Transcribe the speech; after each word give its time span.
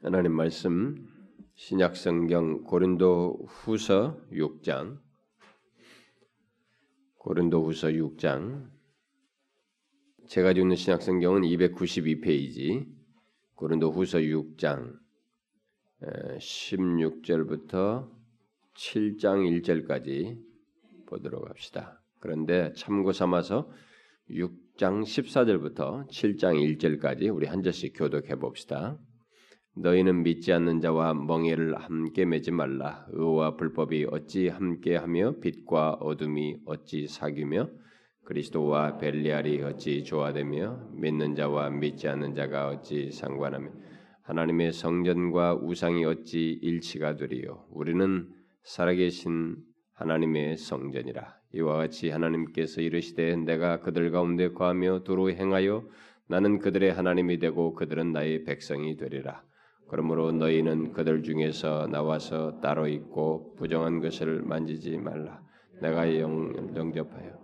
하나님 0.00 0.32
말씀 0.32 1.08
신약 1.56 1.96
성경 1.96 2.62
고린도 2.62 3.46
후서 3.48 4.16
6장 4.30 5.00
고린도 7.16 7.64
후서 7.64 7.88
6장 7.88 8.70
제가 10.28 10.52
읽는 10.52 10.76
신약 10.76 11.02
성경은 11.02 11.42
292페이지 11.42 12.86
고린도 13.56 13.90
후서 13.90 14.18
6장 14.18 14.96
16절부터 16.00 18.08
7장 18.74 19.64
1절까지 19.64 20.40
보도록 21.06 21.50
합시다. 21.50 22.00
그런데 22.20 22.72
참고 22.76 23.12
삼아서 23.12 23.68
6장 24.30 25.02
14절부터 25.02 26.08
7장 26.08 26.78
1절까지 26.78 27.34
우리 27.34 27.48
한 27.48 27.64
절씩 27.64 27.94
교독해 27.96 28.36
봅시다. 28.36 28.96
너희는 29.80 30.24
믿지 30.24 30.52
않는 30.52 30.80
자와 30.80 31.14
멍에를 31.14 31.76
함께 31.76 32.24
매지 32.24 32.50
말라. 32.50 33.06
의와 33.12 33.56
불법이 33.56 34.06
어찌 34.10 34.48
함께하며 34.48 35.36
빛과 35.40 35.98
어둠이 36.00 36.56
어찌 36.64 37.06
사귀며 37.06 37.68
그리스도와 38.24 38.98
벨리알이 38.98 39.62
어찌 39.62 40.02
조화되며 40.02 40.90
믿는 40.94 41.36
자와 41.36 41.70
믿지 41.70 42.08
않는 42.08 42.34
자가 42.34 42.68
어찌 42.68 43.12
상관하며 43.12 43.70
하나님의 44.22 44.72
성전과 44.72 45.54
우상이 45.62 46.04
어찌 46.04 46.58
일치가 46.60 47.14
되리요. 47.16 47.64
우리는 47.70 48.28
살아계신 48.64 49.56
하나님의 49.94 50.56
성전이라. 50.56 51.38
이와 51.54 51.76
같이 51.76 52.10
하나님께서 52.10 52.80
이르시되 52.80 53.36
내가 53.36 53.80
그들 53.80 54.10
가운데 54.10 54.52
거하며 54.52 55.04
두루 55.04 55.30
행하여 55.30 55.88
나는 56.26 56.58
그들의 56.58 56.92
하나님이 56.92 57.38
되고 57.38 57.74
그들은 57.74 58.12
나의 58.12 58.44
백성이 58.44 58.96
되리라. 58.96 59.47
그러므로 59.88 60.32
너희는 60.32 60.92
그들 60.92 61.22
중에서 61.22 61.86
나와서 61.88 62.60
따로 62.60 62.86
있고 62.88 63.54
부정한 63.56 64.00
것을 64.00 64.42
만지지 64.42 64.98
말라. 64.98 65.40
내가 65.80 66.18
영, 66.18 66.52
영접하여 66.76 67.38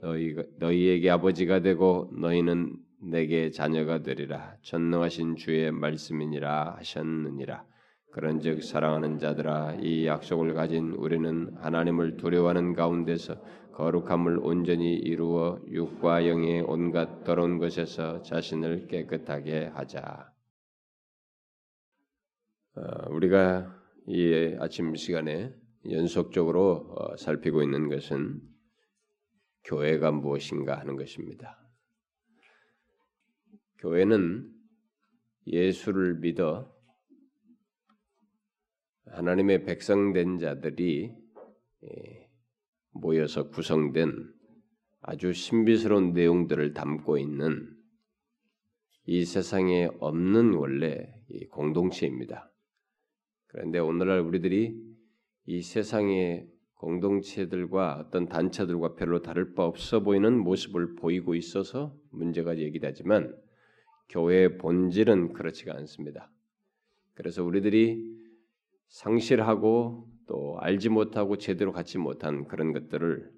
너희 0.00 0.36
너희에게 0.58 1.10
아버지가 1.10 1.60
되고 1.60 2.10
너희는 2.18 2.76
내게 3.00 3.50
자녀가 3.50 4.02
되리라. 4.02 4.56
전능하신 4.62 5.36
주의 5.36 5.70
말씀이니라 5.70 6.76
하셨느니라. 6.78 7.64
그런즉 8.12 8.62
사랑하는 8.62 9.18
자들아 9.18 9.76
이 9.80 10.06
약속을 10.06 10.54
가진 10.54 10.92
우리는 10.92 11.50
하나님을 11.60 12.16
두려워하는 12.16 12.74
가운데서 12.74 13.36
거룩함을 13.74 14.38
온전히 14.42 14.94
이루어 14.94 15.60
육과 15.70 16.26
영의 16.26 16.62
온갖 16.62 17.22
더러운 17.22 17.58
것에서 17.58 18.22
자신을 18.22 18.88
깨끗하게 18.88 19.70
하자. 19.74 20.32
어, 22.78 23.10
우리가 23.10 23.76
이 24.06 24.56
아침 24.60 24.94
시간에 24.94 25.52
연속적으로 25.90 26.94
어, 26.96 27.16
살피고 27.16 27.62
있는 27.62 27.88
것은 27.88 28.40
교회가 29.64 30.12
무엇인가 30.12 30.78
하는 30.78 30.94
것입니다. 30.94 31.58
교회는 33.78 34.52
예수를 35.48 36.20
믿어 36.20 36.72
하나님의 39.06 39.64
백성된 39.64 40.38
자들이 40.38 41.12
예, 41.84 42.30
모여서 42.90 43.48
구성된 43.48 44.32
아주 45.00 45.32
신비스러운 45.32 46.12
내용들을 46.12 46.74
담고 46.74 47.18
있는 47.18 47.74
이 49.04 49.24
세상에 49.24 49.88
없는 49.98 50.54
원래 50.54 51.12
공동체입니다. 51.50 52.52
그런데 53.48 53.78
오늘날 53.78 54.20
우리들이 54.20 54.74
이 55.46 55.62
세상의 55.62 56.48
공동체들과 56.74 57.98
어떤 57.98 58.28
단체들과 58.28 58.94
별로 58.94 59.20
다를 59.20 59.54
바 59.54 59.64
없어 59.64 60.00
보이는 60.00 60.38
모습을 60.38 60.94
보이고 60.94 61.34
있어서 61.34 61.94
문제가 62.10 62.58
얘기되지만 62.58 63.34
교회의 64.10 64.58
본질은 64.58 65.32
그렇지가 65.32 65.74
않습니다. 65.74 66.30
그래서 67.14 67.42
우리들이 67.42 68.16
상실하고 68.88 70.08
또 70.26 70.58
알지 70.60 70.88
못하고 70.88 71.36
제대로 71.36 71.72
갖지 71.72 71.98
못한 71.98 72.46
그런 72.46 72.72
것들을 72.72 73.30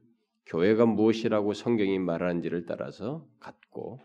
교회가 0.46 0.86
무엇이라고 0.86 1.54
성경이 1.54 1.98
말하는지를 1.98 2.66
따라서 2.66 3.26
갖고 3.38 4.00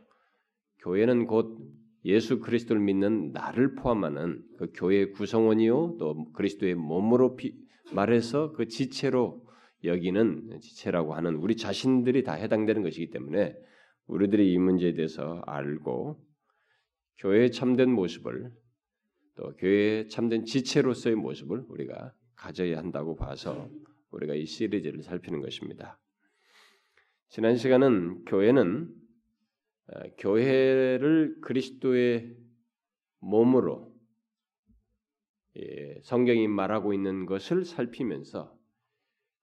교회는 0.80 1.26
곧 1.26 1.60
예수 2.06 2.40
그리스도를 2.40 2.82
믿는 2.82 3.32
나를 3.32 3.76
포함하는 3.76 4.44
그 4.58 4.72
교회의 4.74 5.12
구성원이요 5.12 5.98
또 6.00 6.32
그리스도의 6.34 6.76
몸으로 6.76 7.36
피, 7.36 7.56
말해서 7.94 8.52
그 8.54 8.68
지체로 8.68 9.44
여기는 9.84 10.60
지체라고 10.62 11.16
하는 11.16 11.36
우리 11.36 11.56
자신들이 11.56 12.24
다 12.24 12.34
해당되는 12.34 12.84
것이기 12.84 13.10
때문에 13.10 13.56
우리들이 14.08 14.54
이 14.54 14.58
문제에 14.58 14.94
대해서 14.94 15.42
알고 15.48 16.24
교회의 17.18 17.52
참된 17.52 17.92
모습을 17.92 18.52
또 19.36 19.56
교회의 19.58 20.08
참된 20.10 20.46
지체로서의 20.46 21.16
모습을 21.16 21.64
우리가 21.68 22.14
가져야 22.36 22.78
한다고 22.78 23.16
봐서 23.16 23.70
우리가 24.12 24.36
이 24.36 24.46
시리즈를 24.46 25.02
살피는 25.02 25.42
것입니다. 25.42 26.00
지난 27.30 27.58
시간은 27.58 28.26
교회는 28.26 28.90
교회를 30.18 31.38
그리스도의 31.42 32.36
몸으로 33.20 33.94
예, 35.58 36.00
성경이 36.04 36.48
말하고 36.48 36.94
있는 36.94 37.26
것을 37.26 37.64
살피면서 37.64 38.54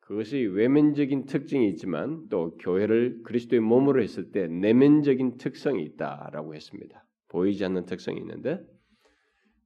그것이 0.01 0.39
외면적인 0.41 1.25
특징이 1.25 1.69
있지만 1.71 2.29
또 2.29 2.57
교회를 2.59 3.23
그리스도의 3.23 3.61
몸으로 3.61 4.03
했을 4.03 4.31
때 4.31 4.47
내면적인 4.47 5.39
특성이 5.39 5.85
있다라고 5.85 6.55
했습니다. 6.55 7.07
보이지 7.29 7.65
않는 7.65 7.87
특성이 7.87 8.19
있는데 8.19 8.61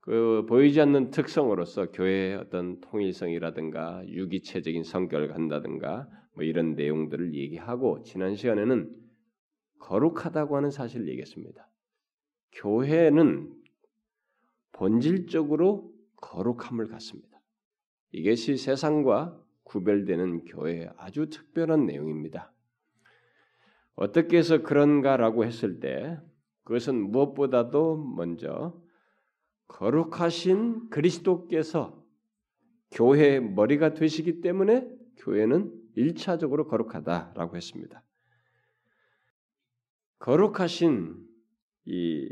그 0.00 0.46
보이지 0.48 0.80
않는 0.80 1.10
특성으로서 1.10 1.90
교회의 1.90 2.36
어떤 2.36 2.80
통일성이라든가 2.80 4.04
유기체적인 4.06 4.84
성격을 4.84 5.28
간다든가 5.28 6.08
뭐 6.36 6.44
이런 6.44 6.74
내용들을 6.74 7.34
얘기하고 7.34 8.02
지난 8.04 8.36
시간에는 8.36 9.05
거룩하다고 9.78 10.56
하는 10.56 10.70
사실을 10.70 11.08
얘기했습니다. 11.08 11.68
교회는 12.52 13.52
본질적으로 14.72 15.92
거룩함을 16.16 16.88
갖습니다. 16.88 17.40
이것이 18.12 18.56
세상과 18.56 19.42
구별되는 19.64 20.44
교회의 20.44 20.90
아주 20.96 21.28
특별한 21.28 21.86
내용입니다. 21.86 22.52
어떻게 23.94 24.38
해서 24.38 24.62
그런가라고 24.62 25.44
했을 25.44 25.80
때 25.80 26.18
그것은 26.64 27.10
무엇보다도 27.10 27.96
먼저 27.96 28.80
거룩하신 29.68 30.90
그리스도께서 30.90 32.04
교회의 32.92 33.40
머리가 33.40 33.94
되시기 33.94 34.40
때문에 34.40 34.88
교회는 35.16 35.72
일차적으로 35.94 36.66
거룩하다라고 36.66 37.56
했습니다. 37.56 38.02
거룩하신 40.18 41.16
이 41.86 42.28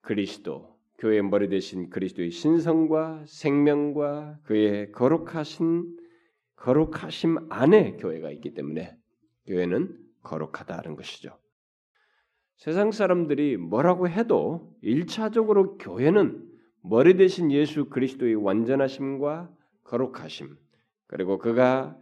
그리스도, 0.00 0.78
교회의 0.98 1.22
머리 1.22 1.48
대신 1.48 1.90
그리스도의 1.90 2.30
신성과 2.30 3.24
생명과 3.26 4.40
그의 4.44 4.90
거룩하신 4.92 5.96
거룩하심 6.56 7.50
안에 7.50 7.96
교회가 7.96 8.30
있기 8.32 8.54
때문에 8.54 8.96
교회는 9.46 9.96
거룩하다는 10.22 10.96
것이죠. 10.96 11.38
세상 12.56 12.90
사람들이 12.90 13.56
뭐라고 13.56 14.08
해도 14.08 14.76
일차적으로 14.82 15.78
교회는 15.78 16.44
머리 16.82 17.16
대신 17.16 17.52
예수 17.52 17.88
그리스도의 17.88 18.34
완전하심과 18.34 19.54
거룩하심 19.84 20.56
그리고 21.06 21.38
그가 21.38 21.96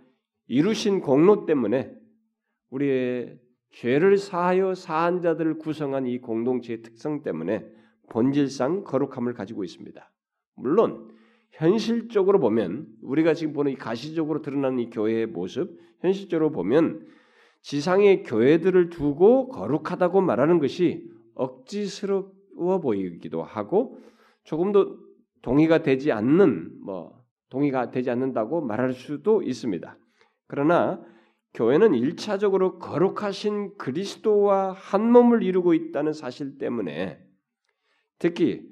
이루신 0.46 1.00
공로 1.00 1.44
때문에 1.44 1.92
우리의 2.70 3.38
죄를 3.76 4.16
사하여 4.16 4.74
사한 4.74 5.20
자들을 5.20 5.58
구성한 5.58 6.06
이 6.06 6.18
공동체의 6.18 6.80
특성 6.80 7.22
때문에 7.22 7.66
본질상 8.08 8.84
거룩함을 8.84 9.34
가지고 9.34 9.64
있습니다. 9.64 10.12
물론 10.54 11.10
현실적으로 11.50 12.40
보면 12.40 12.86
우리가 13.02 13.34
지금 13.34 13.52
보는 13.52 13.72
이 13.72 13.74
가시적으로 13.76 14.40
드러나는 14.40 14.78
이 14.78 14.90
교회의 14.90 15.26
모습, 15.26 15.78
현실적으로 16.00 16.52
보면 16.52 17.06
지상의 17.60 18.22
교회들을 18.22 18.88
두고 18.88 19.48
거룩하다고 19.48 20.22
말하는 20.22 20.58
것이 20.58 21.10
억지스러워 21.34 22.80
보이기도 22.80 23.42
하고 23.42 23.98
조금도 24.44 25.00
동의가 25.42 25.82
되지 25.82 26.12
않는 26.12 26.80
뭐 26.82 27.22
동의가 27.50 27.90
되지 27.90 28.10
않는다고 28.10 28.62
말할 28.62 28.94
수도 28.94 29.42
있습니다. 29.42 29.98
그러나 30.46 31.04
교회는 31.56 31.94
일차적으로 31.94 32.78
거룩하신 32.78 33.78
그리스도와 33.78 34.72
한 34.72 35.10
몸을 35.10 35.42
이루고 35.42 35.72
있다는 35.72 36.12
사실 36.12 36.58
때문에 36.58 37.18
특히 38.18 38.68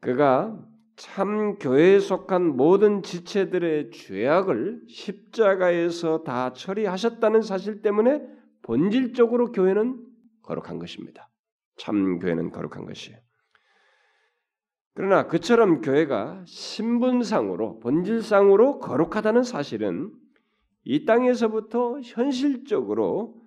그가 0.00 0.60
참 0.96 1.56
교회에 1.58 2.00
속한 2.00 2.56
모든 2.56 3.02
지체들의 3.02 3.92
죄악을 3.92 4.82
십자가에서 4.88 6.24
다 6.24 6.52
처리하셨다는 6.52 7.42
사실 7.42 7.80
때문에 7.80 8.20
본질적으로 8.62 9.52
교회는 9.52 10.04
거룩한 10.42 10.80
것입니다. 10.80 11.30
참 11.76 12.18
교회는 12.18 12.50
거룩한 12.50 12.86
것이에요. 12.86 13.18
그러나 14.94 15.26
그처럼 15.26 15.80
교회가 15.80 16.44
신분상으로 16.46 17.78
본질상으로 17.80 18.80
거룩하다는 18.80 19.44
사실은 19.44 20.12
이 20.84 21.04
땅에서부터 21.04 22.00
현실적으로 22.00 23.42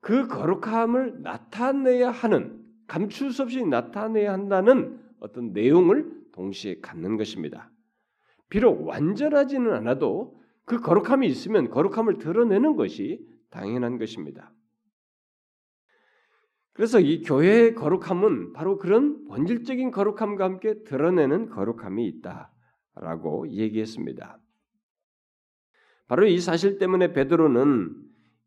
그 0.00 0.28
거룩함을 0.28 1.22
나타내야 1.22 2.10
하는 2.10 2.64
감출 2.86 3.32
수 3.32 3.42
없이 3.42 3.64
나타내야 3.64 4.32
한다는 4.32 5.00
어떤 5.20 5.52
내용을 5.52 6.30
동시에 6.32 6.80
갖는 6.80 7.16
것입니다. 7.16 7.70
비록 8.48 8.86
완전하지는 8.86 9.72
않아도 9.74 10.38
그 10.64 10.80
거룩함이 10.80 11.26
있으면 11.26 11.70
거룩함을 11.70 12.18
드러내는 12.18 12.76
것이 12.76 13.26
당연한 13.50 13.98
것입니다. 13.98 14.52
그래서 16.72 17.00
이 17.00 17.22
교회의 17.22 17.74
거룩함은 17.74 18.52
바로 18.52 18.78
그런 18.78 19.24
본질적인 19.26 19.90
거룩함과 19.90 20.44
함께 20.44 20.82
드러내는 20.84 21.50
거룩함이 21.50 22.06
있다라고 22.06 23.50
얘기했습니다. 23.50 24.38
바로 26.10 26.26
이 26.26 26.40
사실 26.40 26.78
때문에 26.78 27.12
베드로는 27.12 27.94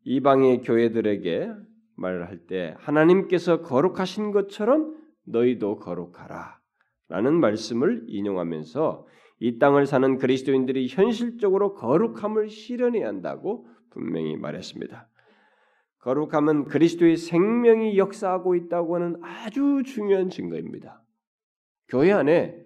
이방의 0.04 0.60
교회들에게 0.60 1.50
말을 1.96 2.28
할때 2.28 2.74
하나님께서 2.76 3.62
거룩하신 3.62 4.32
것처럼 4.32 4.94
너희도 5.24 5.76
거룩하라 5.76 6.58
라는 7.08 7.40
말씀을 7.40 8.04
인용하면서 8.06 9.06
이 9.40 9.58
땅을 9.58 9.86
사는 9.86 10.18
그리스도인들이 10.18 10.88
현실적으로 10.90 11.72
거룩함을 11.72 12.50
실현해야 12.50 13.08
한다고 13.08 13.66
분명히 13.88 14.36
말했습니다. 14.36 15.08
거룩함은 16.00 16.64
그리스도의 16.66 17.16
생명이 17.16 17.96
역사하고 17.96 18.56
있다고 18.56 18.96
하는 18.96 19.16
아주 19.22 19.82
중요한 19.86 20.28
증거입니다. 20.28 21.02
교회 21.88 22.12
안에 22.12 22.58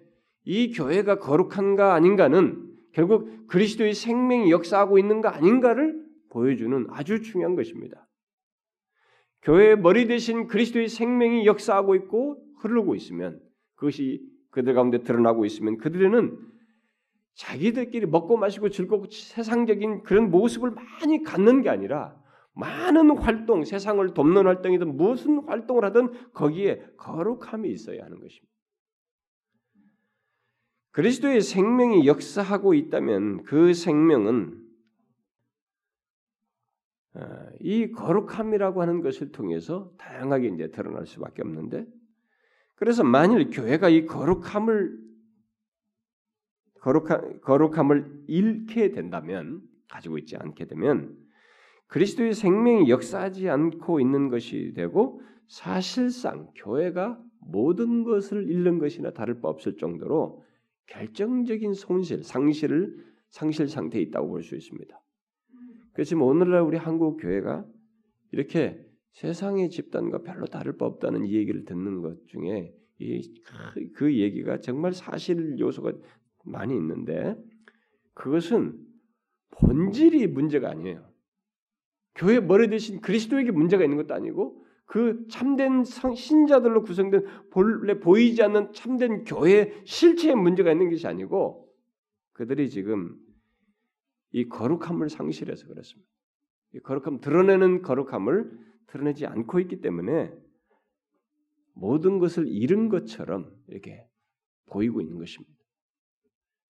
이 0.43 0.73
교회가 0.73 1.19
거룩한가 1.19 1.93
아닌가는 1.93 2.68
결국 2.99 3.47
그리스도의 3.47 3.93
생명이 3.93 4.51
역사하고 4.51 4.99
있는 4.99 5.21
가 5.21 5.33
아닌가를 5.33 6.03
보여주는 6.31 6.85
아주 6.89 7.21
중요한 7.21 7.55
것입니다. 7.55 8.05
교회의 9.41 9.79
머리 9.79 10.05
대신 10.05 10.47
그리스도의 10.47 10.89
생명이 10.89 11.45
역사하고 11.45 11.95
있고 11.95 12.43
흐르고 12.57 12.95
있으면 12.95 13.39
그것이 13.75 14.21
그들 14.49 14.73
가운데 14.73 15.01
드러나고 15.01 15.45
있으면 15.45 15.77
그들은 15.77 16.37
자기들끼리 17.35 18.05
먹고 18.05 18.35
마시고 18.35 18.67
즐겁고 18.67 19.05
세상적인 19.09 20.03
그런 20.03 20.29
모습을 20.29 20.71
많이 20.71 21.23
갖는 21.23 21.61
게 21.61 21.69
아니라 21.69 22.21
많은 22.53 23.11
활동, 23.17 23.63
세상을 23.63 24.13
돕는 24.13 24.45
활동이든 24.45 24.97
무슨 24.97 25.47
활동을 25.47 25.85
하든 25.85 26.33
거기에 26.33 26.83
거룩함이 26.97 27.69
있어야 27.69 28.03
하는 28.03 28.19
것입니다. 28.19 28.48
그리스도의 30.99 31.39
생명이 31.39 32.07
역사하고 32.07 32.73
있다면 32.73 33.43
그 33.43 33.73
생명은 33.73 34.61
어, 37.13 37.21
이 37.61 37.93
거룩함이라고 37.93 38.81
하는 38.81 38.99
것을 38.99 39.31
통해서 39.31 39.93
다양하게 39.97 40.49
이제 40.49 40.71
드러날 40.71 41.05
수밖에 41.05 41.41
없는데 41.41 41.85
그래서 42.75 43.05
만일 43.05 43.49
교회가 43.49 43.87
이 43.87 44.07
거룩함을 44.07 44.99
거룩함, 46.81 47.39
거룩함을 47.43 48.25
잃게 48.27 48.91
된다면 48.91 49.61
가지고 49.87 50.17
있지 50.17 50.35
않게 50.35 50.65
되면 50.65 51.15
그리스도의 51.87 52.33
생명이 52.33 52.89
역사하지 52.89 53.47
않고 53.47 54.01
있는 54.01 54.27
것이 54.27 54.73
되고 54.75 55.21
사실상 55.47 56.51
교회가 56.55 57.17
모든 57.39 58.03
것을 58.03 58.51
잃는 58.51 58.79
것이나 58.79 59.11
다를 59.11 59.39
바 59.39 59.47
없을 59.47 59.77
정도로 59.77 60.48
결정적인 60.89 61.73
손실, 61.73 62.23
상실을 62.23 63.05
상실 63.29 63.67
상태에 63.67 64.01
있다고 64.01 64.27
볼 64.27 64.43
수 64.43 64.55
있습니다. 64.55 64.99
그래서 65.93 66.09
지금 66.09 66.23
오늘날 66.23 66.61
우리 66.61 66.77
한국 66.77 67.17
교회가 67.17 67.65
이렇게 68.31 68.85
세상의 69.13 69.69
집단과 69.69 70.23
별로 70.23 70.45
다를 70.45 70.77
바 70.77 70.85
없다는 70.85 71.25
이 71.25 71.35
얘기를 71.35 71.65
듣는 71.65 72.01
것 72.01 72.25
중에 72.27 72.73
그, 73.73 73.91
그 73.93 74.17
얘기가 74.17 74.59
정말 74.59 74.93
사실 74.93 75.57
요소가 75.59 75.93
많이 76.45 76.75
있는데 76.75 77.35
그것은 78.13 78.79
본질이 79.51 80.27
문제가 80.27 80.69
아니에요. 80.69 81.07
교회 82.15 82.39
머리 82.39 82.69
대신 82.69 82.99
그리스도에게 83.01 83.51
문제가 83.51 83.83
있는 83.83 83.97
것도 83.97 84.13
아니고 84.13 84.65
그 84.89 85.27
참된 85.27 85.83
신자들로 85.83 86.81
구성된 86.81 87.23
본래 87.51 87.99
보이지 87.99 88.41
않는 88.41 88.73
참된 88.73 89.23
교회 89.23 89.71
실체에 89.85 90.33
문제가 90.33 90.71
있는 90.71 90.89
것이 90.89 91.05
아니고 91.05 91.71
그들이 92.33 92.71
지금 92.71 93.15
이 94.31 94.49
거룩함을 94.49 95.09
상실해서 95.09 95.67
그렇습니다. 95.67 96.09
이 96.73 96.79
거룩함 96.79 97.19
드러내는 97.19 97.83
거룩함을 97.83 98.49
드러내지 98.87 99.27
않고 99.27 99.59
있기 99.59 99.81
때문에 99.81 100.33
모든 101.75 102.17
것을 102.17 102.47
잃은 102.47 102.89
것처럼 102.89 103.55
이렇게 103.67 104.07
보이고 104.71 105.01
있는 105.01 105.19
것입니다. 105.19 105.53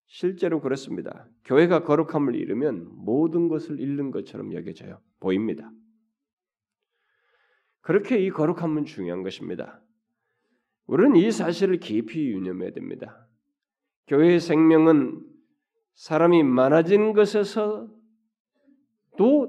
실제로 0.08 0.60
그렇습니다. 0.60 1.30
교회가 1.46 1.84
거룩함을 1.84 2.36
잃으면 2.36 2.90
모든 2.98 3.48
것을 3.48 3.80
잃는 3.80 4.12
것처럼 4.12 4.54
여겨져요. 4.54 5.00
보입니다. 5.22 5.72
그렇게 7.90 8.20
이 8.20 8.30
거룩함은 8.30 8.86
중요한 8.86 9.24
것입니다. 9.24 9.82
우리는 10.86 11.16
이 11.16 11.32
사실을 11.32 11.80
깊이 11.80 12.30
유념해야 12.30 12.70
됩니다. 12.70 13.28
교회의 14.06 14.40
생명은 14.40 15.26
사람이 15.96 16.44
많아진 16.44 17.14
것에서도 17.14 17.90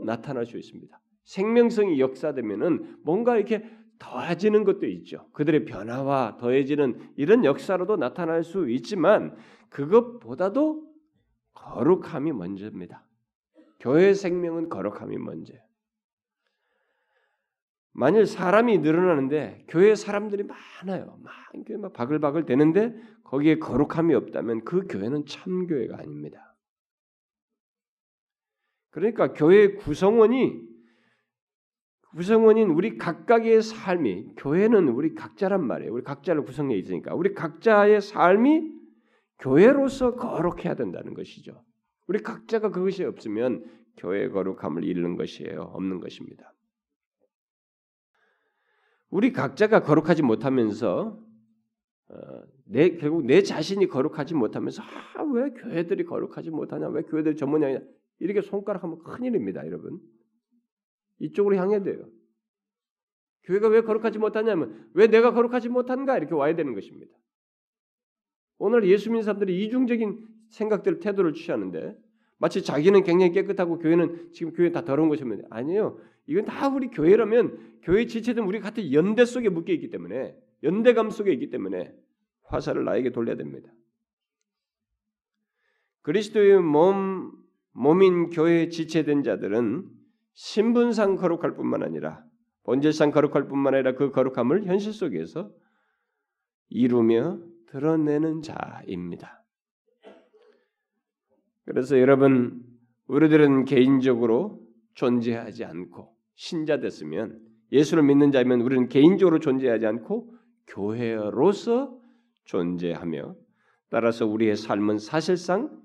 나타날 0.07 0.47
수 0.47 0.57
있습니다. 0.57 0.99
생명성이 1.25 2.01
역사되면은 2.01 3.01
뭔가 3.03 3.37
이렇게 3.37 3.63
더해지는 3.99 4.65
것도 4.65 4.87
있죠. 4.87 5.29
그들의 5.35 5.67
변화와 5.67 6.39
더해지는 6.41 7.13
이런 7.17 7.45
역사로도 7.45 7.97
나타날 7.97 8.43
수 8.43 8.71
있지만 8.71 9.37
그것보다도 9.69 10.91
거룩함이 11.53 12.33
먼저입니다. 12.33 13.05
교회 13.79 14.15
생명은 14.15 14.71
거룩함이 14.71 15.19
먼저예요. 15.19 15.70
만일 17.93 18.27
사람이 18.27 18.79
늘어나는데 18.79 19.65
교회 19.69 19.95
사람들이 19.95 20.45
많아요. 20.45 21.19
막 21.79 21.93
바글바글 21.93 22.47
되는데 22.47 22.95
거기에 23.25 23.59
거룩함이 23.59 24.15
없다면 24.15 24.65
그 24.65 24.87
교회는 24.89 25.27
참 25.27 25.67
교회가 25.67 25.99
아닙니다. 25.99 26.57
그러니까 28.91 29.33
교회 29.35 29.75
구성원이 29.75 30.69
구성원인 32.17 32.71
우리 32.71 32.97
각각의 32.99 33.63
삶이 33.63 34.35
교회는 34.37 34.89
우리 34.89 35.15
각자란 35.15 35.65
말이에요. 35.65 35.93
우리 35.93 36.03
각자를 36.03 36.43
구성해 36.43 36.77
있으니까 36.77 37.15
우리 37.15 37.35
각자의 37.35 38.01
삶이 38.01 38.81
교회로서 39.39 40.17
거룩해야 40.17 40.75
된다는 40.75 41.15
것이죠. 41.15 41.65
우리 42.09 42.21
각자가 42.21 42.71
그것이 42.71 43.05
없으면 43.05 43.65
교회 43.97 44.29
거룩함을 44.29 44.85
잃는 44.85 45.17
것이에요. 45.17 45.63
없는 45.63 46.01
것입니다. 46.01 46.53
우리 49.11 49.33
각자가 49.33 49.83
거룩하지 49.83 50.23
못하면서 50.23 51.21
어, 52.09 52.43
내 52.65 52.97
결국 52.97 53.25
내 53.25 53.43
자신이 53.43 53.87
거룩하지 53.87 54.35
못하면서 54.35 54.83
아, 54.83 55.23
왜 55.33 55.51
교회들이 55.51 56.05
거룩하지 56.05 56.51
못하냐? 56.51 56.89
왜 56.89 57.03
교회들이 57.03 57.37
전문이냐? 57.37 57.81
이렇게 58.21 58.41
손가락하면 58.41 59.03
큰일입니다, 59.03 59.67
여러분. 59.67 60.01
이쪽으로 61.19 61.57
향해야 61.57 61.83
돼요. 61.83 62.09
교회가 63.45 63.69
왜 63.69 63.81
거룩하지 63.83 64.19
못하냐면 64.19 64.89
왜 64.95 65.07
내가 65.07 65.33
거룩하지 65.33 65.69
못한가 65.69 66.17
이렇게 66.17 66.35
와야 66.35 66.55
되는 66.55 66.75
것입니다. 66.75 67.13
오늘 68.59 68.87
예수 68.87 69.09
믿는 69.09 69.23
사람들이 69.23 69.65
이중적인 69.65 70.27
생각들 70.51 71.01
태도를 71.01 71.33
취하는데 71.33 71.97
마치 72.39 72.63
자기는 72.63 73.03
굉장히 73.03 73.33
깨끗하고 73.33 73.79
교회는 73.79 74.33
지금 74.33 74.53
교회 74.53 74.71
다 74.71 74.85
더러운 74.85 75.09
것이면 75.09 75.47
아니에요. 75.51 75.99
이건 76.31 76.45
다 76.45 76.69
우리 76.69 76.87
교회라면 76.89 77.81
교회 77.83 78.07
지체든 78.07 78.45
우리 78.45 78.61
같은 78.61 78.93
연대 78.93 79.25
속에 79.25 79.49
묶여 79.49 79.73
있기 79.73 79.91
때문에 79.91 80.39
연대감 80.63 81.11
속에 81.11 81.33
있기 81.33 81.51
때문에 81.51 81.93
화살을 82.45 82.85
나에게 82.85 83.11
돌려야 83.11 83.37
됩니다. 83.37 83.69
그리스도의 86.03 86.63
몸 86.63 87.33
몸인 87.73 88.31
교회에 88.31 88.69
지체된 88.69 89.25
자들은 89.25 89.91
신분상 90.35 91.17
거룩할 91.17 91.57
뿐만 91.57 91.83
아니라 91.83 92.25
본질상 92.63 93.11
거룩할 93.11 93.49
뿐만 93.49 93.75
아니라 93.75 93.97
그 93.97 94.13
거룩함을 94.13 94.67
현실 94.67 94.93
속에서 94.93 95.51
이루며 96.69 97.41
드러내는 97.67 98.43
자입니다. 98.43 99.45
그래서 101.65 101.99
여러분 101.99 102.63
우리들은 103.09 103.65
개인적으로 103.65 104.65
존재하지 104.95 105.65
않고 105.65 106.20
신자 106.35 106.79
됐으면 106.79 107.41
예수를 107.73 108.03
믿는 108.03 108.33
자면 108.33 108.61
우리는 108.61 108.89
개인적으로 108.89 109.39
존재하지 109.39 109.87
않고 109.87 110.35
교회로서 110.67 112.01
존재하며 112.45 113.37
따라서 113.89 114.27
우리의 114.27 114.57
삶은 114.57 114.99
사실상 114.99 115.81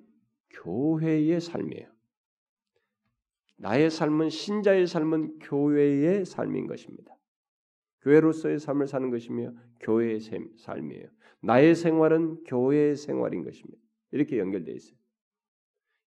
교회의 0.50 1.42
삶이에요. 1.42 1.88
나의 3.58 3.90
삶은 3.90 4.30
신자의 4.30 4.88
삶은 4.88 5.40
교회의 5.40 6.25
삶인 6.25 6.68
것입니다. 6.68 7.16
교회로서의 8.02 8.60
삶을 8.60 8.88
사는 8.88 9.10
것이며 9.10 9.52
교회의 9.80 10.20
삶이에요. 10.58 11.08
나의 11.42 11.75
생활은 11.75 12.44
교회의 12.44 12.96
생활인 12.96 13.44
것입니다. 13.44 13.82
이렇게 14.12 14.38
연결되어 14.38 14.75
있어요. 14.75 14.98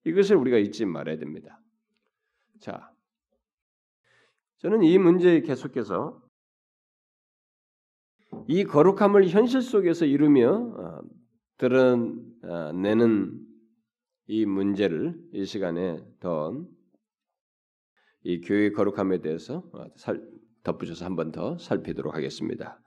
이것을 0.05 0.37
우리가 0.37 0.59
잊지 0.59 0.87
말아야 0.87 1.19
됩니다. 1.19 1.61
자, 2.61 2.93
저는 4.59 4.83
이 4.83 4.99
문제에 4.99 5.41
계속해서 5.43 6.21
이 8.49 8.65
거룩함을 8.65 9.29
현실 9.29 9.63
속에서 9.63 10.05
이루며 10.05 10.51
어, 10.53 11.01
드러내는 11.59 13.41
이 14.27 14.47
문제를 14.47 15.19
이 15.33 15.45
시간에 15.45 16.03
더 16.21 16.53
이 18.25 18.41
교회 18.41 18.71
거룩함에 18.73 19.21
대해서 19.21 19.63
어, 19.73 19.87
덧붙여서 20.65 21.05
한 21.05 21.15
번 21.17 21.31
더 21.31 21.57
살피도록 21.57 22.15
하겠습니다. 22.15 22.81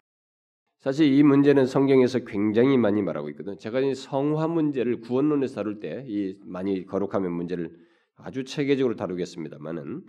사실 0.79 1.11
이 1.11 1.23
문제는 1.23 1.65
성경에서 1.65 2.19
굉장히 2.25 2.77
많이 2.77 3.01
말하고 3.01 3.29
있거든요. 3.29 3.55
제가 3.55 3.79
이 3.79 3.95
성화 3.95 4.47
문제를 4.49 4.99
구원론에서 4.99 5.55
다룰 5.55 5.79
때 5.79 6.03
이 6.07 6.37
많이 6.43 6.85
거룩함의 6.85 7.31
문제를 7.31 7.75
아주 8.15 8.43
체계적으로 8.43 8.95
다루겠습니다만은 8.97 10.03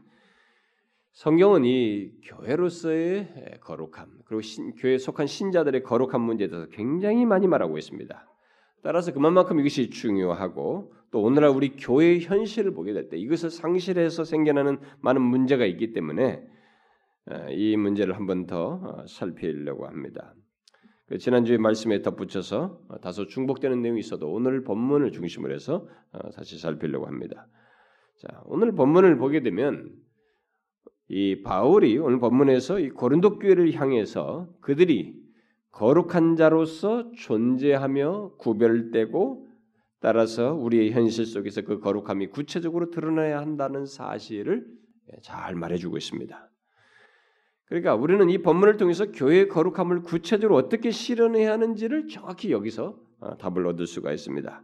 성경은 1.13 1.65
이 1.67 2.11
교회로서의 2.25 3.59
거룩함 3.61 4.23
그리고 4.25 4.41
신, 4.41 4.75
교회에 4.75 4.97
속한 4.99 5.27
신자들의 5.27 5.83
거룩함 5.83 6.21
문제에 6.23 6.49
대해서 6.49 6.69
굉장히 6.71 7.27
많이 7.27 7.47
말하고 7.47 7.77
있습니다. 7.77 8.27
따라서 8.83 9.13
그만큼 9.13 9.61
이것이 9.61 9.91
중요하고 9.91 10.93
또 11.11 11.23
오늘날 11.23 11.51
우리 11.51 11.77
교회의 11.77 12.23
현실을 12.23 12.73
보게 12.73 12.95
될 12.95 13.11
때 13.11 13.19
이것을 13.19 13.51
상실해서 13.51 14.25
생겨나는 14.25 14.79
많은 15.03 15.21
문제가 15.21 15.67
있기 15.67 15.93
때문에 15.93 16.43
어, 17.31 17.47
이 17.51 17.77
문제를 17.77 18.17
한 18.17 18.27
번 18.27 18.47
더 18.47 18.81
어, 18.83 19.07
살피려고 19.07 19.87
합니다. 19.87 20.35
그 21.07 21.19
지난주에 21.19 21.59
말씀에 21.59 22.01
덧붙여서 22.01 22.81
어, 22.89 22.99
다소 23.01 23.27
중복되는 23.27 23.83
내용이 23.83 24.01
있어도 24.01 24.33
오늘 24.33 24.65
본문을 24.65 25.13
중심으로 25.13 25.55
해서 25.55 25.87
다시 26.35 26.59
살피려고 26.59 27.07
합니다. 27.07 27.47
자, 28.19 28.41
오늘 28.47 28.73
본문을 28.73 29.19
보게 29.19 29.43
되면 29.43 29.93
이 31.09 31.43
바울이 31.43 31.99
오늘 31.99 32.19
본문에서 32.19 32.81
이 32.81 32.91
고린도 32.91 33.39
교회를 33.39 33.73
향해서 33.75 34.49
그들이 34.61 35.21
거룩한 35.73 36.37
자로서 36.37 37.11
존재하며 37.13 38.37
구별되고 38.39 39.49
따라서 40.01 40.53
우리의 40.55 40.93
현실 40.93 41.27
속에서 41.27 41.63
그 41.63 41.79
거룩함이 41.81 42.29
구체적으로 42.29 42.91
드러나야 42.91 43.41
한다는 43.41 43.87
사실을 43.87 44.67
잘 45.23 45.55
말해주고 45.55 45.97
있습니다. 45.97 46.51
그러니까 47.67 47.95
우리는 47.95 48.29
이 48.29 48.39
본문을 48.39 48.77
통해서 48.77 49.11
교회의 49.13 49.49
거룩함을 49.49 50.03
구체적으로 50.03 50.57
어떻게 50.57 50.91
실현해야 50.91 51.53
하는지를 51.53 52.09
정확히 52.09 52.53
여기서 52.53 52.99
어, 53.21 53.39
답을 53.39 53.67
얻을 53.67 53.87
수가 53.87 54.13
있습니다. 54.13 54.63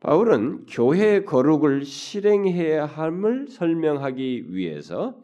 바울은 0.00 0.66
교회의 0.66 1.24
거룩을 1.24 1.84
실행해야 1.84 2.86
함을 2.86 3.48
설명하기 3.48 4.54
위해서 4.54 5.20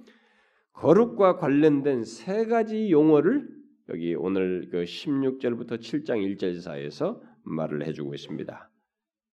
거룩과 0.72 1.36
관련된 1.36 2.02
세 2.04 2.46
가지 2.46 2.90
용어를 2.90 3.48
여기 3.90 4.14
오늘 4.14 4.68
그 4.70 4.82
16절부터 4.82 5.78
7장 5.78 6.36
1절 6.36 6.60
사이에서 6.60 7.22
말을 7.44 7.86
해주고 7.86 8.14
있습니다. 8.14 8.70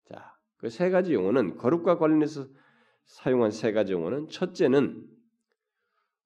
자, 0.05 0.36
그 0.58 0.69
세 0.69 0.89
가지 0.89 1.13
용어는 1.13 1.55
거룩과 1.55 1.98
관련해서 1.98 2.48
사용한 3.05 3.51
세 3.51 3.72
가지 3.72 3.93
용어는 3.93 4.27
첫째는 4.27 5.08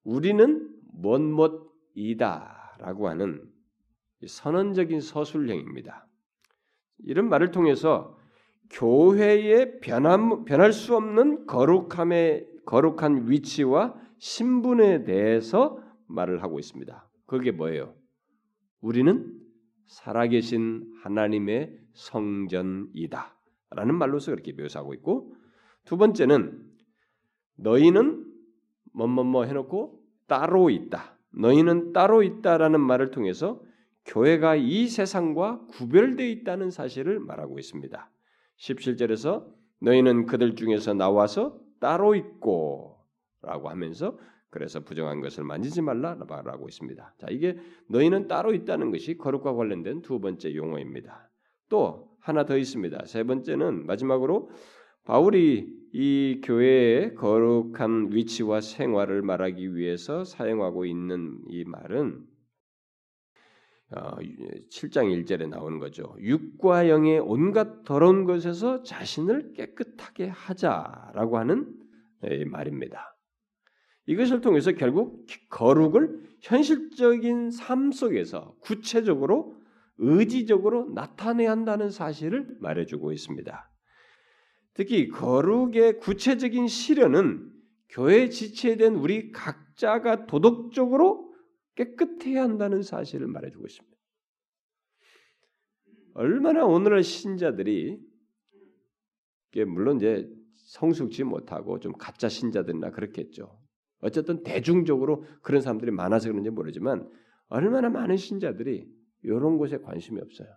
우리는 0.02 0.74
못못이다라고 0.92 2.28
하는 3.08 3.48
선언적인 4.26 5.00
서술형입니다. 5.00 6.06
이런 7.04 7.28
말을 7.28 7.52
통해서 7.52 8.18
교회의 8.74 9.78
변함, 9.80 10.44
변할 10.44 10.72
수 10.72 10.96
없는 10.96 11.46
거룩함의 11.46 12.48
거룩한 12.66 13.30
위치와 13.30 13.94
신분에 14.18 15.04
대해서 15.04 15.80
말을 16.06 16.42
하고 16.42 16.58
있습니다. 16.58 17.08
그게 17.26 17.52
뭐예요? 17.52 17.94
우리는 18.80 19.32
살아계신 19.86 20.92
하나님의 21.02 21.78
성전이다. 21.92 23.36
라는 23.70 23.94
말로서 23.94 24.32
그렇게 24.32 24.52
묘사하고 24.52 24.92
있고 24.94 25.34
두 25.84 25.96
번째는 25.96 26.60
너희는 27.56 28.26
뭐뭐뭐 28.92 29.44
해놓고 29.44 30.00
따로 30.26 30.70
있다. 30.70 31.16
너희는 31.30 31.92
따로 31.92 32.22
있다라는 32.22 32.80
말을 32.80 33.12
통해서 33.12 33.62
교회가 34.04 34.56
이 34.56 34.88
세상과 34.88 35.66
구별되어 35.66 36.26
있다는 36.26 36.70
사실을 36.70 37.20
말하고 37.20 37.58
있습니다. 37.58 38.10
17절에서 38.58 39.46
너희는 39.80 40.26
그들 40.26 40.54
중에서 40.54 40.94
나와서 40.94 41.58
따로 41.80 42.14
있고 42.14 42.98
라고 43.42 43.68
하면서 43.68 44.18
그래서 44.50 44.80
부정한 44.80 45.20
것을 45.20 45.44
만지지 45.44 45.82
말라라고 45.82 46.68
있습니다. 46.68 47.14
자, 47.18 47.26
이게 47.28 47.56
너희는 47.88 48.28
따로 48.28 48.54
있다는 48.54 48.92
것이 48.92 49.18
거룩과 49.18 49.54
관련된 49.54 50.02
두 50.02 50.20
번째 50.20 50.54
용어입니다. 50.54 51.28
또 51.68 52.16
하나 52.20 52.44
더 52.44 52.56
있습니다. 52.56 53.04
세 53.06 53.24
번째는 53.24 53.84
마지막으로 53.84 54.50
바울이 55.04 55.74
이 55.92 56.40
교회의 56.42 57.14
거룩한 57.14 58.10
위치와 58.12 58.60
생활을 58.60 59.22
말하기 59.22 59.76
위해서 59.76 60.24
사용하고 60.24 60.86
있는 60.86 61.38
이 61.48 61.64
말은 61.64 62.24
7장 63.94 65.06
어, 65.06 65.16
1절에 65.16 65.48
나오는 65.48 65.78
거죠. 65.78 66.16
육과 66.18 66.88
영의 66.88 67.18
온갖 67.20 67.84
더러운 67.84 68.24
것에서 68.24 68.82
자신을 68.82 69.52
깨끗하게 69.54 70.28
하자라고 70.28 71.38
하는 71.38 71.72
말입니다. 72.46 73.16
이것을 74.06 74.40
통해서 74.40 74.72
결국 74.72 75.26
거룩을 75.48 76.20
현실적인 76.40 77.50
삶 77.50 77.92
속에서 77.92 78.54
구체적으로 78.60 79.56
의지적으로 79.98 80.90
나타내야 80.94 81.50
한다는 81.50 81.90
사실을 81.90 82.56
말해주고 82.60 83.12
있습니다. 83.12 83.70
특히 84.74 85.08
거룩의 85.08 85.98
구체적인 86.00 86.66
실현은 86.66 87.50
교회 87.88 88.28
지체된 88.28 88.96
우리 88.96 89.30
각자가 89.30 90.26
도덕적으로 90.26 91.23
깨끗해야 91.74 92.42
한다는 92.42 92.82
사실을 92.82 93.26
말해주고 93.26 93.66
있습니다. 93.66 93.96
얼마나 96.14 96.64
오늘날 96.64 97.02
신자들이 97.02 98.00
물론 99.66 99.96
이제 99.96 100.28
성숙지 100.56 101.24
못하고 101.24 101.78
좀 101.80 101.92
가짜 101.92 102.28
신자들이나 102.28 102.90
그렇겠죠. 102.90 103.60
어쨌든 103.98 104.42
대중적으로 104.42 105.24
그런 105.42 105.60
사람들이 105.60 105.90
많아서 105.90 106.28
그런지 106.28 106.50
모르지만 106.50 107.10
얼마나 107.48 107.88
많은 107.90 108.16
신자들이 108.16 108.88
이런 109.22 109.58
곳에 109.58 109.78
관심이 109.78 110.20
없어요. 110.20 110.48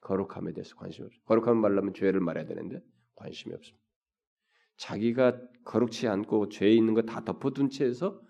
거룩함에 0.00 0.52
대해서 0.52 0.74
관심이 0.76 1.06
없어요. 1.06 1.22
거룩함을 1.24 1.60
말하면 1.60 1.94
죄를 1.94 2.20
말해야 2.20 2.46
되는데 2.46 2.82
관심이 3.14 3.54
없습니다. 3.54 3.84
자기가 4.76 5.40
거룩치 5.64 6.06
않고 6.06 6.48
죄 6.48 6.70
있는 6.70 6.94
거 6.94 7.02
다 7.02 7.24
덮어둔 7.24 7.70
채에서 7.70 8.20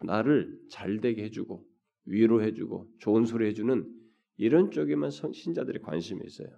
나를 0.00 0.60
잘되게 0.70 1.24
해주고 1.24 1.66
위로해주고 2.06 2.90
좋은 2.98 3.24
소리 3.24 3.46
해주는 3.46 3.92
이런 4.36 4.70
쪽에만 4.70 5.10
신자들이 5.10 5.80
관심이 5.80 6.20
있어요. 6.24 6.48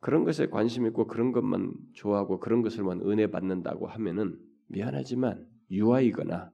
그런 0.00 0.24
것에 0.24 0.46
관심 0.48 0.86
있고 0.86 1.06
그런 1.06 1.32
것만 1.32 1.72
좋아하고 1.94 2.38
그런 2.40 2.62
것을만 2.62 3.00
은혜 3.02 3.28
받는다고 3.28 3.88
하면은 3.88 4.38
미안하지만 4.66 5.46
유아이거나 5.70 6.52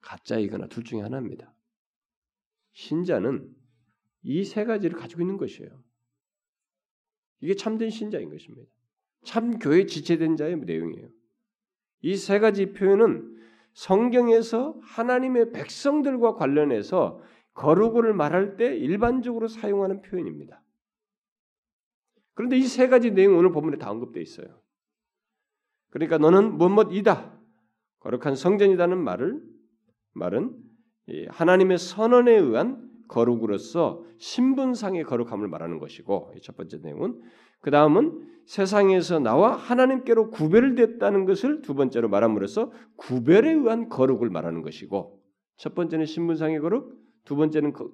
가짜이거나 0.00 0.66
둘 0.68 0.84
중에 0.84 1.00
하나입니다. 1.00 1.54
신자는 2.72 3.54
이 4.24 4.44
세 4.44 4.64
가지를 4.64 4.96
가지고 4.96 5.22
있는 5.22 5.36
것이에요. 5.36 5.82
이게 7.40 7.54
참된 7.54 7.90
신자인 7.90 8.30
것입니다. 8.30 8.70
참 9.24 9.58
교회 9.58 9.86
지체된 9.86 10.36
자의 10.36 10.56
내용이에요. 10.56 11.08
이 12.02 12.16
세 12.16 12.38
가지 12.38 12.72
표현은 12.72 13.30
성경에서 13.74 14.76
하나님의 14.82 15.52
백성들과 15.52 16.34
관련해서 16.34 17.20
거룩을 17.54 18.14
말할 18.14 18.56
때 18.56 18.76
일반적으로 18.76 19.48
사용하는 19.48 20.02
표현입니다. 20.02 20.62
그런데 22.34 22.56
이 22.56 22.62
세 22.62 22.88
가지 22.88 23.10
내용 23.10 23.36
오늘 23.36 23.52
본문에 23.52 23.76
다 23.76 23.90
언급되어 23.90 24.22
있어요. 24.22 24.62
그러니까 25.90 26.18
너는 26.18 26.56
뭐뭐이다. 26.56 27.38
거룩한 28.00 28.34
성전이라는 28.36 28.98
말을 28.98 29.42
말은 30.14 30.56
하나님의 31.28 31.78
선언에 31.78 32.32
의한 32.32 32.90
거룩으로서 33.08 34.04
신분상의 34.18 35.04
거룩함을 35.04 35.48
말하는 35.48 35.78
것이고 35.78 36.32
첫 36.42 36.56
번째 36.56 36.78
내용은 36.78 37.20
그 37.62 37.70
다음은 37.70 38.28
세상에서 38.44 39.20
나와 39.20 39.54
하나님께로 39.56 40.30
구별됐다는 40.30 41.24
것을 41.24 41.62
두 41.62 41.74
번째로 41.74 42.08
말함으로써 42.08 42.72
구별에 42.96 43.50
의한 43.50 43.88
거룩을 43.88 44.28
말하는 44.28 44.62
것이고 44.62 45.22
첫 45.56 45.74
번째는 45.74 46.04
신분상의 46.04 46.60
거룩, 46.60 47.00
두 47.24 47.36
번째는 47.36 47.72
거, 47.72 47.90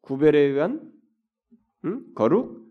구별에 0.00 0.38
의한 0.38 0.90
음? 1.84 2.06
거룩, 2.14 2.66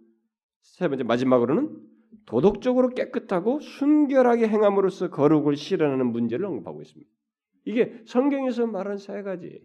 세 0.62 0.88
번째 0.88 1.04
마지막으로는 1.04 1.80
도덕적으로 2.26 2.90
깨끗하고 2.90 3.60
순결하게 3.60 4.48
행함으로써 4.48 5.12
거룩을 5.12 5.56
실현하는 5.56 6.08
문제를 6.08 6.46
언급하고 6.46 6.82
있습니다. 6.82 7.10
이게 7.66 8.02
성경에서 8.06 8.66
말한 8.66 8.98
세 8.98 9.22
가지 9.22 9.62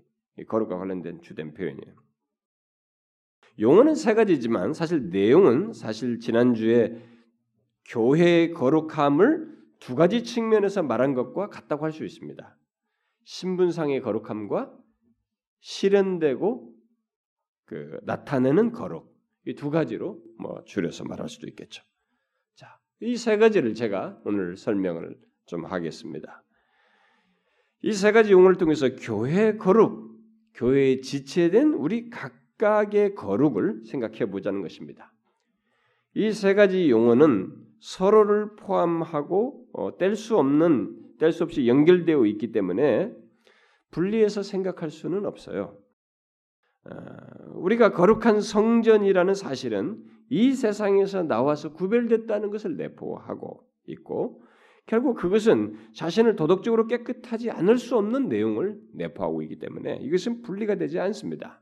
거룩과 0.46 0.76
관련된 0.76 1.22
주된 1.22 1.54
표현이에요. 1.54 1.94
용어는 3.60 3.94
세 3.94 4.14
가지지만 4.14 4.72
사실 4.72 5.10
내용은 5.10 5.72
사실 5.72 6.18
지난주에 6.18 7.02
교회의 7.86 8.52
거룩함을 8.52 9.58
두 9.80 9.94
가지 9.94 10.24
측면에서 10.24 10.82
말한 10.82 11.14
것과 11.14 11.48
같다고 11.48 11.84
할 11.84 11.92
수 11.92 12.04
있습니다. 12.04 12.56
신분상의 13.24 14.00
거룩함과 14.00 14.72
실현되고 15.60 16.74
그 17.64 18.00
나타내는 18.02 18.72
거룩 18.72 19.10
이 19.46 19.54
두 19.54 19.70
가지로 19.70 20.22
뭐 20.38 20.62
줄여서 20.64 21.04
말할 21.04 21.28
수도 21.28 21.46
있겠죠. 21.48 21.82
자, 22.54 22.78
이 23.00 23.16
세 23.16 23.36
가지를 23.36 23.74
제가 23.74 24.20
오늘 24.24 24.56
설명을 24.56 25.16
좀 25.46 25.64
하겠습니다. 25.64 26.42
이 27.82 27.92
세 27.92 28.12
가지 28.12 28.32
용어를 28.32 28.56
통해서 28.56 28.94
교회 28.96 29.56
거룩, 29.56 30.18
교회에 30.54 31.00
지체된 31.00 31.72
우리 31.74 32.10
각 32.10 32.39
각의 32.60 33.14
거룩을 33.14 33.84
생각해 33.86 34.30
보자는 34.30 34.60
것입니다. 34.60 35.12
이 36.14 36.30
세 36.32 36.54
가지 36.54 36.90
용어는 36.90 37.52
서로를 37.80 38.56
포함하고 38.56 39.66
어, 39.72 39.96
뗄수 39.96 40.36
없는 40.38 41.16
뗄 41.18 41.32
수 41.32 41.44
없이 41.44 41.66
연결되어 41.66 42.26
있기 42.26 42.52
때문에 42.52 43.12
분리해서 43.90 44.42
생각할 44.42 44.90
수는 44.90 45.24
없어요. 45.24 45.78
어, 46.84 46.90
우리가 47.54 47.92
거룩한 47.92 48.40
성전이라는 48.40 49.34
사실은 49.34 50.02
이 50.28 50.52
세상에서 50.52 51.22
나와서 51.22 51.72
구별됐다는 51.72 52.50
것을 52.50 52.76
내포하고 52.76 53.66
있고 53.86 54.42
결국 54.86 55.16
그것은 55.16 55.76
자신을 55.94 56.36
도덕적으로 56.36 56.86
깨끗하지 56.86 57.50
않을 57.50 57.78
수 57.78 57.96
없는 57.96 58.28
내용을 58.28 58.78
내포하고 58.94 59.42
있기 59.42 59.58
때문에 59.58 59.98
이것은 60.02 60.42
분리가 60.42 60.76
되지 60.76 60.98
않습니다. 60.98 61.60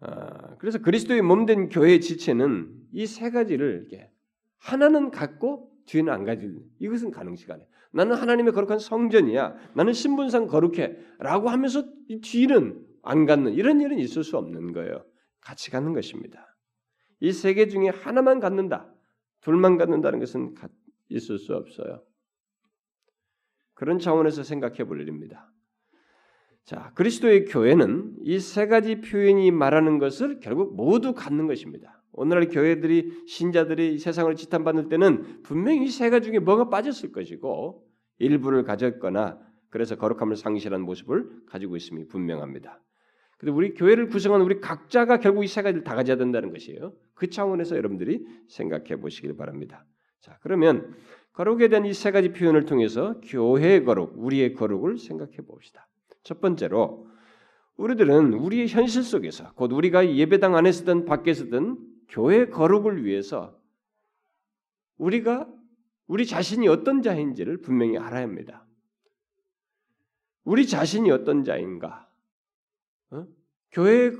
어, 0.00 0.56
그래서 0.58 0.78
그리스도의 0.80 1.22
몸된 1.22 1.68
교회의 1.70 2.00
지체는 2.00 2.72
이 2.92 3.06
세 3.06 3.30
가지를 3.30 3.80
이렇게 3.80 4.10
하나는 4.58 5.10
갖고 5.10 5.70
뒤는 5.86 6.12
안 6.12 6.24
가질 6.24 6.58
이것은 6.78 7.10
가능시간에 7.10 7.66
나는 7.92 8.16
하나님의 8.16 8.52
거룩한 8.52 8.78
성전이야 8.78 9.56
나는 9.74 9.92
신분상 9.92 10.46
거룩해라고 10.48 11.48
하면서 11.48 11.84
이 12.08 12.20
뒤는 12.20 12.84
안 13.02 13.24
갖는 13.26 13.52
이런 13.54 13.80
일은 13.80 13.98
있을 13.98 14.24
수 14.24 14.36
없는 14.36 14.72
거예요. 14.72 15.04
같이 15.40 15.70
갖는 15.70 15.92
것입니다. 15.94 16.56
이 17.20 17.28
세 17.30 17.54
개 17.54 17.68
중에 17.68 17.88
하나만 17.88 18.40
갖는다, 18.40 18.92
둘만 19.40 19.78
갖는다는 19.78 20.18
것은 20.18 20.54
있을 21.08 21.38
수 21.38 21.54
없어요. 21.54 22.02
그런 23.74 23.98
차원에서 23.98 24.42
생각해 24.42 24.84
볼 24.84 25.00
일입니다. 25.00 25.50
자, 26.66 26.90
그리스도의 26.96 27.44
교회는 27.44 28.16
이 28.24 28.40
세 28.40 28.66
가지 28.66 29.00
표현이 29.00 29.52
말하는 29.52 29.98
것을 29.98 30.40
결국 30.40 30.74
모두 30.74 31.14
갖는 31.14 31.46
것입니다. 31.46 32.02
오늘날 32.12 32.48
교회들이 32.48 33.24
신자들이 33.28 33.98
세상을 33.98 34.34
지탄받을 34.34 34.88
때는 34.88 35.42
분명히 35.42 35.84
이 35.84 35.88
세 35.90 36.10
가지 36.10 36.26
중에 36.26 36.40
뭐가 36.40 36.68
빠졌을 36.68 37.12
것이고 37.12 37.86
일부를 38.18 38.64
가졌거나 38.64 39.38
그래서 39.70 39.94
거룩함을 39.96 40.34
상실한 40.36 40.82
모습을 40.82 41.28
가지고 41.46 41.76
있음이 41.76 42.08
분명합니다. 42.08 42.82
근데 43.38 43.52
우리 43.52 43.74
교회를 43.74 44.08
구성한 44.08 44.40
우리 44.40 44.60
각자가 44.60 45.18
결국 45.20 45.44
이 45.44 45.46
세 45.46 45.62
가지를 45.62 45.84
다 45.84 45.94
가져야 45.94 46.16
된다는 46.16 46.50
것이에요. 46.50 46.94
그 47.14 47.28
차원에서 47.30 47.76
여러분들이 47.76 48.24
생각해 48.48 48.96
보시길 48.96 49.36
바랍니다. 49.36 49.84
자, 50.20 50.36
그러면 50.42 50.96
거룩에 51.34 51.68
대한 51.68 51.84
이 51.86 51.92
세 51.92 52.10
가지 52.10 52.32
표현을 52.32 52.64
통해서 52.64 53.20
교회의 53.20 53.84
거룩, 53.84 54.14
우리의 54.16 54.54
거룩을 54.54 54.98
생각해 54.98 55.36
봅시다. 55.46 55.86
첫 56.26 56.40
번째로 56.40 57.06
우리들은 57.76 58.34
우리의 58.34 58.66
현실 58.66 59.04
속에서 59.04 59.52
곧 59.52 59.70
우리가 59.70 60.12
예배당 60.16 60.56
안에서든 60.56 61.04
밖에서든 61.04 61.78
교회 62.08 62.46
거룩을 62.46 63.04
위해서 63.04 63.56
우리가 64.98 65.48
우리 66.08 66.26
자신이 66.26 66.66
어떤 66.66 67.00
자인지를 67.00 67.60
분명히 67.60 67.96
알아야 67.96 68.24
합니다. 68.24 68.66
우리 70.42 70.66
자신이 70.66 71.12
어떤 71.12 71.44
자인가? 71.44 72.10
어? 73.10 73.28
교회 73.70 74.10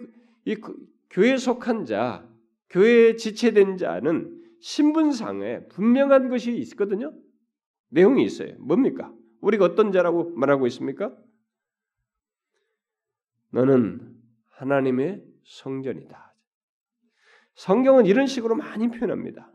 이 0.45 0.57
교회에 1.11 1.38
속한 1.38 1.87
자, 1.87 2.29
교회에 2.71 3.16
지체된 3.16 3.79
자는 3.79 4.45
신분상에 4.61 5.66
분명한 5.71 6.29
것이 6.29 6.57
있거든요. 6.59 7.12
내용이 7.88 8.25
있어요. 8.25 8.55
뭡니까? 8.59 9.12
우리가 9.40 9.64
어떤 9.64 9.90
자라고 9.90 10.31
말하고 10.37 10.69
있습니까? 10.69 11.12
너는 13.50 14.00
하나님의 14.50 15.22
성전이다. 15.44 16.35
성경은 17.54 18.06
이런 18.06 18.26
식으로 18.26 18.54
많이 18.54 18.90
표현합니다. 18.90 19.50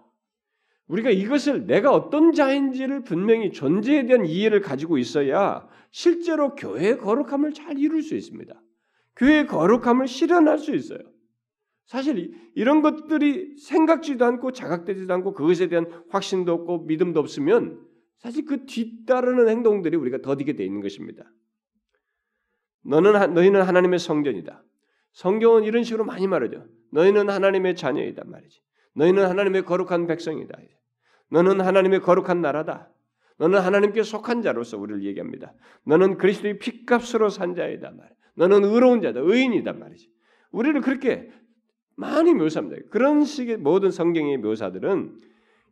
우리가 0.87 1.09
이것을 1.09 1.67
내가 1.67 1.91
어떤 1.91 2.33
자인지를 2.33 3.03
분명히 3.03 3.51
존재에 3.51 4.05
대한 4.05 4.25
이해를 4.25 4.61
가지고 4.61 4.97
있어야 4.97 5.67
실제로 5.91 6.55
교회의 6.55 6.97
거룩함을 6.97 7.53
잘 7.53 7.77
이룰 7.77 8.01
수 8.01 8.15
있습니다. 8.15 8.61
교회의 9.15 9.47
거룩함을 9.47 10.07
실현할 10.07 10.57
수 10.57 10.75
있어요. 10.75 10.99
사실 11.85 12.33
이런 12.55 12.81
것들이 12.81 13.57
생각지도 13.57 14.25
않고 14.25 14.51
자각되지도 14.51 15.13
않고 15.13 15.33
그것에 15.33 15.67
대한 15.67 15.87
확신도 16.09 16.51
없고 16.53 16.85
믿음도 16.85 17.19
없으면 17.19 17.85
사실 18.17 18.45
그 18.45 18.65
뒤따르는 18.65 19.49
행동들이 19.49 19.97
우리가 19.97 20.21
더디게 20.21 20.53
돼 20.53 20.63
있는 20.65 20.81
것입니다. 20.81 21.25
너는 22.83 23.33
너희는 23.33 23.61
하나님의 23.61 23.99
성전이다. 23.99 24.63
성경은 25.13 25.63
이런 25.63 25.83
식으로 25.83 26.05
많이 26.05 26.27
말하죠. 26.27 26.65
너희는 26.91 27.29
하나님의 27.29 27.75
자녀이다 27.75 28.23
말이지. 28.25 28.61
너희는 28.93 29.25
하나님의 29.25 29.63
거룩한 29.63 30.07
백성이다. 30.07 30.57
너는 31.29 31.61
하나님의 31.61 32.01
거룩한 32.01 32.41
나라다. 32.41 32.89
너는 33.37 33.59
하나님께 33.59 34.03
속한 34.03 34.41
자로서 34.41 34.77
우리를 34.77 35.03
얘기합니다. 35.05 35.53
너는 35.85 36.17
그리스도의 36.17 36.59
피값으로 36.59 37.29
산 37.29 37.55
자이다 37.55 37.91
말. 37.91 38.09
너는 38.35 38.63
의로운 38.63 39.01
자다, 39.01 39.19
의인이단 39.21 39.79
말이지. 39.79 40.09
우리를 40.51 40.79
그렇게 40.81 41.31
많이 41.95 42.33
묘사합니다. 42.33 42.83
그런 42.89 43.23
식의 43.23 43.57
모든 43.57 43.91
성경의 43.91 44.37
묘사들은 44.37 45.19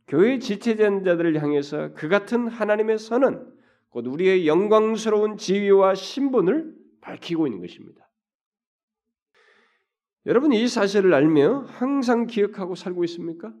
교회 0.08 0.38
지체자들을 0.38 1.40
향해서 1.40 1.94
그 1.94 2.08
같은 2.08 2.48
하나님의 2.48 2.98
선은 2.98 3.46
곧 3.90 4.06
우리의 4.06 4.46
영광스러운 4.46 5.36
지위와 5.36 5.94
신분을 5.94 6.79
밝히고 7.00 7.46
있는 7.46 7.60
것입니다. 7.60 8.08
여러분 10.26 10.52
이 10.52 10.68
사실을 10.68 11.14
알며 11.14 11.64
항상 11.68 12.26
기억하고 12.26 12.74
살고 12.74 13.04
있습니까? 13.04 13.52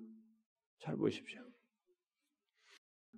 잘 0.78 0.96
보십시오. 0.96 1.40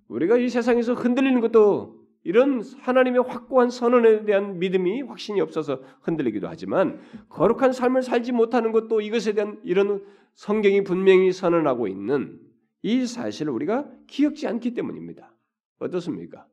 우리가 0.07 0.37
이 0.37 0.49
세상에서 0.49 0.93
흔들리는 0.93 1.39
것도 1.41 2.03
이런 2.23 2.61
하나님의 2.79 3.23
확고한 3.23 3.69
선언에 3.69 4.23
대한 4.23 4.59
믿음이 4.59 5.01
확신이 5.01 5.41
없어서 5.41 5.81
흔들리기도 6.01 6.47
하지만 6.47 7.01
거룩한 7.29 7.73
삶을 7.73 8.01
살지 8.01 8.31
못하는 8.31 8.71
것도 8.71 9.01
이것에 9.01 9.33
대한 9.33 9.59
이런 9.63 10.05
성경이 10.35 10.83
분명히 10.83 11.31
선언하고 11.31 11.87
있는 11.87 12.39
이 12.81 13.05
사실을 13.05 13.51
우리가 13.51 13.89
기억지 14.07 14.47
않기 14.47 14.73
때문입니다. 14.73 15.33
어떻습니까? 15.79 16.47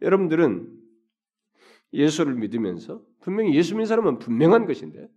여러분들은 0.00 0.79
예수를 1.92 2.34
믿으면서 2.34 3.02
분명히 3.20 3.54
예수 3.54 3.74
믿는 3.74 3.86
사람은 3.86 4.18
분명한 4.18 4.66
것인데 4.66 5.08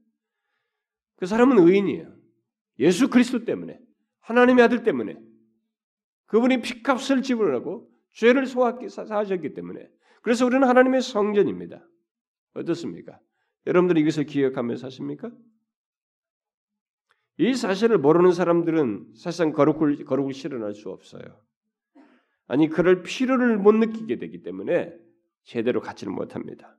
그 1.18 1.26
사람은 1.26 1.60
의인이에요. 1.60 2.14
예수 2.80 3.10
그리스도 3.10 3.46
때문에 3.46 3.80
하나님의 4.20 4.66
아들 4.66 4.84
때문에 4.84 5.18
그분이 6.26 6.62
피값을 6.62 7.22
지불하고 7.22 7.90
죄를 8.14 8.46
소화하셨기 8.46 9.54
때문에 9.54 9.88
그래서 10.22 10.46
우리는 10.46 10.68
하나님의 10.68 11.02
성전입니다. 11.02 11.86
어떻습니까? 12.54 13.20
여러분들이 13.68 14.02
이것을 14.02 14.26
기억하며 14.26 14.76
사십니까? 14.78 15.32
이 17.38 17.54
사실을 17.54 17.98
모르는 17.98 18.32
사람들은 18.32 19.14
사실상 19.16 19.54
거룩을, 19.54 20.06
거룩을 20.06 20.34
실현할 20.34 20.74
수 20.74 20.90
없어요. 20.90 21.42
아니, 22.48 22.70
그럴 22.70 23.02
필요를 23.04 23.58
못 23.58 23.74
느끼게 23.74 24.18
되기 24.18 24.44
때문에 24.44 24.94
제대로 25.44 25.82
갖지를 25.82 26.14
못합니다. 26.14 26.78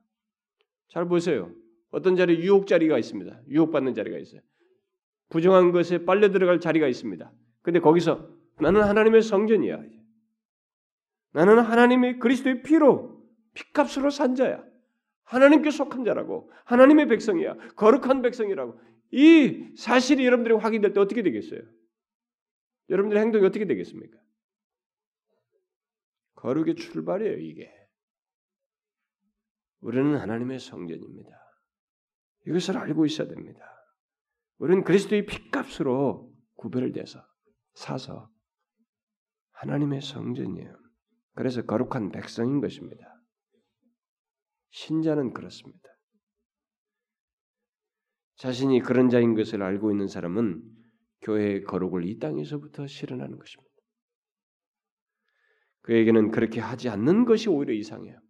잘 0.87 1.07
보세요. 1.07 1.53
어떤 1.91 2.15
자리에 2.15 2.39
유혹 2.39 2.67
자리가 2.67 2.97
있습니다. 2.97 3.41
유혹받는 3.47 3.93
자리가 3.93 4.17
있어요. 4.17 4.41
부정한 5.29 5.71
것에 5.71 6.05
빨려 6.05 6.31
들어갈 6.31 6.59
자리가 6.59 6.87
있습니다. 6.87 7.31
근데 7.61 7.79
거기서 7.79 8.29
나는 8.59 8.83
하나님의 8.83 9.21
성전이야. 9.21 9.83
나는 11.33 11.59
하나님의 11.59 12.19
그리스도의 12.19 12.63
피로 12.63 13.23
피값으로 13.53 14.09
산 14.09 14.35
자야. 14.35 14.63
하나님께 15.23 15.71
속한 15.71 16.05
자라고 16.05 16.51
하나님의 16.65 17.07
백성이야. 17.07 17.55
거룩한 17.75 18.21
백성이라고. 18.21 18.79
이 19.11 19.73
사실이 19.75 20.25
여러분들이 20.25 20.55
확인될 20.55 20.93
때 20.93 20.99
어떻게 20.99 21.23
되겠어요? 21.23 21.61
여러분들의 22.89 23.23
행동이 23.23 23.45
어떻게 23.45 23.65
되겠습니까? 23.65 24.17
거룩의 26.35 26.75
출발이에요, 26.75 27.37
이게. 27.39 27.71
우리는 29.85 30.17
하나님의 30.17 30.57
성전입니다. 30.59 31.29
이것을 32.47 32.75
알고 32.75 33.05
있어야 33.05 33.27
됩니다. 33.27 33.59
우리는 34.57 34.83
그리스도의 34.83 35.27
피값으로 35.27 36.33
구별돼서 36.55 37.23
사서 37.75 38.31
하나님의 39.51 40.01
성전이에요. 40.01 40.75
그래서 41.35 41.61
거룩한 41.61 42.11
백성인 42.11 42.61
것입니다. 42.61 43.03
신자는 44.71 45.33
그렇습니다. 45.33 45.87
자신이 48.37 48.79
그런 48.79 49.09
자인 49.09 49.35
것을 49.35 49.61
알고 49.61 49.91
있는 49.91 50.07
사람은 50.07 50.63
교회의 51.21 51.63
거룩을 51.63 52.07
이 52.07 52.17
땅에서부터 52.17 52.87
실현하는 52.87 53.37
것입니다. 53.37 53.71
그에게는 55.81 56.31
그렇게 56.31 56.59
하지 56.59 56.89
않는 56.89 57.25
것이 57.25 57.49
오히려 57.49 57.75
이상해요. 57.75 58.24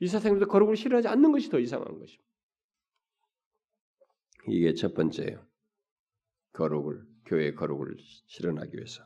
어? 0.00 0.04
이 0.04 0.08
세상에서 0.08 0.46
거룩을 0.46 0.76
실현하지 0.76 1.08
않는 1.08 1.32
것이 1.32 1.50
더 1.50 1.58
이상한 1.58 1.98
것입니다. 1.98 2.24
이게 4.48 4.74
첫 4.74 4.94
번째예요. 4.94 5.46
거룩을 6.52 7.04
교회의 7.26 7.54
거룩을 7.54 7.96
실현하기 8.26 8.76
위해서. 8.76 9.04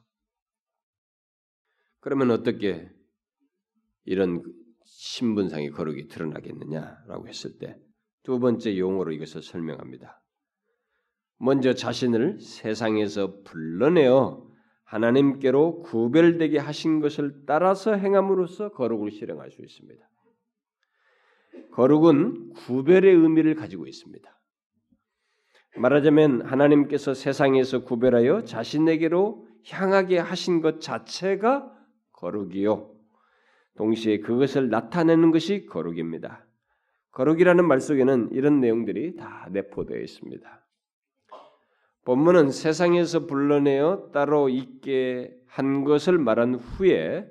그러면 2.01 2.31
어떻게 2.31 2.89
이런 4.05 4.43
신분상의 4.85 5.71
거룩이 5.71 6.09
드러나겠느냐라고 6.09 7.29
했을 7.29 7.59
때 7.59 7.79
두 8.23 8.39
번째 8.39 8.79
용어로 8.79 9.13
이것을 9.13 9.43
설명합니다. 9.43 10.23
먼저 11.39 11.75
자신을 11.75 12.41
세상에서 12.41 13.43
불러내어 13.43 14.49
하나님께로 14.85 15.81
구별되게 15.81 16.59
하신 16.59 17.01
것을 17.01 17.45
따라서 17.47 17.95
행함으로써 17.95 18.71
거룩을 18.71 19.11
실행할 19.11 19.51
수 19.51 19.63
있습니다. 19.63 20.09
거룩은 21.73 22.53
구별의 22.55 23.15
의미를 23.15 23.55
가지고 23.55 23.87
있습니다. 23.87 24.31
말하자면 25.77 26.43
하나님께서 26.43 27.15
세상에서 27.15 27.85
구별하여 27.85 28.45
자신에게로 28.45 29.47
향하게 29.69 30.19
하신 30.19 30.61
것 30.61 30.81
자체가 30.81 31.73
거룩이요. 32.13 32.91
동시에 33.77 34.19
그것을 34.21 34.69
나타내는 34.69 35.31
것이 35.31 35.67
거룩입니다. 35.67 36.47
거룩이라는 37.13 37.67
말 37.67 37.81
속에는 37.81 38.31
이런 38.33 38.61
내용들이 38.61 39.17
다 39.17 39.49
내포되어 39.51 39.99
있습니다. 39.99 40.67
본문은 42.05 42.51
세상에서 42.51 43.27
불러내어 43.27 44.11
따로 44.13 44.49
있게 44.49 45.35
한 45.47 45.85
것을 45.85 46.19
말한 46.19 46.57
후에 46.57 47.31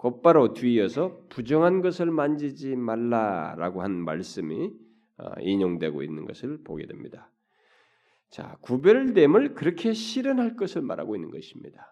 곧바로 0.00 0.54
뒤이어서 0.54 1.26
부정한 1.28 1.82
것을 1.82 2.10
만지지 2.10 2.74
말라라고 2.74 3.82
한 3.82 3.92
말씀이 3.92 4.72
어, 5.18 5.32
인용되고 5.40 6.02
있는 6.02 6.24
것을 6.24 6.62
보게 6.64 6.86
됩니다. 6.86 7.30
자, 8.30 8.56
구별됨을 8.62 9.52
그렇게 9.52 9.92
실현할 9.92 10.56
것을 10.56 10.80
말하고 10.80 11.16
있는 11.16 11.30
것입니다. 11.30 11.86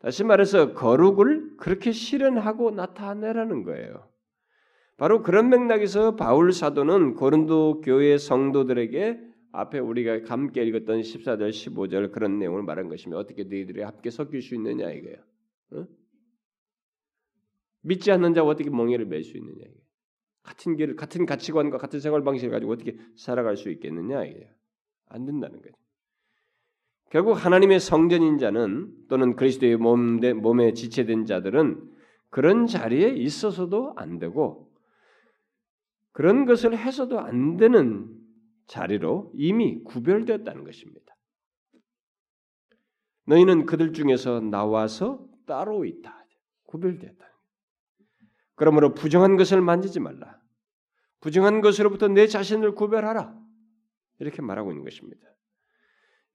다시 0.00 0.24
말해서 0.24 0.72
거룩을 0.72 1.58
그렇게 1.58 1.92
실현하고 1.92 2.72
나타내라는 2.72 3.62
거예요. 3.62 4.08
바로 4.96 5.22
그런 5.22 5.48
맥락에서 5.48 6.16
바울 6.16 6.52
사도는 6.52 7.14
고린도 7.14 7.82
교회 7.82 8.18
성도들에게 8.18 9.20
앞에 9.52 9.78
우리가 9.78 10.22
함께 10.28 10.64
읽었던 10.64 11.02
14절 11.02 11.50
15절 11.50 12.10
그런 12.10 12.40
내용을 12.40 12.64
말한 12.64 12.88
것이며 12.88 13.16
어떻게 13.16 13.44
너희들이 13.44 13.82
함께 13.82 14.10
섞일 14.10 14.42
수 14.42 14.56
있느냐 14.56 14.90
이거예요. 14.90 15.18
어? 15.74 16.01
믿지 17.82 18.10
않는 18.12 18.34
자와 18.34 18.50
어떻게 18.50 18.70
멍해를 18.70 19.06
맬 19.06 19.22
수 19.22 19.36
있느냐 19.36 19.64
같은 20.42 20.76
길을 20.76 20.96
같은 20.96 21.24
가치관과 21.26 21.78
같은 21.78 22.00
생활 22.00 22.24
방식을 22.24 22.50
가지고 22.50 22.72
어떻게 22.72 22.96
살아갈 23.16 23.56
수 23.56 23.70
있겠느냐. 23.70 24.22
안 25.06 25.24
된다는 25.24 25.60
거죠. 25.60 25.74
결국 27.10 27.32
하나님의 27.32 27.78
성전인 27.78 28.38
자는 28.38 28.92
또는 29.08 29.36
그리스도의 29.36 29.76
몸 29.76 30.18
몸에 30.18 30.72
지체된 30.72 31.26
자들은 31.26 31.90
그런 32.30 32.66
자리에 32.66 33.10
있어서도 33.10 33.92
안 33.96 34.18
되고 34.18 34.72
그런 36.12 36.46
것을 36.46 36.76
해서도 36.76 37.20
안 37.20 37.56
되는 37.56 38.08
자리로 38.66 39.32
이미 39.34 39.82
구별되었다는 39.84 40.64
것입니다. 40.64 41.14
너희는 43.26 43.66
그들 43.66 43.92
중에서 43.92 44.40
나와서 44.40 45.28
따로 45.46 45.84
있다. 45.84 46.26
구별되었다. 46.64 47.31
그러므로 48.54 48.94
부정한 48.94 49.36
것을 49.36 49.60
만지지 49.60 50.00
말라. 50.00 50.40
부정한 51.20 51.60
것으로부터 51.60 52.08
내 52.08 52.26
자신을 52.26 52.74
구별하라. 52.74 53.38
이렇게 54.18 54.42
말하고 54.42 54.70
있는 54.70 54.84
것입니다. 54.84 55.26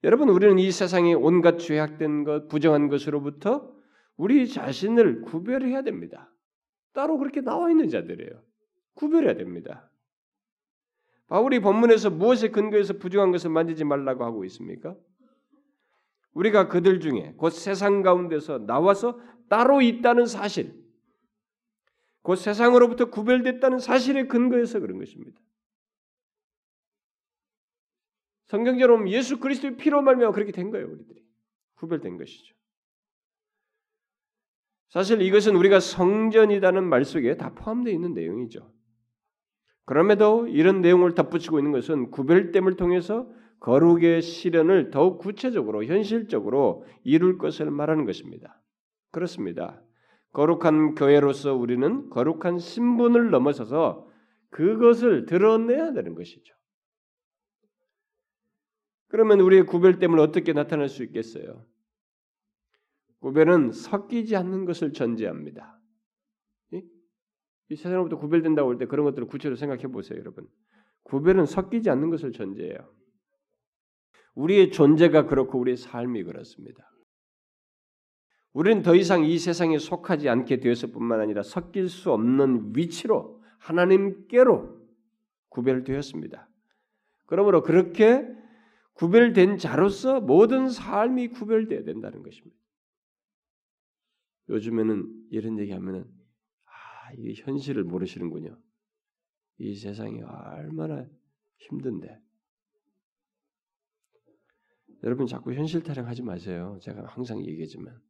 여러분 0.03 0.29
우리는 0.29 0.59
이 0.59 0.71
세상에 0.71 1.13
온갖 1.13 1.57
죄악된 1.57 2.23
것, 2.23 2.47
부정한 2.47 2.87
것으로부터 2.87 3.73
우리 4.15 4.47
자신을 4.47 5.21
구별해야 5.21 5.83
됩니다. 5.83 6.31
따로 6.93 7.17
그렇게 7.17 7.41
나와 7.41 7.69
있는 7.69 7.89
자들이에요. 7.89 8.41
구별해야 8.95 9.35
됩니다. 9.35 9.89
바울이 11.27 11.59
본문에서 11.59 12.09
무엇에 12.09 12.49
근거해서 12.49 12.93
부정한 12.93 13.31
것을 13.31 13.49
만지지 13.49 13.83
말라고 13.83 14.23
하고 14.23 14.45
있습니까? 14.45 14.95
우리가 16.33 16.67
그들 16.67 16.99
중에 16.99 17.33
곧 17.37 17.49
세상 17.49 18.01
가운데서 18.01 18.65
나와서 18.65 19.19
따로 19.49 19.81
있다는 19.81 20.25
사실, 20.25 20.73
곧 22.27 22.35
세상으로부터 22.35 23.05
구별됐다는 23.05 23.79
사실에 23.79 24.27
근거해서 24.27 24.81
그런 24.81 24.99
것입니다. 24.99 25.39
성경적으로 28.47 29.09
예수 29.09 29.39
그리스도의 29.39 29.77
피로 29.77 30.01
말미암아 30.01 30.33
그렇게 30.33 30.51
된 30.51 30.69
거예요, 30.69 30.87
우리들이. 30.91 31.23
구별된 31.75 32.17
것이죠. 32.17 32.53
사실 34.89 35.21
이것은 35.21 35.55
우리가 35.55 35.79
성전이라는 35.79 36.83
말 36.83 37.05
속에 37.05 37.37
다 37.37 37.53
포함되어 37.53 37.93
있는 37.93 38.13
내용이죠. 38.13 38.73
그럼에도 39.85 40.49
이런 40.49 40.81
내용을 40.81 41.15
덧붙이고 41.15 41.59
있는 41.59 41.71
것은 41.71 42.11
구별됨을 42.11 42.75
통해서 42.75 43.31
거룩의 43.61 44.21
실현을 44.21 44.91
더욱 44.91 45.19
구체적으로 45.19 45.85
현실적으로 45.85 46.85
이룰 47.05 47.37
것을 47.37 47.71
말하는 47.71 48.03
것입니다. 48.03 48.61
그렇습니다. 49.11 49.81
거룩한 50.37 50.93
교회로서 50.93 51.55
우리는 51.55 52.11
거룩한 52.11 52.59
신분을 52.59 53.31
넘어서서 53.31 54.07
그것을 54.51 55.25
드러내야 55.25 55.93
되는 55.93 56.13
것이죠. 56.13 56.53
그러면 59.07 59.39
우리의 59.39 59.65
구별됨을 59.65 60.19
어떻게 60.19 60.53
나타낼 60.53 60.89
수 60.89 61.03
있겠어요? 61.05 61.65
구별은 63.17 63.71
섞이지 63.71 64.35
않는 64.35 64.65
것을 64.65 64.93
전제합니다. 64.93 65.81
이 66.71 67.75
세상으로부터 67.75 68.19
구별된다고 68.19 68.69
할 68.69 68.77
때 68.77 68.85
그런 68.85 69.05
것들을 69.05 69.27
구체적으로 69.27 69.55
생각해 69.55 69.87
보세요, 69.87 70.19
여러분. 70.19 70.47
구별은 71.01 71.47
섞이지 71.47 71.89
않는 71.89 72.11
것을 72.11 72.31
전제해요. 72.31 72.77
우리의 74.35 74.69
존재가 74.69 75.25
그렇고 75.25 75.59
우리의 75.59 75.77
삶이 75.77 76.25
그렇습니다. 76.25 76.87
우리는 78.57 78.81
더 78.81 78.95
이상 78.95 79.23
이 79.23 79.37
세상에 79.37 79.77
속하지 79.77 80.29
않게 80.29 80.61
되었을 80.61 80.91
뿐만 80.91 81.21
아니라 81.21 81.43
섞일 81.43 81.89
수 81.89 82.11
없는 82.11 82.73
위치로 82.75 83.39
하나님께로 83.59 84.83
구별되었습니다. 85.49 86.49
그러므로 87.27 87.61
그렇게 87.61 88.27
구별된 88.93 89.59
자로서 89.59 90.21
모든 90.21 90.69
삶이 90.69 91.27
구별돼야 91.27 91.83
된다는 91.83 92.23
것입니다. 92.23 92.57
요즘에는 94.49 95.27
이런 95.29 95.59
얘기하면은 95.59 96.05
아, 96.65 97.13
이 97.15 97.35
현실을 97.35 97.83
모르시는군요. 97.83 98.57
이 99.59 99.75
세상이 99.75 100.23
얼마나 100.23 101.05
힘든데. 101.57 102.19
여러분 105.03 105.27
자꾸 105.27 105.53
현실 105.53 105.83
타령하지 105.83 106.23
마세요. 106.23 106.79
제가 106.81 107.05
항상 107.05 107.45
얘기하지만 107.45 108.01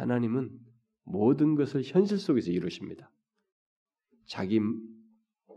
하나님은 0.00 0.58
모든 1.04 1.54
것을 1.54 1.82
현실 1.84 2.18
속에서 2.18 2.50
이루십니다. 2.50 3.10
자기 4.26 4.60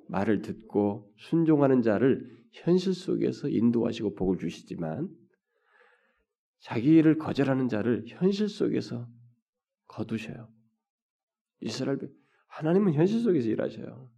말을 0.10 0.42
듣고 0.42 1.14
순종하는 1.18 1.82
자를 1.82 2.44
현실 2.52 2.94
속에서 2.94 3.48
인도하시고 3.48 4.16
복을 4.16 4.38
주시지만 4.38 5.10
자기를 6.60 7.18
거절하는 7.18 7.70
자를 7.70 8.04
현실 8.08 8.50
속에서 8.50 9.08
거두셔요. 9.88 10.52
이스라엘 11.62 12.00
하나님은 12.48 12.94
현실 12.94 13.22
속에서 13.22 13.48
일하셔요. 13.48 14.12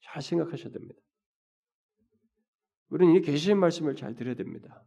잘 0.00 0.22
생각하셔야 0.22 0.72
됩니다. 0.72 1.00
우리는 2.88 3.14
이 3.14 3.20
계시의 3.20 3.56
말씀을 3.56 3.94
잘 3.94 4.14
들어야 4.14 4.34
됩니다. 4.34 4.84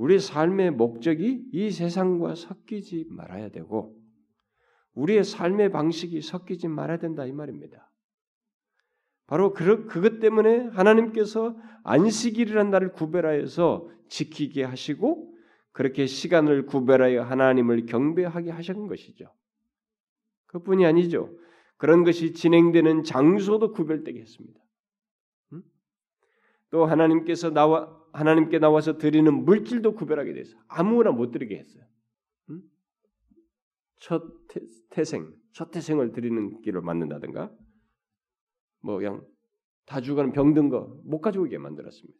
우리 0.00 0.18
삶의 0.18 0.70
목적이 0.70 1.44
이 1.52 1.70
세상과 1.70 2.34
섞이지 2.34 3.08
말아야 3.10 3.50
되고 3.50 4.00
우리의 4.94 5.24
삶의 5.24 5.72
방식이 5.72 6.22
섞이지 6.22 6.68
말아야 6.68 6.96
된다 6.96 7.26
이 7.26 7.32
말입니다. 7.32 7.92
바로 9.26 9.52
그, 9.52 9.84
그것 9.84 10.18
때문에 10.18 10.68
하나님께서 10.68 11.54
안식일이라는 11.84 12.70
날을 12.70 12.92
구별하여서 12.92 13.90
지키게 14.08 14.64
하시고 14.64 15.34
그렇게 15.72 16.06
시간을 16.06 16.64
구별하여 16.64 17.22
하나님을 17.22 17.84
경배하게 17.84 18.52
하신 18.52 18.86
것이죠. 18.86 19.26
그뿐이 20.46 20.86
아니죠. 20.86 21.30
그런 21.76 22.04
것이 22.04 22.32
진행되는 22.32 23.04
장소도 23.04 23.72
구별되게 23.72 24.18
했습니다. 24.20 24.58
또 26.70 26.86
하나님께서 26.86 27.50
나와 27.50 27.96
하나님께 28.12 28.58
나와서 28.58 28.98
드리는 28.98 29.32
물질도 29.44 29.94
구별하게 29.94 30.32
돼서 30.32 30.56
아무거나 30.68 31.12
못 31.12 31.30
드리게 31.30 31.58
했어요. 31.58 31.84
첫 33.98 34.22
태생, 34.90 35.32
첫 35.52 35.70
태생을 35.70 36.12
드리는 36.12 36.60
길을 36.62 36.80
만든다든가, 36.80 37.54
뭐 38.82 38.96
그냥 38.96 39.26
다 39.84 40.00
죽어가는 40.00 40.32
병든 40.32 40.70
거 40.70 41.00
못 41.04 41.20
가지고 41.20 41.44
오게 41.44 41.58
만들었습니다. 41.58 42.18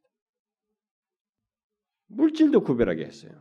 물질도 2.08 2.62
구별하게 2.62 3.06
했어요. 3.06 3.40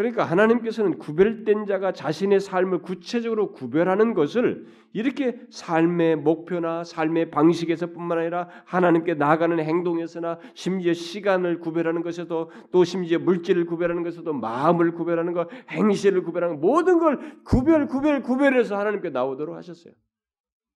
그러니까 0.00 0.24
하나님께서는 0.24 0.96
구별된 0.96 1.66
자가 1.66 1.92
자신의 1.92 2.40
삶을 2.40 2.80
구체적으로 2.80 3.52
구별하는 3.52 4.14
것을 4.14 4.66
이렇게 4.94 5.38
삶의 5.50 6.16
목표나 6.16 6.84
삶의 6.84 7.30
방식에서뿐만 7.30 8.16
아니라 8.16 8.48
하나님께 8.64 9.12
나아가는 9.12 9.58
행동에서나 9.58 10.38
심지어 10.54 10.94
시간을 10.94 11.58
구별하는 11.58 12.00
것에도 12.00 12.50
또 12.70 12.82
심지어 12.82 13.18
물질을 13.18 13.66
구별하는 13.66 14.02
것에도 14.02 14.32
마음을 14.32 14.94
구별하는 14.94 15.34
것, 15.34 15.50
행실을 15.68 16.22
구별하는 16.22 16.58
것, 16.58 16.66
모든 16.66 16.98
걸 16.98 17.42
구별 17.44 17.86
구별 17.86 18.22
구별해서 18.22 18.78
하나님께 18.78 19.10
나오도록 19.10 19.54
하셨어요. 19.54 19.92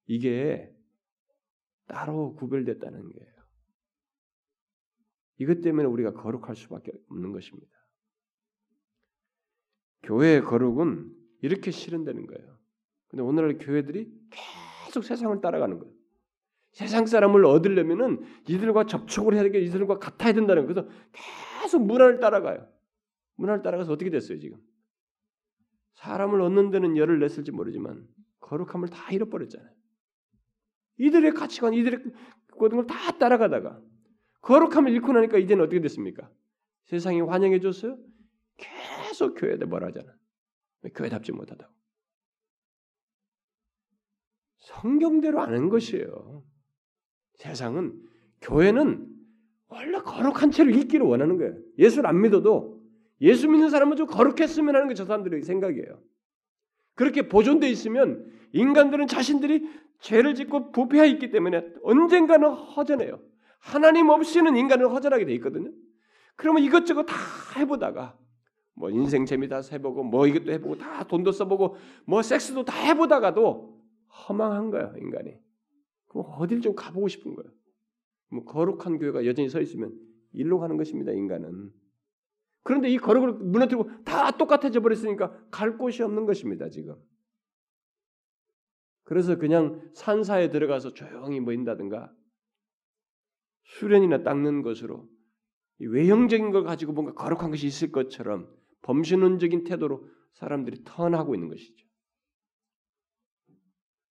이게 0.07 0.71
따로 1.87 2.35
구별됐다는 2.35 3.01
거예요. 3.01 3.33
이것 5.39 5.63
때문에 5.63 5.89
우리가 5.89 6.13
거룩할 6.13 6.55
수밖에 6.57 6.93
없는 7.09 7.33
것입니다. 7.33 7.74
교회의 10.05 10.43
거룩은 10.43 11.11
이렇게 11.43 11.71
실현되는 11.71 12.27
거예요. 12.27 12.59
근데 13.09 13.23
오늘날 13.23 13.59
교회들이 13.59 14.11
계속 14.87 15.05
세상을 15.05 15.41
따라가는 15.41 15.79
거예요. 15.79 15.95
세상 16.73 17.07
사람을 17.07 17.45
얻으려면은 17.45 18.23
이들과 18.49 18.87
접촉을 18.87 19.35
해야 19.35 19.43
되고 19.45 19.59
이들과 19.59 19.99
같아야 19.99 20.33
된다는 20.33 20.67
거예요. 20.67 20.75
그래서 20.75 20.89
계속 21.63 21.85
문화를 21.87 22.21
따라가요. 22.21 22.69
문화를 23.37 23.63
따라가서 23.63 23.93
어떻게 23.93 24.11
됐어요 24.11 24.39
지금? 24.39 24.59
사람을 25.95 26.41
얻는 26.41 26.71
데는 26.71 26.97
열을 26.97 27.21
냈을지 27.21 27.53
모르지만 27.53 28.07
거룩함을 28.41 28.89
다 28.89 29.11
잃어버렸잖아요. 29.13 29.71
이들의 30.99 31.33
가치관, 31.33 31.75
이들의 31.75 32.01
모든 32.59 32.79
걸 32.79 32.87
다 32.87 33.19
따라가다가 33.19 33.81
거룩함을 34.43 34.93
잃고 34.93 35.13
나니까 35.13 35.39
이제는 35.39 35.65
어떻게 35.65 35.81
됐습니까? 35.81 36.31
세상이 36.85 37.21
환영해 37.23 37.61
줬어요? 37.61 37.97
계속 39.15 39.35
교회에 39.35 39.57
뭐라 39.57 39.89
하잖아. 39.89 40.13
교회답지 40.95 41.31
못하다고. 41.33 41.73
성경대로 44.59 45.41
아는 45.41 45.69
것이에요. 45.69 46.45
세상은 47.35 48.03
교회는 48.41 49.09
원래 49.69 49.99
거룩한 50.01 50.51
채로 50.51 50.71
있기를 50.71 51.07
원하는 51.07 51.39
거예요. 51.39 51.57
예수를 51.79 52.09
안 52.09 52.21
믿어도 52.21 52.83
예수 53.21 53.49
믿는 53.49 53.71
사람은 53.71 53.97
좀 53.97 54.07
거룩했으면 54.07 54.75
하는 54.75 54.89
게 54.89 54.95
저 54.95 55.05
사람들의 55.05 55.43
생각이에요. 55.43 56.03
그렇게 56.95 57.29
보존돼 57.29 57.69
있으면 57.71 58.27
인간들은 58.53 59.07
자신들이 59.07 59.69
죄를 60.01 60.35
짓고 60.35 60.73
부패해 60.73 61.09
있기 61.11 61.31
때문에 61.31 61.65
언젠가는 61.83 62.49
허전해요. 62.49 63.21
하나님 63.61 64.11
없이는 64.11 64.57
인간은 64.57 64.87
허전하게 64.89 65.25
돼 65.25 65.35
있거든요. 65.35 65.71
그러면 66.37 66.63
이것저것 66.63 67.05
다 67.05 67.15
해보다가 67.57 68.19
뭐 68.75 68.91
인생 68.91 69.25
재미 69.25 69.49
다 69.49 69.61
해보고 69.61 70.03
뭐 70.03 70.27
이것도 70.27 70.53
해보고 70.53 70.79
다 70.79 71.05
돈도 71.05 71.33
써보고 71.33 71.77
뭐 72.07 72.23
섹스도 72.23 72.65
다 72.65 72.77
해보다가도 72.77 73.81
허망한 74.29 74.71
거야 74.71 74.93
인간이. 74.99 75.39
그럼 76.09 76.27
어딜 76.37 76.61
좀 76.61 76.75
가보고 76.75 77.09
싶은 77.09 77.35
거야. 77.35 77.47
뭐 78.31 78.45
거룩한 78.45 78.99
교회가 78.99 79.27
여전히 79.27 79.49
서 79.49 79.61
있으면 79.61 79.93
일로 80.33 80.59
가는 80.59 80.77
것입니다 80.77 81.13
인간은. 81.13 81.73
그런데 82.63 82.89
이 82.89 82.97
거룩을 82.97 83.35
무너뜨리고 83.35 83.91
다 84.05 84.31
똑같아져 84.33 84.81
버렸으니까 84.81 85.39
갈 85.51 85.77
곳이 85.79 86.03
없는 86.03 86.25
것입니다 86.27 86.69
지금. 86.69 86.97
그래서 89.05 89.37
그냥 89.37 89.83
산사에 89.93 90.51
들어가서 90.51 90.95
조용히 90.95 91.39
모인다든가 91.41 92.13
수련이나 93.65 94.23
닦는 94.23 94.63
것으로 94.63 95.09
외형적인 95.79 96.51
걸 96.51 96.65
가지고 96.65 96.93
뭔가 96.93 97.13
거룩한 97.13 97.51
것이 97.51 97.67
있을 97.67 97.93
것처럼 97.93 98.49
범신론적인 98.85 99.65
태도로 99.65 100.09
사람들이 100.35 100.85
턴하고 100.85 101.35
있는 101.35 101.49
것이죠. 101.49 101.85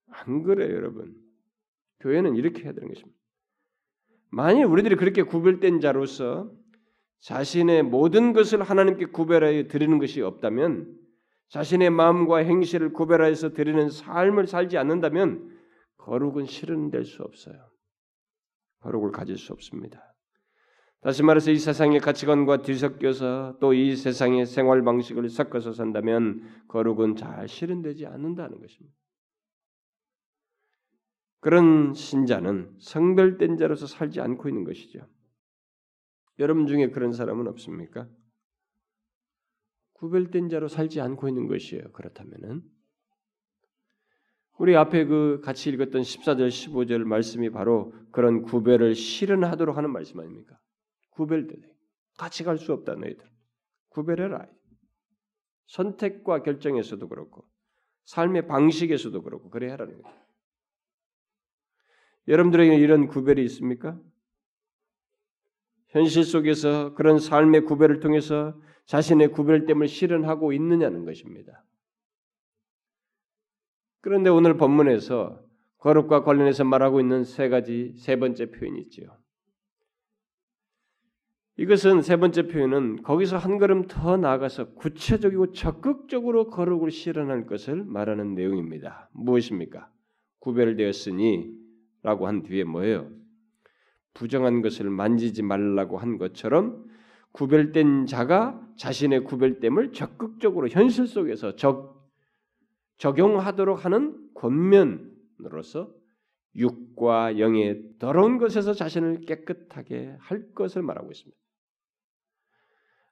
안 0.07 0.43
그래요, 0.43 0.75
여러분. 0.75 1.15
교회는 1.99 2.35
이렇게 2.35 2.63
해야 2.63 2.73
되는 2.73 2.87
것입니다. 2.89 3.17
만일 4.29 4.65
우리들이 4.65 4.95
그렇게 4.95 5.23
구별된 5.23 5.79
자로서 5.79 6.51
자신의 7.21 7.83
모든 7.83 8.33
것을 8.33 8.61
하나님께 8.63 9.07
구별하여 9.07 9.67
드리는 9.67 9.97
것이 9.99 10.21
없다면 10.21 10.99
자신의 11.49 11.91
마음과 11.91 12.37
행실을 12.37 12.93
구별하여서 12.93 13.53
드리는 13.53 13.89
삶을 13.89 14.47
살지 14.47 14.77
않는다면 14.77 15.55
거룩은 15.97 16.45
실현될 16.45 17.05
수 17.05 17.21
없어요. 17.21 17.55
거룩을 18.79 19.11
가질 19.11 19.37
수 19.37 19.53
없습니다. 19.53 20.12
다시 21.03 21.21
말해서 21.21 21.51
이 21.51 21.57
세상의 21.57 21.99
가치관과 21.99 22.61
뒤섞여서 22.61 23.57
또 23.59 23.73
이 23.73 23.95
세상의 23.95 24.45
생활 24.45 24.83
방식을 24.83 25.27
섞어서 25.29 25.73
산다면 25.73 26.41
거룩은 26.69 27.17
잘 27.17 27.47
실현되지 27.47 28.05
않는다는 28.05 28.61
것입니다. 28.61 28.95
그런 31.41 31.93
신자는 31.93 32.77
성별된 32.79 33.57
자로서 33.57 33.85
살지 33.85 34.21
않고 34.21 34.47
있는 34.47 34.63
것이죠. 34.63 35.05
여러분 36.39 36.67
중에 36.67 36.89
그런 36.89 37.11
사람은 37.11 37.47
없습니까? 37.47 38.07
구별된 39.93 40.47
자로 40.47 40.69
살지 40.69 41.01
않고 41.01 41.27
있는 41.27 41.47
것이에요. 41.47 41.91
그렇다면은 41.91 42.63
우리 44.57 44.75
앞에 44.77 45.05
그 45.05 45.41
같이 45.43 45.69
읽었던 45.69 46.01
14절 46.01 46.47
15절 46.47 47.03
말씀이 47.03 47.49
바로 47.49 47.93
그런 48.11 48.41
구별을 48.43 48.95
실현하도록 48.95 49.75
하는 49.75 49.91
말씀 49.91 50.19
아닙니까? 50.21 50.57
구별되네. 51.15 51.61
같이 52.17 52.43
갈 52.43 52.57
수 52.57 52.73
없다 52.73 52.95
너희들. 52.95 53.25
구별해라. 53.89 54.47
선택과 55.67 56.43
결정에서도 56.43 57.07
그렇고 57.07 57.45
삶의 58.05 58.47
방식에서도 58.47 59.21
그렇고 59.21 59.49
그래 59.49 59.69
하라는 59.69 60.01
거예요. 60.01 60.23
여러분들에게 62.27 62.75
이런 62.75 63.07
구별이 63.07 63.43
있습니까? 63.45 63.99
현실 65.89 66.23
속에서 66.23 66.93
그런 66.95 67.19
삶의 67.19 67.65
구별을 67.65 67.99
통해서 67.99 68.59
자신의 68.85 69.29
구별됨을 69.29 69.87
실현하고 69.87 70.53
있느냐는 70.53 71.05
것입니다. 71.05 71.63
그런데 74.01 74.29
오늘 74.29 74.57
본문에서 74.57 75.41
거룩과 75.77 76.23
관련해서 76.23 76.63
말하고 76.63 76.99
있는 76.99 77.23
세 77.23 77.49
가지 77.49 77.93
세 77.97 78.17
번째 78.17 78.51
표현이 78.51 78.81
있지요. 78.81 79.22
이것은 81.57 82.01
세 82.01 82.15
번째 82.17 82.47
표현은 82.47 83.03
거기서 83.03 83.37
한 83.37 83.59
걸음 83.59 83.85
더 83.85 84.17
나아가서 84.17 84.73
구체적이고 84.73 85.51
적극적으로 85.51 86.47
거룩을 86.49 86.89
실현할 86.89 87.45
것을 87.45 87.83
말하는 87.83 88.33
내용입니다. 88.33 89.09
무엇입니까? 89.13 89.91
구별되었으니라고 90.39 92.27
한 92.27 92.41
뒤에 92.41 92.63
뭐예요? 92.63 93.11
부정한 94.15 94.61
것을 94.61 94.89
만지지 94.89 95.43
말라고 95.43 95.97
한 95.97 96.17
것처럼 96.17 96.85
구별된 97.33 98.07
자가 98.07 98.59
자신의 98.77 99.23
구별됨을 99.23 99.91
적극적으로 99.91 100.67
현실 100.69 101.07
속에서 101.07 101.55
적, 101.55 102.09
적용하도록 102.97 103.85
하는 103.85 104.29
권면으로서 104.33 105.93
육과 106.55 107.39
영의 107.39 107.97
더러운 107.99 108.37
것에서 108.37 108.73
자신을 108.73 109.21
깨끗하게 109.21 110.15
할 110.19 110.51
것을 110.53 110.81
말하고 110.83 111.11
있습니다. 111.11 111.42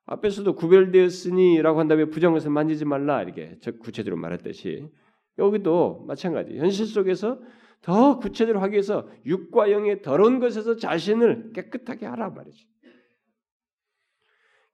앞에서도 0.06 0.56
구별되었으니라고 0.56 1.80
한 1.80 1.88
다음에 1.88 2.06
부정한 2.06 2.34
것을 2.36 2.52
만지지 2.52 2.86
말라 2.86 3.22
이렇게 3.22 3.58
구체적으로 3.80 4.20
말했듯이 4.20 4.90
여기도 5.38 6.04
마찬가지 6.08 6.58
현실 6.58 6.86
속에서 6.86 7.40
더 7.82 8.20
구체적으로 8.20 8.62
하기 8.62 8.74
위해서 8.74 9.10
육과 9.26 9.72
영의 9.72 10.02
더러운 10.02 10.40
것에서 10.40 10.76
자신을 10.76 11.52
깨끗하게 11.54 12.06
하라 12.06 12.30
말이죠. 12.30 12.68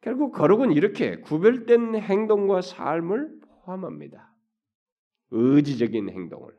결국 0.01 0.31
거룩은 0.33 0.71
이렇게 0.71 1.19
구별된 1.21 1.95
행동과 1.95 2.61
삶을 2.61 3.39
포함합니다. 3.41 4.33
의지적인 5.31 6.09
행동을. 6.09 6.53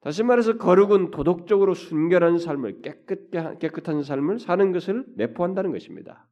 다시 0.00 0.22
말해서 0.22 0.56
거룩은 0.56 1.10
도덕적으로 1.10 1.74
순결한 1.74 2.38
삶을 2.38 2.82
깨끗한, 2.82 3.58
깨끗한 3.58 4.02
삶을 4.04 4.38
사는 4.38 4.70
것을 4.70 5.04
내포한다는 5.16 5.72
것입니다. 5.72 6.28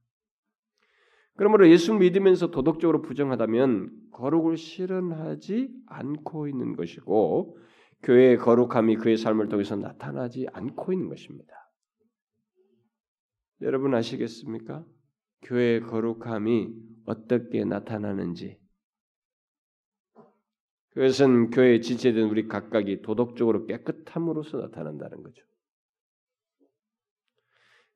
그러므로 1.37 1.69
예수 1.69 1.95
믿으면서 1.95 2.51
도덕적으로 2.51 3.03
부정하다면 3.03 4.11
거룩을 4.13 4.57
실현하지 4.57 5.69
않고 5.87 6.49
있는 6.49 6.77
것이고 6.77 7.59
교회의 8.03 8.37
거룩함이 8.37 8.97
그의 8.97 9.17
삶을 9.17 9.49
통해서 9.49 9.77
나타나지 9.77 10.47
않고 10.53 10.93
있는 10.93 11.09
것입니다. 11.09 11.53
여러분 13.63 13.95
아시겠습니까? 13.95 14.85
교회의 15.43 15.81
거룩함이 15.83 16.73
어떻게 17.07 17.65
나타나는지 17.65 18.59
그것은 20.91 21.51
교회에 21.51 21.81
지체된 21.81 22.29
우리 22.29 22.47
각각이 22.47 23.03
도덕적으로 23.03 23.67
깨끗함으로써 23.67 24.59
나타난다는 24.59 25.23
거죠. 25.25 25.45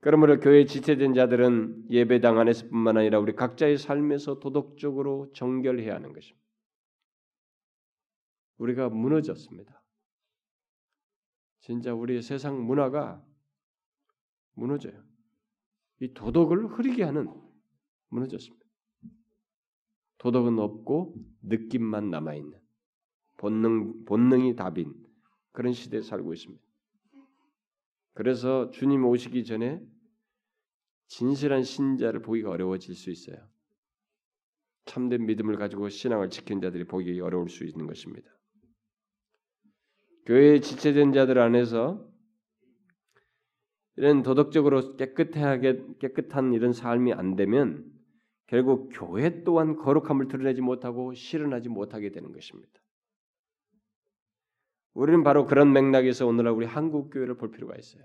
그러므로 0.00 0.38
교회에 0.38 0.64
지체된 0.64 1.14
자들은 1.14 1.90
예배당 1.90 2.38
안에서뿐만 2.38 2.96
아니라 2.98 3.18
우리 3.18 3.34
각자의 3.34 3.78
삶에서 3.78 4.38
도덕적으로 4.38 5.32
정결해야 5.32 5.94
하는 5.94 6.12
것입니다. 6.12 6.46
우리가 8.58 8.88
무너졌습니다. 8.88 9.82
진짜 11.60 11.92
우리의 11.94 12.22
세상 12.22 12.64
문화가 12.64 13.24
무너져요. 14.54 15.02
이 16.00 16.14
도덕을 16.14 16.66
흐리게 16.66 17.02
하는 17.02 17.28
무너졌습니다. 18.08 18.64
도덕은 20.18 20.58
없고 20.58 21.14
느낌만 21.42 22.10
남아 22.10 22.34
있는 22.34 22.58
본능 23.36 24.04
본능이 24.04 24.56
답인 24.56 24.94
그런 25.52 25.72
시대에 25.72 26.02
살고 26.02 26.34
있습니다. 26.34 26.67
그래서 28.18 28.72
주님 28.72 29.04
오시기 29.04 29.44
전에 29.44 29.80
진실한 31.06 31.62
신자를 31.62 32.20
보기가 32.20 32.50
어려워질 32.50 32.96
수 32.96 33.12
있어요. 33.12 33.36
참된 34.86 35.24
믿음을 35.24 35.56
가지고 35.56 35.88
신앙을 35.88 36.28
지킨 36.28 36.60
자들이 36.60 36.82
보기 36.82 37.20
어려울 37.20 37.48
수 37.48 37.64
있는 37.64 37.86
것입니다. 37.86 38.28
교회에 40.26 40.58
지체된 40.58 41.12
자들 41.12 41.38
안에서 41.38 42.10
이런 43.94 44.24
도덕적으로 44.24 44.96
깨끗하게 44.96 45.84
깨끗한 46.00 46.54
이런 46.54 46.72
삶이 46.72 47.12
안 47.12 47.36
되면 47.36 47.88
결국 48.48 48.90
교회 48.94 49.44
또한 49.44 49.76
거룩함을 49.76 50.26
드러내지 50.26 50.60
못하고 50.60 51.14
실현하지 51.14 51.68
못하게 51.68 52.10
되는 52.10 52.32
것입니다. 52.32 52.77
우리는 54.94 55.22
바로 55.22 55.46
그런 55.46 55.72
맥락에서 55.72 56.26
오늘날 56.26 56.52
우리 56.52 56.66
한국 56.66 57.10
교회를 57.10 57.36
볼 57.36 57.50
필요가 57.50 57.76
있어요. 57.76 58.02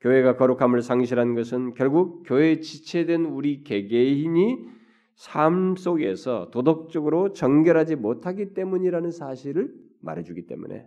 교회가 0.00 0.36
거룩함을 0.36 0.82
상실한 0.82 1.34
것은 1.34 1.74
결국 1.74 2.22
교회에 2.26 2.60
지체된 2.60 3.24
우리 3.24 3.62
개개인이 3.64 4.76
삶 5.14 5.74
속에서 5.76 6.50
도덕적으로 6.50 7.32
정결하지 7.32 7.96
못하기 7.96 8.52
때문이라는 8.54 9.10
사실을 9.10 9.74
말해주기 10.00 10.46
때문에 10.46 10.86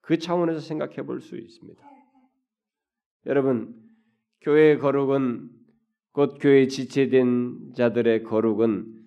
그 0.00 0.18
차원에서 0.18 0.60
생각해 0.60 1.02
볼 1.02 1.20
수 1.20 1.36
있습니다. 1.36 1.82
여러분, 3.26 3.74
교회의 4.40 4.78
거룩은 4.78 5.50
곧 6.12 6.38
교회에 6.40 6.66
지체된 6.66 7.74
자들의 7.76 8.24
거룩은 8.24 9.00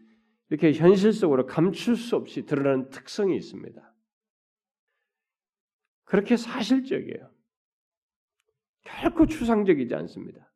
이렇게 0.50 0.72
현실적으로 0.72 1.46
감출 1.46 1.96
수 1.98 2.16
없이 2.16 2.46
드러나는 2.46 2.90
특성이 2.90 3.36
있습니다. 3.36 3.93
그렇게 6.14 6.38
사실적이에요. 6.38 7.28
결코 8.84 9.26
추상적이지 9.26 9.96
않습니다. 9.96 10.48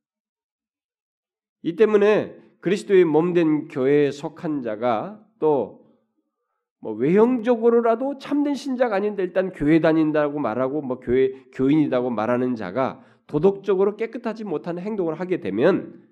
이 1.63 1.75
때문에 1.75 2.37
그리스도의 2.59 3.05
몸된 3.05 3.67
교회에 3.69 4.11
속한 4.11 4.61
자가 4.61 5.25
또 5.39 5.87
뭐 6.79 6.93
외형적으로라도 6.93 8.19
참된 8.19 8.53
신자가 8.53 8.97
아닌데 8.97 9.23
일단 9.23 9.51
교회 9.51 9.79
다닌다고 9.79 10.37
말하고 10.37 10.83
뭐 10.83 10.99
교회 10.99 11.31
교인이라고 11.53 12.11
말하는 12.11 12.55
자가 12.55 13.03
도덕적으로 13.25 13.95
깨끗하지 13.95 14.43
못한 14.43 14.77
행동을 14.77 15.19
하게 15.19 15.39
되면 15.39 16.07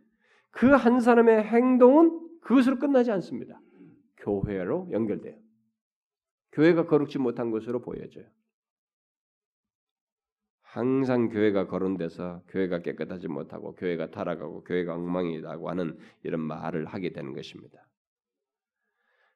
그 0.49 0.75
한 0.75 0.99
사람의 0.99 1.43
행동은 1.43 2.39
그것으로 2.41 2.79
끝나지 2.79 3.11
않습니다. 3.11 3.61
교회로 4.17 4.89
연결돼요. 4.91 5.35
교회가 6.53 6.87
거룩지 6.87 7.19
못한 7.19 7.51
것으로 7.51 7.81
보여져요. 7.81 8.25
항상 10.75 11.29
교회가 11.29 11.67
거론돼서 11.67 12.43
교회가 12.49 12.81
깨끗하지 12.81 13.29
못하고 13.29 13.75
교회가 13.75 14.11
타락하고 14.11 14.65
교회가 14.65 14.93
엉망이라고 14.95 15.69
하는 15.69 15.97
이런 16.21 16.41
말을 16.41 16.85
하게 16.85 17.13
되는 17.13 17.31
것입니다. 17.31 17.87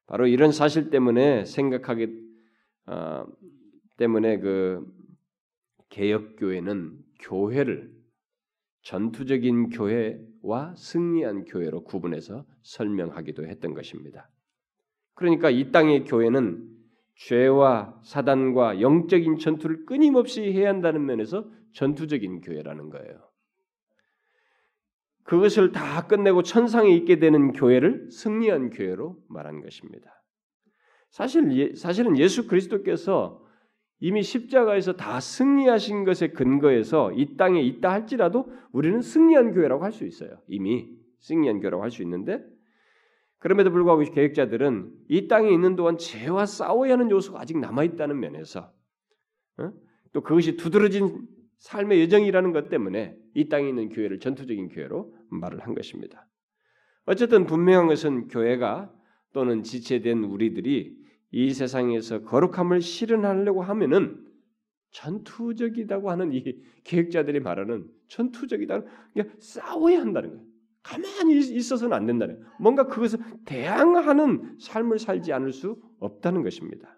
바로 0.06 0.28
이런 0.28 0.52
사실 0.52 0.90
때문에 0.90 1.46
생각하기 1.46 2.30
어, 2.88 3.26
때문에 3.96 4.40
그 4.40 4.86
개혁 5.88 6.36
교회는 6.36 7.00
교회를 7.22 7.90
전투적인 8.82 9.70
교회와 9.70 10.76
승리한 10.76 11.46
교회로 11.46 11.86
구분해서 11.86 12.46
설명하기도 12.64 13.46
했던 13.48 13.74
것입니다. 13.74 14.30
그러니까 15.14 15.50
이 15.50 15.72
땅의 15.72 16.04
교회는 16.04 16.79
죄와 17.20 18.00
사단과 18.04 18.80
영적인 18.80 19.40
전투를 19.40 19.86
끊임없이 19.86 20.54
해야 20.54 20.70
한다는 20.70 21.06
면에서 21.06 21.50
전투적인 21.74 22.42
교회라는 22.42 22.90
거예요. 22.90 23.30
그것을 25.24 25.72
다 25.72 26.08
끝내고 26.08 26.44
천상에 26.44 26.90
있게 26.96 27.20
되는 27.20 27.52
교회를 27.52 28.10
승리한 28.10 28.70
교회로 28.72 29.18
말한 29.28 29.62
것입니다. 29.62 30.10
사실 31.12 31.52
예, 31.58 31.76
사실은 31.76 32.18
예수 32.18 32.48
그리스도께서 32.48 33.44
이미 34.00 34.24
십자가에서 34.24 34.94
다 34.94 35.20
승리하신 35.20 36.06
것에 36.06 36.30
근거해서 36.30 37.12
이 37.12 37.36
땅에 37.36 37.62
있다 37.62 37.92
할지라도 37.92 38.50
우리는 38.72 39.02
승리한 39.02 39.52
교회라고 39.52 39.84
할 39.84 39.92
수 39.92 40.06
있어요. 40.06 40.42
이미 40.48 40.90
승리한 41.20 41.60
교회라고 41.60 41.84
할 41.84 41.92
수 41.92 42.02
있는데 42.02 42.42
그럼에도 43.40 43.72
불구하고 43.72 44.04
계획자들은 44.12 44.92
이 45.08 45.28
땅에 45.28 45.50
있는 45.50 45.76
동안 45.76 45.98
죄와 45.98 46.46
싸워야 46.46 46.94
하는 46.94 47.10
요소가 47.10 47.42
아직 47.42 47.58
남아 47.58 47.84
있다는 47.86 48.20
면에서 48.20 48.72
어? 49.58 49.72
또 50.14 50.22
그것이 50.22 50.58
두드러진 50.58 51.28
삶의 51.60 52.02
여정이라는 52.04 52.52
것 52.54 52.70
때문에 52.70 53.16
이 53.34 53.50
땅에 53.50 53.68
있는 53.68 53.90
교회를 53.90 54.20
전투적인 54.20 54.70
교회로 54.70 55.14
말을 55.30 55.60
한 55.60 55.74
것입니다. 55.74 56.28
어쨌든 57.06 57.46
분명한 57.46 57.88
것은 57.88 58.28
교회가 58.28 58.94
또는 59.34 59.64
지체된 59.64 60.24
우리들이 60.24 60.98
이 61.32 61.54
세상에서 61.54 62.24
거룩함을 62.24 62.82
실현하려고 62.82 63.62
하면은 63.62 64.26
전투적이라고 64.92 66.10
하는 66.10 66.34
이 66.34 66.44
계획자들이 66.84 67.40
말하는 67.40 67.88
전투적이다. 68.08 68.82
그러니까 69.14 69.36
싸워야 69.40 70.02
한다는 70.02 70.30
거예요. 70.32 70.46
가만히 70.84 71.38
있어서는 71.38 71.94
안 71.96 72.06
된다는. 72.06 72.42
뭔가 72.60 72.88
그것을 72.88 73.20
대항하는 73.46 74.58
삶을 74.60 75.00
살지 75.00 75.34
않을 75.34 75.52
수 75.52 75.82
없다는 76.00 76.44
것입니다. 76.44 76.98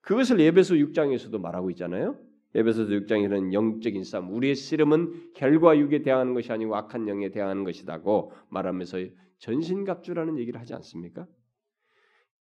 그것을 0.00 0.40
예배서 0.40 0.74
6장에서도 0.74 1.38
말하고 1.40 1.70
있잖아요. 1.70 2.18
에베소서 2.54 2.90
6장에는 2.90 3.52
영적인 3.52 4.04
싸움, 4.04 4.32
우리의 4.32 4.54
씨름은 4.54 5.32
혈과 5.34 5.78
육에 5.78 6.02
대항하는 6.02 6.34
것이 6.34 6.52
아니고 6.52 6.76
악한 6.76 7.08
영에 7.08 7.30
대항하는 7.30 7.64
것이다고 7.64 8.32
말하면서 8.50 8.98
전신갑주라는 9.38 10.38
얘기를 10.38 10.60
하지 10.60 10.72
않습니까? 10.74 11.26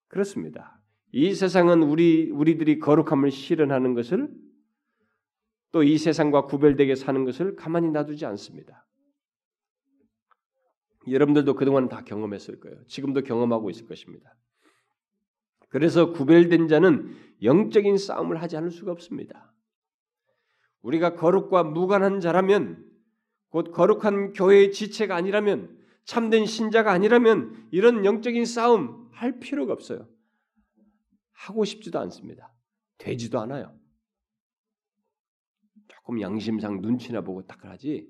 그렇습니다. 0.08 0.82
이 1.12 1.34
세상은 1.34 1.84
우리 1.84 2.32
우리들이 2.32 2.80
거룩함을 2.80 3.30
실현하는 3.32 3.94
것을 3.94 4.30
또 5.72 5.84
이 5.84 5.98
세상과 6.00 6.46
구별되게 6.46 6.96
사는 6.96 7.24
것을 7.26 7.56
가만히 7.56 7.92
놔두지 7.92 8.26
않습니다. 8.26 8.88
여러분들도 11.12 11.56
그동안 11.56 11.90
다 11.90 12.04
경험했을 12.04 12.60
거예요. 12.60 12.84
지금도 12.88 13.22
경험하고 13.22 13.70
있을 13.70 13.86
것입니다. 13.88 14.36
그래서 15.70 16.12
구별된 16.12 16.68
자는 16.68 17.16
영적인 17.44 17.98
싸움을 17.98 18.42
하지 18.42 18.58
않을 18.58 18.72
수가 18.72 18.92
없습니다. 18.92 19.54
우리가 20.82 21.16
거룩과 21.16 21.64
무관한 21.64 22.20
자라면 22.20 22.86
곧 23.50 23.72
거룩한 23.72 24.34
교회의 24.34 24.72
지체가 24.72 25.16
아니라면 25.16 25.78
참된 26.06 26.46
신자가 26.46 26.92
아니라면 26.92 27.68
이런 27.72 28.06
영적인 28.06 28.46
싸움 28.46 29.10
할 29.12 29.40
필요가 29.40 29.74
없어요. 29.74 30.08
하고 31.32 31.66
싶지도 31.66 32.00
않습니다. 32.00 32.54
되지도 32.98 33.40
않아요. 33.40 33.78
조금 35.88 36.22
양심상 36.22 36.82
눈치나 36.82 37.22
보고 37.22 37.46
딱 37.46 37.64
하지 37.66 38.08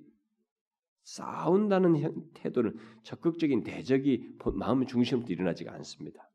싸운다는 1.10 2.32
태도는 2.36 2.78
적극적인 3.04 3.64
대적이 3.64 4.38
마음 4.54 4.86
중심부터 4.86 5.34
일어나지가 5.34 5.74
않습니다. 5.74 6.30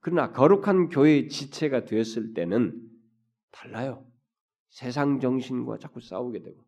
그러나 0.00 0.32
거룩한 0.32 0.88
교회의 0.88 1.28
지체가 1.28 1.84
되었을 1.84 2.34
때는 2.34 2.90
달라요. 3.52 4.04
세상 4.70 5.20
정신과 5.20 5.78
자꾸 5.78 6.00
싸우게 6.00 6.42
되고 6.42 6.64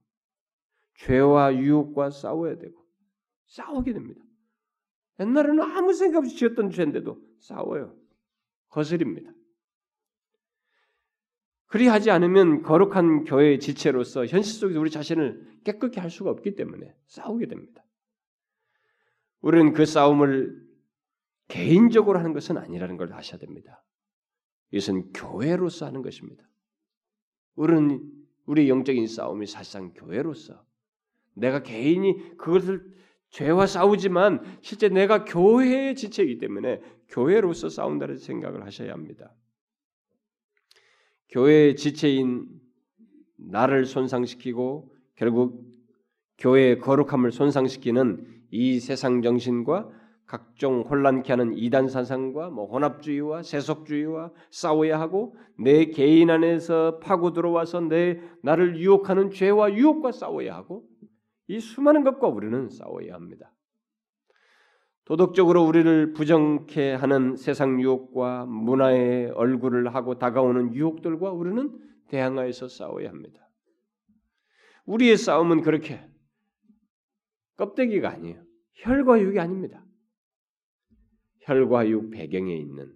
죄와 0.98 1.56
유혹과 1.56 2.10
싸워야 2.10 2.56
되고 2.58 2.86
싸우게 3.46 3.92
됩니다. 3.92 4.22
옛날에는 5.18 5.60
아무 5.60 5.92
생각 5.92 6.18
없이 6.18 6.36
지었던 6.36 6.70
죄인데도 6.70 7.20
싸워요. 7.40 7.96
거슬립니다. 8.68 9.32
그리하지 11.74 12.12
않으면 12.12 12.62
거룩한 12.62 13.24
교회의 13.24 13.58
지체로서 13.58 14.26
현실 14.26 14.60
속에서 14.60 14.78
우리 14.78 14.90
자신을 14.90 15.58
깨끗게 15.64 16.00
할 16.00 16.08
수가 16.08 16.30
없기 16.30 16.54
때문에 16.54 16.94
싸우게 17.08 17.46
됩니다. 17.46 17.84
우리는 19.40 19.72
그 19.72 19.84
싸움을 19.84 20.64
개인적으로 21.48 22.20
하는 22.20 22.32
것은 22.32 22.58
아니라는 22.58 22.96
걸 22.96 23.12
아셔야 23.12 23.40
됩니다. 23.40 23.82
이것은 24.70 25.12
교회로서 25.14 25.86
하는 25.86 26.02
것입니다. 26.02 26.48
우리는 27.56 28.08
우리 28.46 28.68
영적인 28.68 29.08
싸움이 29.08 29.48
사실상 29.48 29.92
교회로서 29.94 30.64
내가 31.32 31.64
개인이 31.64 32.36
그것을 32.36 32.88
죄와 33.30 33.66
싸우지만 33.66 34.60
실제 34.62 34.88
내가 34.88 35.24
교회의 35.24 35.96
지체이기 35.96 36.38
때문에 36.38 36.80
교회로서 37.08 37.68
싸운다는 37.68 38.18
생각을 38.18 38.64
하셔야 38.64 38.92
합니다. 38.92 39.34
교회의 41.30 41.76
지체인 41.76 42.48
나를 43.36 43.84
손상시키고 43.86 44.92
결국 45.16 45.64
교회의 46.38 46.78
거룩함을 46.78 47.32
손상시키는 47.32 48.26
이 48.50 48.80
세상 48.80 49.22
정신과 49.22 49.88
각종 50.26 50.80
혼란케 50.80 51.32
하는 51.32 51.52
이단 51.56 51.88
사상과 51.88 52.50
뭐 52.50 52.66
혼합주의와 52.66 53.42
세속주의와 53.42 54.32
싸워야 54.50 54.98
하고 54.98 55.36
내 55.58 55.86
개인 55.86 56.30
안에서 56.30 56.98
파고 57.00 57.32
들어와서 57.32 57.80
내 57.80 58.20
나를 58.42 58.78
유혹하는 58.78 59.30
죄와 59.30 59.74
유혹과 59.74 60.12
싸워야 60.12 60.54
하고 60.54 60.84
이 61.46 61.60
수많은 61.60 62.04
것과 62.04 62.28
우리는 62.28 62.70
싸워야 62.70 63.14
합니다. 63.14 63.53
도덕적으로 65.04 65.62
우리를 65.64 66.14
부정케 66.14 66.94
하는 66.94 67.36
세상 67.36 67.80
유혹과 67.80 68.46
문화의 68.46 69.30
얼굴을 69.30 69.94
하고 69.94 70.18
다가오는 70.18 70.74
유혹들과 70.74 71.30
우리는 71.30 71.78
대항하여서 72.08 72.68
싸워야 72.68 73.10
합니다. 73.10 73.46
우리의 74.86 75.16
싸움은 75.16 75.62
그렇게 75.62 76.02
껍데기가 77.56 78.10
아니에요. 78.10 78.42
혈과 78.74 79.20
육이 79.20 79.38
아닙니다. 79.38 79.84
혈과 81.40 81.88
육 81.90 82.10
배경에 82.10 82.56
있는 82.56 82.92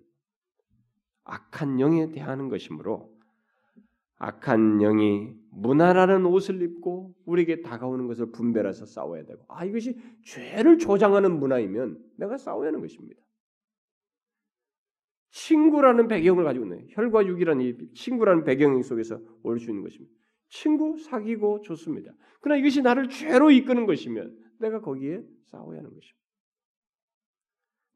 악한 1.25 1.81
영에 1.81 2.11
대하는 2.11 2.49
것이므로 2.49 3.15
악한 4.17 4.79
영이 4.79 5.38
무난하는 5.51 6.27
옷을 6.27 6.63
입고 6.63 7.15
우리에게 7.25 7.63
다가오는 7.63 8.07
것을 8.07 8.31
분별해서 8.33 8.87
싸워야 8.87 9.25
되고 9.25 9.45
아 9.49 9.65
이것이 9.65 9.99
죄를 10.25 10.79
조장하는 10.79 11.39
문화이면 11.39 11.99
내가 12.17 12.37
싸워야 12.37 12.69
하는 12.69 12.81
것입니다. 12.81 13.21
친구라는 15.31 16.09
배경을 16.09 16.45
가지고 16.45 16.65
있는 16.67 16.87
혈과 16.91 17.27
육이라는 17.27 17.65
이 17.65 17.95
친구라는 17.95 18.45
배경 18.45 18.81
속에서 18.83 19.21
올 19.43 19.59
수 19.59 19.71
있는 19.71 19.83
것입니다. 19.83 20.15
친구 20.49 20.97
사귀고 20.99 21.61
좋습니다. 21.61 22.13
그러나 22.41 22.59
이것이 22.59 22.81
나를 22.81 23.09
죄로 23.09 23.51
이끄는 23.51 23.87
것이면 23.87 24.37
내가 24.59 24.81
거기에 24.81 25.23
싸워야 25.45 25.79
하는 25.79 25.91
것입니다. 25.95 26.19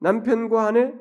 남편과 0.00 0.66
아내 0.66 0.94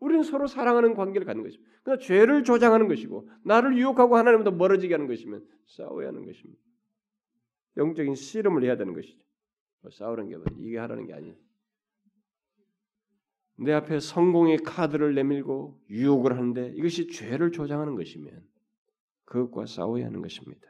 우리는 0.00 0.22
서로 0.22 0.46
사랑하는 0.46 0.94
관계를 0.94 1.26
갖는 1.26 1.42
것입니다. 1.42 1.70
그러나 1.82 2.00
죄를 2.00 2.44
조장하는 2.44 2.88
것이고 2.88 3.28
나를 3.44 3.76
유혹하고 3.76 4.16
하나님부터 4.16 4.52
멀어지게 4.52 4.94
하는 4.94 5.06
것이면 5.06 5.44
싸워야 5.66 6.08
하는 6.08 6.24
것입니다. 6.24 6.60
영적인 7.76 8.14
씨름을 8.14 8.64
해야 8.64 8.76
되는 8.76 8.94
것이죠. 8.94 9.18
뭐 9.80 9.90
싸우는 9.90 10.28
게뭐 10.28 10.44
이게 10.60 10.78
하라는 10.78 11.06
게 11.06 11.14
아니에요. 11.14 11.36
내 13.60 13.72
앞에 13.72 13.98
성공의 13.98 14.58
카드를 14.58 15.14
내밀고 15.14 15.80
유혹을 15.90 16.36
하는데 16.36 16.72
이것이 16.76 17.08
죄를 17.08 17.50
조장하는 17.50 17.96
것이면 17.96 18.46
그것과 19.24 19.66
싸워야 19.66 20.06
하는 20.06 20.22
것입니다. 20.22 20.66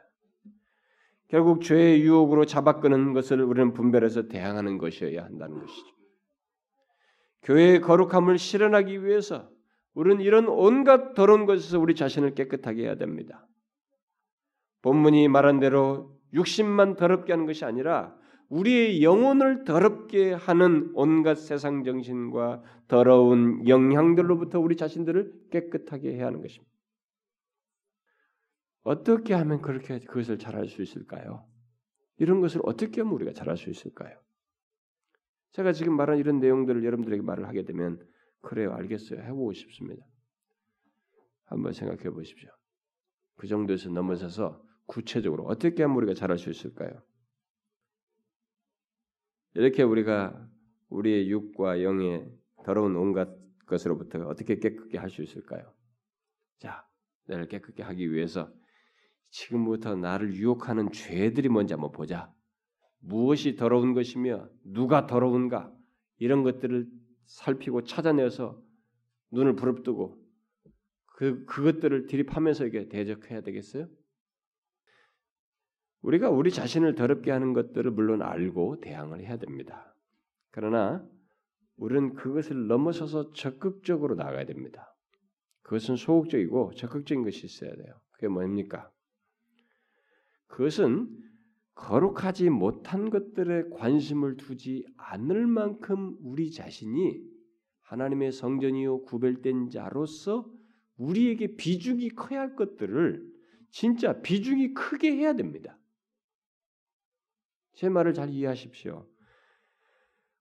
결국 1.27 1.61
죄의 1.61 2.01
유혹으로 2.01 2.45
잡아끄는 2.45 3.13
것을 3.13 3.41
우리는 3.41 3.73
분별해서 3.73 4.27
대항하는 4.27 4.79
것이어야 4.79 5.23
한다는 5.23 5.59
것이죠. 5.59 5.98
교회의 7.43 7.81
거룩함을 7.81 8.37
실현하기 8.37 9.05
위해서 9.05 9.49
우리는 9.93 10.21
이런 10.21 10.47
온갖 10.47 11.13
더러운 11.13 11.45
것에서 11.45 11.79
우리 11.79 11.95
자신을 11.95 12.35
깨끗하게 12.35 12.83
해야 12.83 12.95
됩니다. 12.95 13.47
본문이 14.81 15.27
말한 15.27 15.59
대로 15.59 16.17
육신만 16.33 16.95
더럽게 16.95 17.33
하는 17.33 17.45
것이 17.45 17.65
아니라 17.65 18.15
우리의 18.49 19.03
영혼을 19.03 19.63
더럽게 19.63 20.33
하는 20.33 20.91
온갖 20.95 21.35
세상 21.35 21.83
정신과 21.83 22.63
더러운 22.87 23.67
영향들로부터 23.67 24.59
우리 24.59 24.75
자신들을 24.75 25.49
깨끗하게 25.51 26.15
해야 26.15 26.27
하는 26.27 26.41
것입니다. 26.41 26.69
어떻게 28.83 29.33
하면 29.35 29.61
그렇게 29.61 29.99
그것을 29.99 30.39
잘할 30.39 30.67
수 30.67 30.81
있을까요? 30.81 31.45
이런 32.17 32.41
것을 32.41 32.61
어떻게 32.63 33.01
하면 33.01 33.13
우리가 33.13 33.33
잘할 33.33 33.55
수 33.55 33.69
있을까요? 33.69 34.17
제가 35.51 35.73
지금 35.73 35.95
말한 35.95 36.17
이런 36.19 36.39
내용들을 36.39 36.83
여러분들에게 36.83 37.21
말을 37.21 37.47
하게 37.47 37.63
되면 37.63 37.99
그래요, 38.41 38.73
알겠어요. 38.73 39.21
해보고 39.21 39.53
싶습니다. 39.53 40.05
한번 41.45 41.73
생각해 41.73 42.11
보십시오. 42.11 42.49
그 43.35 43.47
정도에서 43.47 43.89
넘어서서 43.89 44.61
구체적으로 44.85 45.45
어떻게 45.45 45.83
하면 45.83 45.97
우리가 45.97 46.13
잘할 46.13 46.37
수 46.37 46.49
있을까요? 46.49 47.01
이렇게 49.55 49.83
우리가 49.83 50.47
우리의 50.89 51.29
육과 51.29 51.83
영의 51.83 52.29
더러운 52.63 52.95
온갖 52.95 53.29
것으로부터 53.65 54.19
어떻게 54.27 54.59
깨끗게 54.59 54.97
할 54.97 55.09
수 55.09 55.23
있을까요? 55.23 55.73
자, 56.59 56.85
나를 57.25 57.47
깨끗게 57.47 57.83
하기 57.83 58.11
위해서 58.11 58.51
지금부터 59.29 59.95
나를 59.95 60.33
유혹하는 60.33 60.91
죄들이 60.91 61.49
뭔지 61.49 61.73
한번 61.73 61.91
보자. 61.91 62.33
무엇이 62.99 63.55
더러운 63.55 63.93
것이며 63.93 64.49
누가 64.63 65.07
더러운가 65.07 65.73
이런 66.17 66.43
것들을 66.43 66.87
살피고 67.25 67.83
찾아내서 67.83 68.61
눈을 69.31 69.55
부릅뜨고 69.55 70.17
그 71.05 71.45
그것들을 71.45 72.07
들이파면서 72.07 72.65
이게 72.65 72.87
대적해야 72.87 73.41
되겠어요? 73.41 73.87
우리가 76.01 76.29
우리 76.29 76.51
자신을 76.51 76.95
더럽게 76.95 77.31
하는 77.31 77.53
것들을 77.53 77.91
물론 77.91 78.21
알고 78.21 78.79
대항을 78.79 79.21
해야 79.21 79.37
됩니다. 79.37 79.93
그러나 80.51 81.05
우리는 81.75 82.13
그것을 82.15 82.67
넘어서서 82.67 83.33
적극적으로 83.33 84.15
나가야 84.15 84.45
됩니다. 84.45 84.95
그것은 85.61 85.97
소극적이고 85.97 86.73
적극적인 86.73 87.23
것이 87.23 87.45
있어야 87.45 87.75
돼요. 87.75 87.93
그게 88.11 88.27
뭡니까? 88.27 88.91
그것은 90.47 91.09
거룩하지 91.79 92.49
못한 92.49 93.09
것들에 93.09 93.69
관심을 93.69 94.35
두지 94.35 94.85
않을 94.97 95.47
만큼 95.47 96.17
우리 96.21 96.51
자신이 96.51 97.21
하나님의 97.83 98.33
성전이요 98.33 99.03
구별된 99.03 99.69
자로서 99.69 100.51
우리에게 100.97 101.55
비중이 101.55 102.09
커야 102.09 102.41
할 102.41 102.55
것들을 102.57 103.25
진짜 103.71 104.21
비중이 104.21 104.73
크게 104.73 105.15
해야 105.15 105.33
됩니다. 105.33 105.79
제 107.75 107.87
말을 107.87 108.13
잘 108.13 108.29
이해하십시오. 108.29 109.07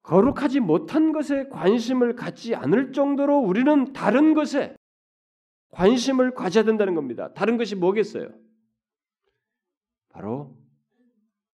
거룩하지 0.03 0.59
못한 0.59 1.13
것에 1.13 1.49
관심을 1.51 2.17
갖지 2.17 2.57
않을 2.57 2.93
정도로 2.93 3.39
우리는 3.39 3.93
다른 3.93 4.35
것에 4.35 4.75
관심을 5.71 6.35
가져야 6.35 6.65
된다는 6.65 6.97
겁니다. 6.97 7.33
다른 7.35 7.59
것이 7.59 7.77
뭐겠어요? 7.77 8.29
바로 10.09 10.59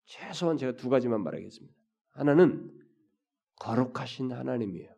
최소한 0.04 0.56
제가 0.56 0.76
두 0.76 0.88
가지만 0.88 1.22
말하겠습니다. 1.22 1.74
하나는 2.10 2.70
거룩하신 3.56 4.32
하나님이에요. 4.32 4.94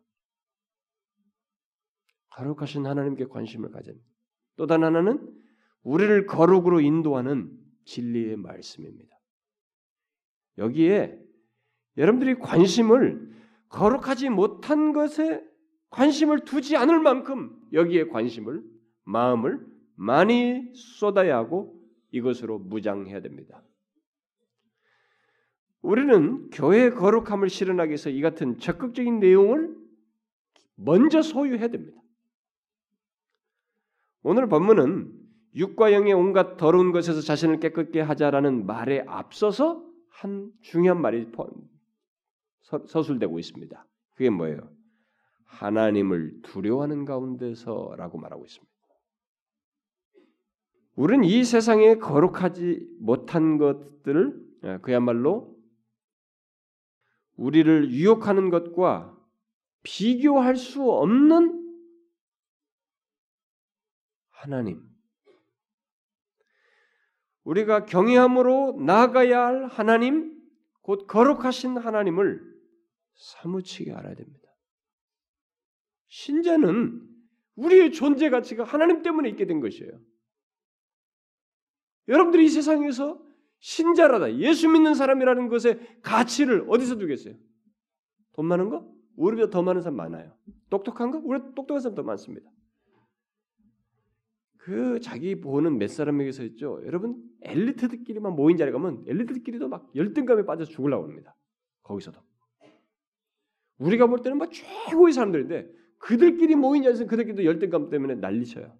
거룩하신 2.31 2.85
하나님께 2.85 3.25
관심을 3.25 3.71
가져야 3.71 3.93
됩니다. 3.93 4.11
또 4.55 4.67
다른 4.67 4.83
하나는 4.85 5.33
우리를 5.83 6.25
거룩으로 6.25 6.81
인도하는 6.81 7.57
진리의 7.85 8.37
말씀입니다. 8.37 9.17
여기에 10.57 11.19
여러분들이 11.97 12.35
관심을 12.35 13.35
거룩하지 13.69 14.29
못한 14.29 14.93
것에 14.93 15.43
관심을 15.89 16.43
두지 16.45 16.75
않을 16.75 16.99
만큼 16.99 17.57
여기에 17.73 18.09
관심을 18.09 18.63
마음을 19.03 19.65
많이 19.95 20.73
쏟아야 20.75 21.37
하고 21.37 21.81
이것으로 22.11 22.59
무장해야 22.59 23.21
됩니다. 23.21 23.63
우리는 25.81 26.49
교회의 26.49 26.95
거룩함을 26.95 27.49
실현하기 27.49 27.89
위해서 27.89 28.09
이 28.09 28.21
같은 28.21 28.57
적극적인 28.57 29.19
내용을 29.19 29.75
먼저 30.75 31.21
소유해야 31.21 31.67
됩니다. 31.69 32.01
오늘 34.23 34.47
본문은 34.49 35.13
육과 35.55 35.93
영의 35.93 36.13
온갖 36.13 36.57
더러운 36.57 36.91
것에서 36.91 37.21
자신을 37.21 37.59
깨끗게 37.59 38.01
하자라는 38.01 38.65
말에 38.65 39.03
앞서서 39.07 39.85
한 40.09 40.51
중요한 40.61 41.01
말이 41.01 41.31
서술되고 42.87 43.39
있습니다. 43.39 43.85
그게 44.13 44.29
뭐예요? 44.29 44.69
하나님을 45.45 46.41
두려워하는 46.41 47.05
가운데서라고 47.05 48.17
말하고 48.19 48.45
있습니다. 48.45 48.73
우리는 50.95 51.23
이 51.23 51.43
세상에 51.43 51.95
거룩하지 51.95 52.87
못한 52.99 53.57
것들을 53.57 54.47
예, 54.63 54.79
그야말로 54.81 55.56
우리를 57.37 57.91
유혹하는 57.91 58.49
것과 58.49 59.15
비교할 59.83 60.57
수 60.57 60.83
없는 60.91 61.63
하나님. 64.29 64.87
우리가 67.43 67.85
경외함으로 67.85 68.81
나아가야 68.81 69.39
할 69.39 69.65
하나님, 69.67 70.37
곧 70.81 71.07
거룩하신 71.07 71.77
하나님을 71.77 72.41
사무치게 73.15 73.93
알아야 73.93 74.15
됩니다. 74.15 74.47
신자는 76.07 77.07
우리의 77.55 77.93
존재 77.93 78.29
가치가 78.29 78.63
하나님 78.63 79.01
때문에 79.01 79.29
있게 79.29 79.45
된 79.45 79.61
것이에요. 79.61 79.99
여러분들이 82.07 82.45
이 82.45 82.49
세상에서 82.49 83.26
신자라다, 83.59 84.37
예수 84.37 84.69
믿는 84.69 84.93
사람이라는 84.93 85.47
것의 85.49 86.01
가치를 86.01 86.65
어디서 86.67 86.97
두겠어요? 86.97 87.35
돈 88.33 88.45
많은 88.45 88.69
거? 88.69 88.87
우리보다 89.15 89.49
더 89.49 89.63
많은 89.63 89.81
사람 89.81 89.97
많아요. 89.97 90.35
똑똑한 90.69 91.11
거? 91.11 91.19
우리 91.23 91.39
똑똑한 91.55 91.79
사람 91.79 91.95
더 91.95 92.03
많습니다. 92.03 92.49
그 94.57 94.99
자기 94.99 95.39
보는 95.39 95.77
몇 95.77 95.89
사람에게서 95.89 96.43
있죠. 96.43 96.81
여러분 96.85 97.23
엘리트들끼리만 97.41 98.35
모인 98.35 98.57
자리에 98.57 98.73
가면 98.73 99.05
엘리트들끼리도 99.07 99.69
막 99.69 99.89
열등감에 99.95 100.45
빠져 100.45 100.65
죽으려고 100.65 101.05
합니다. 101.05 101.35
거기서도. 101.83 102.19
우리가 103.79 104.07
볼 104.07 104.21
때는 104.21 104.37
막 104.37 104.51
최고의 104.51 105.13
사람들인데 105.13 105.71
그들끼리 105.99 106.55
모인 106.55 106.83
자리에서 106.83 107.07
그들끼리도 107.07 107.45
열등감 107.45 107.89
때문에 107.89 108.15
난리쳐요. 108.15 108.77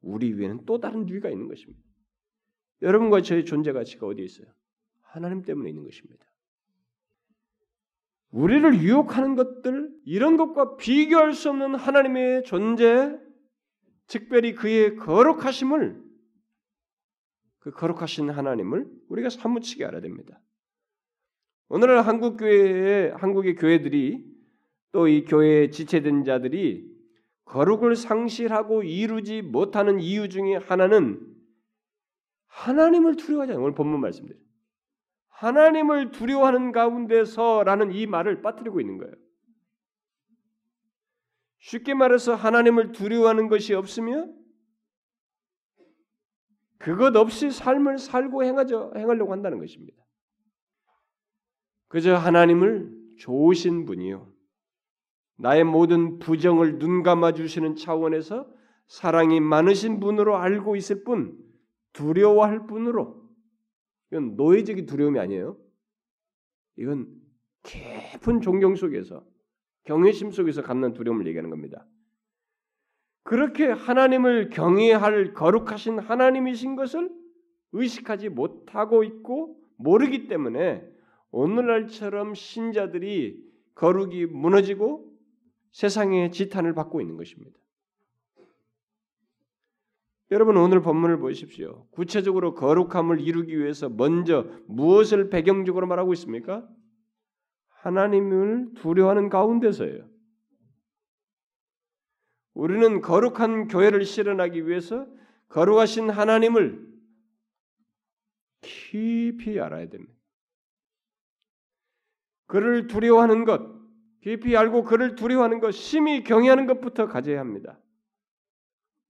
우리 0.00 0.32
위에는 0.32 0.64
또 0.64 0.80
다른 0.80 1.06
위가 1.06 1.28
있는 1.28 1.48
것입니다. 1.48 1.80
여러분과 2.82 3.22
저의 3.22 3.44
존재 3.44 3.72
가치가 3.72 4.06
어디에 4.06 4.24
있어요? 4.24 4.46
하나님 5.02 5.42
때문에 5.42 5.70
있는 5.70 5.84
것입니다. 5.84 6.24
우리를 8.30 8.80
유혹하는 8.80 9.36
것들, 9.36 9.90
이런 10.04 10.36
것과 10.36 10.76
비교할 10.76 11.32
수 11.32 11.50
없는 11.50 11.74
하나님의 11.74 12.44
존재, 12.44 13.18
특별히 14.06 14.54
그의 14.54 14.96
거룩하심을, 14.96 16.02
그 17.60 17.70
거룩하신 17.70 18.30
하나님을 18.30 18.90
우리가 19.08 19.30
사무치게 19.30 19.84
알아야 19.84 20.00
됩니다. 20.00 20.40
오늘날 21.68 22.02
한국 22.02 22.36
교회의 22.36 23.12
한국의 23.12 23.54
교회들이 23.54 24.32
또 24.92 25.08
이 25.08 25.24
교회에 25.24 25.70
지체된 25.70 26.24
자들이 26.24 26.86
거룩을 27.46 27.96
상실하고 27.96 28.82
이루지 28.82 29.42
못하는 29.42 30.00
이유 30.00 30.28
중에 30.28 30.56
하나는 30.56 31.20
하나님을 32.52 33.16
두려워하지 33.16 33.52
않아요. 33.52 33.64
오늘 33.64 33.74
본문 33.74 34.00
말씀대로. 34.00 34.38
하나님을 35.28 36.12
두려워하는 36.12 36.70
가운데서라는 36.70 37.92
이 37.92 38.06
말을 38.06 38.42
빠뜨리고 38.42 38.80
있는 38.80 38.98
거예요. 38.98 39.14
쉽게 41.58 41.94
말해서 41.94 42.34
하나님을 42.34 42.92
두려워하는 42.92 43.48
것이 43.48 43.74
없으며 43.74 44.28
그것 46.78 47.16
없이 47.16 47.50
삶을 47.50 47.98
살고 47.98 48.44
행하죠, 48.44 48.92
행하려고 48.96 49.32
한다는 49.32 49.58
것입니다. 49.58 49.96
그저 51.88 52.16
하나님을 52.16 52.92
좋으신 53.18 53.86
분이요. 53.86 54.30
나의 55.38 55.64
모든 55.64 56.18
부정을 56.18 56.78
눈 56.78 57.02
감아 57.02 57.32
주시는 57.32 57.76
차원에서 57.76 58.52
사랑이 58.88 59.40
많으신 59.40 60.00
분으로 60.00 60.36
알고 60.36 60.76
있을 60.76 61.04
뿐 61.04 61.38
두려워할 61.92 62.66
뿐으로 62.66 63.22
이건 64.10 64.36
노예적인 64.36 64.86
두려움이 64.86 65.18
아니에요. 65.18 65.56
이건 66.76 67.08
깊은 67.62 68.40
존경 68.40 68.74
속에서 68.74 69.24
경외심 69.84 70.30
속에서 70.30 70.62
갖는 70.62 70.94
두려움을 70.94 71.26
얘기하는 71.26 71.50
겁니다. 71.50 71.86
그렇게 73.24 73.66
하나님을 73.66 74.50
경외할 74.50 75.32
거룩하신 75.32 75.98
하나님이신 75.98 76.76
것을 76.76 77.10
의식하지 77.72 78.28
못하고 78.28 79.04
있고 79.04 79.60
모르기 79.76 80.28
때문에 80.28 80.84
오늘날처럼 81.30 82.34
신자들이 82.34 83.42
거룩이 83.74 84.26
무너지고 84.26 85.10
세상의 85.72 86.32
지탄을 86.32 86.74
받고 86.74 87.00
있는 87.00 87.16
것입니다. 87.16 87.58
여러분 90.32 90.56
오늘 90.56 90.80
본문을 90.80 91.18
보십시오. 91.18 91.86
구체적으로 91.90 92.54
거룩함을 92.54 93.20
이루기 93.20 93.58
위해서 93.58 93.90
먼저 93.90 94.46
무엇을 94.66 95.28
배경적으로 95.28 95.86
말하고 95.86 96.14
있습니까? 96.14 96.66
하나님을 97.68 98.72
두려워하는 98.76 99.28
가운데서예요. 99.28 100.08
우리는 102.54 103.02
거룩한 103.02 103.68
교회를 103.68 104.06
실현하기 104.06 104.66
위해서 104.66 105.06
거룩하신 105.48 106.08
하나님을 106.08 106.82
깊이 108.62 109.60
알아야 109.60 109.90
됩니다. 109.90 110.14
그를 112.46 112.86
두려워하는 112.86 113.44
것, 113.44 113.60
깊이 114.22 114.56
알고 114.56 114.84
그를 114.84 115.14
두려워하는 115.14 115.60
것, 115.60 115.72
심히 115.72 116.24
경외하는 116.24 116.66
것부터 116.66 117.06
가져야 117.06 117.38
합니다. 117.38 117.81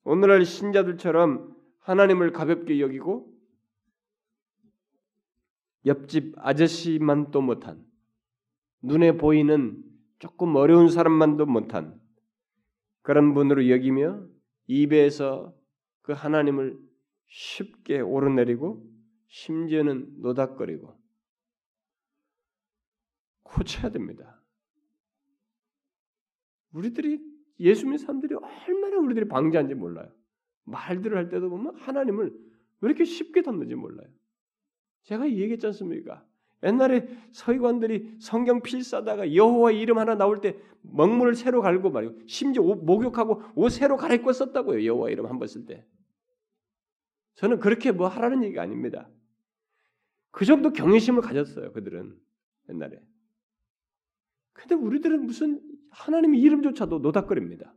오늘날 0.05 0.45
신자들처럼 0.45 1.57
하나님을 1.81 2.33
가볍게 2.33 2.81
여기고 2.81 3.33
옆집 5.87 6.35
아저씨만도 6.37 7.41
못한 7.41 7.85
눈에 8.83 9.17
보이는 9.17 9.83
조금 10.19 10.55
어려운 10.57 10.89
사람만도 10.89 11.47
못한 11.47 12.01
그런 13.03 13.35
분으로 13.35 13.69
여기며 13.69 14.27
입에서 14.67 15.55
그 16.03 16.13
하나님을 16.13 16.79
쉽게 17.29 18.01
오르내리고 18.01 18.89
심지어는 19.29 20.21
노닥거리고 20.21 21.01
고쳐야 23.43 23.91
됩니다. 23.91 24.41
우리들이 26.73 27.32
예수 27.63 27.85
믿는 27.85 27.99
사람들이 27.99 28.35
얼마나 28.35 28.99
우리들이 28.99 29.29
방지한지 29.29 29.75
몰라요. 29.75 30.11
말들을 30.65 31.17
할 31.17 31.29
때도 31.29 31.49
보면 31.51 31.77
하나님을 31.77 32.31
왜 32.81 32.89
이렇게 32.89 33.05
쉽게 33.05 33.43
덮는지 33.43 33.75
몰라요. 33.75 34.09
제가 35.05 35.29
얘기했지 35.31 35.67
않습니까? 35.69 36.25
옛날에 36.65 37.09
서기관들이 37.33 38.17
성경 38.21 38.63
필사다가 38.63 39.35
여호와 39.35 39.73
이름 39.73 39.99
하나 39.99 40.15
나올 40.15 40.41
때 40.41 40.57
먹물을 40.83 41.35
새로 41.35 41.61
갈고 41.61 41.91
말이고 41.91 42.21
심지어 42.27 42.63
옷, 42.63 42.85
목욕하고 42.85 43.43
옷 43.57 43.71
새로 43.71 43.97
갈아입고 43.97 44.33
썼다고요. 44.33 44.85
여호와 44.85 45.11
이름 45.11 45.27
한 45.27 45.39
번 45.39 45.49
쓸 45.49 45.67
때. 45.67 45.85
저는 47.35 47.59
그렇게 47.61 47.91
뭐 47.93 48.09
하라는 48.09 48.45
얘기가 48.45 48.63
아닙니다. 48.63 49.09
그 50.31 50.45
정도 50.45 50.73
경외심을 50.73 51.23
가졌어요. 51.23 51.73
그들은 51.73 52.17
옛날에. 52.71 53.01
근데 54.53 54.75
우리들은 54.75 55.27
무슨 55.27 55.61
하나님의 55.91 56.41
이름조차도 56.41 56.99
노닥거립니다. 56.99 57.75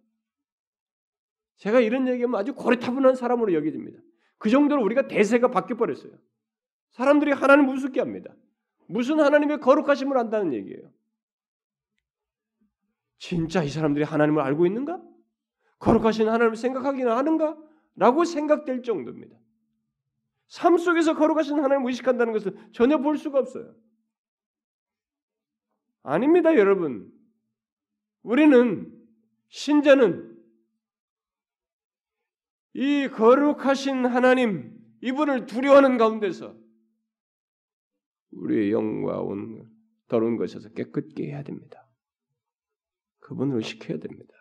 제가 1.57 1.80
이런 1.80 2.07
얘기하면 2.07 2.39
아주 2.39 2.53
고리타분한 2.53 3.15
사람으로 3.15 3.53
여겨집니다. 3.53 3.99
그 4.38 4.49
정도로 4.49 4.84
우리가 4.84 5.07
대세가 5.07 5.49
바뀌어 5.49 5.78
버렸어요. 5.78 6.11
사람들이 6.91 7.32
하나님을 7.32 7.73
우습게 7.76 7.99
합니다. 7.99 8.34
무슨 8.88 9.19
하나님의 9.19 9.59
거룩하심을 9.59 10.17
안다는 10.17 10.53
얘기예요. 10.53 10.91
진짜 13.17 13.63
이 13.63 13.69
사람들이 13.69 14.03
하나님을 14.03 14.41
알고 14.41 14.65
있는가? 14.65 15.01
거룩하신 15.80 16.28
하나님을 16.28 16.55
생각하기는 16.55 17.11
하는가? 17.11 17.57
라고 17.95 18.26
생각될 18.26 18.84
정도입니다. 18.84 19.38
삶 20.47 20.78
속에서 20.78 21.15
거룩하신 21.15 21.57
하나님을 21.57 21.89
의식한다는 21.89 22.34
것은 22.34 22.57
전혀 22.71 22.97
볼 22.97 23.17
수가 23.17 23.39
없어요. 23.39 23.73
아닙니다, 26.08 26.56
여러분. 26.56 27.12
우리는 28.22 28.91
신자는 29.47 30.39
이 32.74 33.08
거룩하신 33.08 34.06
하나님 34.06 34.80
이분을 35.01 35.47
두려워하는 35.47 35.97
가운데서 35.97 36.56
우리의 38.32 38.72
영과 38.72 39.20
온 39.22 39.68
더러운 40.08 40.38
것에서 40.38 40.70
깨끗게 40.70 41.26
해야 41.28 41.41
됩니다. 41.41 41.88
그분을 43.22 43.56
의식해야 43.58 43.97
됩니다. 43.97 44.34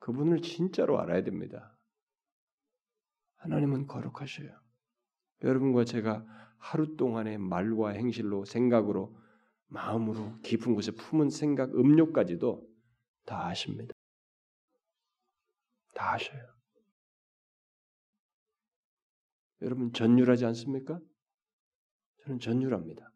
그분을 0.00 0.42
진짜로 0.42 1.00
알아야 1.00 1.22
됩니다. 1.22 1.78
하나님은 3.36 3.86
거룩하셔요. 3.86 4.50
여러분과 5.42 5.84
제가 5.86 6.26
하루 6.58 6.96
동안의 6.96 7.38
말과 7.38 7.90
행실로 7.90 8.44
생각으로 8.44 9.23
마음으로 9.74 10.38
깊은 10.42 10.74
곳에 10.74 10.92
품은 10.92 11.30
생각, 11.30 11.74
음료까지도 11.74 12.64
다 13.26 13.46
아십니다. 13.46 13.92
다 15.94 16.12
아셔요. 16.14 16.40
여러분 19.62 19.92
전율하지 19.92 20.44
않습니까? 20.46 21.00
저는 22.22 22.38
전율합니다. 22.38 23.10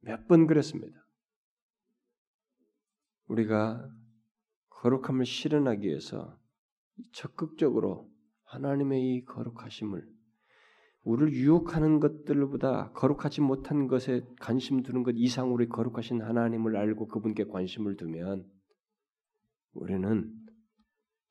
몇 0.00 0.26
번 0.26 0.46
그랬습니다. 0.46 1.04
우리가 3.26 3.86
거룩함을 4.70 5.26
실현하기 5.26 5.86
위해서 5.86 6.38
적극적으로 7.12 8.10
하나님의 8.44 9.02
이 9.02 9.24
거룩하심을 9.24 10.15
우리를 11.06 11.34
유혹하는 11.34 12.00
것들보다 12.00 12.90
거룩하지 12.90 13.40
못한 13.40 13.86
것에 13.86 14.26
관심 14.40 14.82
두는 14.82 15.04
것 15.04 15.12
이상으로 15.14 15.68
거룩하신 15.68 16.20
하나님을 16.20 16.76
알고 16.76 17.06
그분께 17.06 17.44
관심을 17.44 17.96
두면 17.96 18.44
우리는 19.72 20.34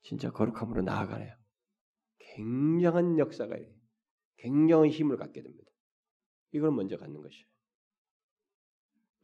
진짜 0.00 0.30
거룩함으로 0.30 0.80
나아가요. 0.80 1.30
굉장한 2.18 3.18
역사가 3.18 3.54
굉장한 4.38 4.88
힘을 4.88 5.18
갖게 5.18 5.42
됩니다. 5.42 5.70
이걸 6.52 6.70
먼저 6.70 6.96
갖는 6.96 7.20
것이에요. 7.20 7.44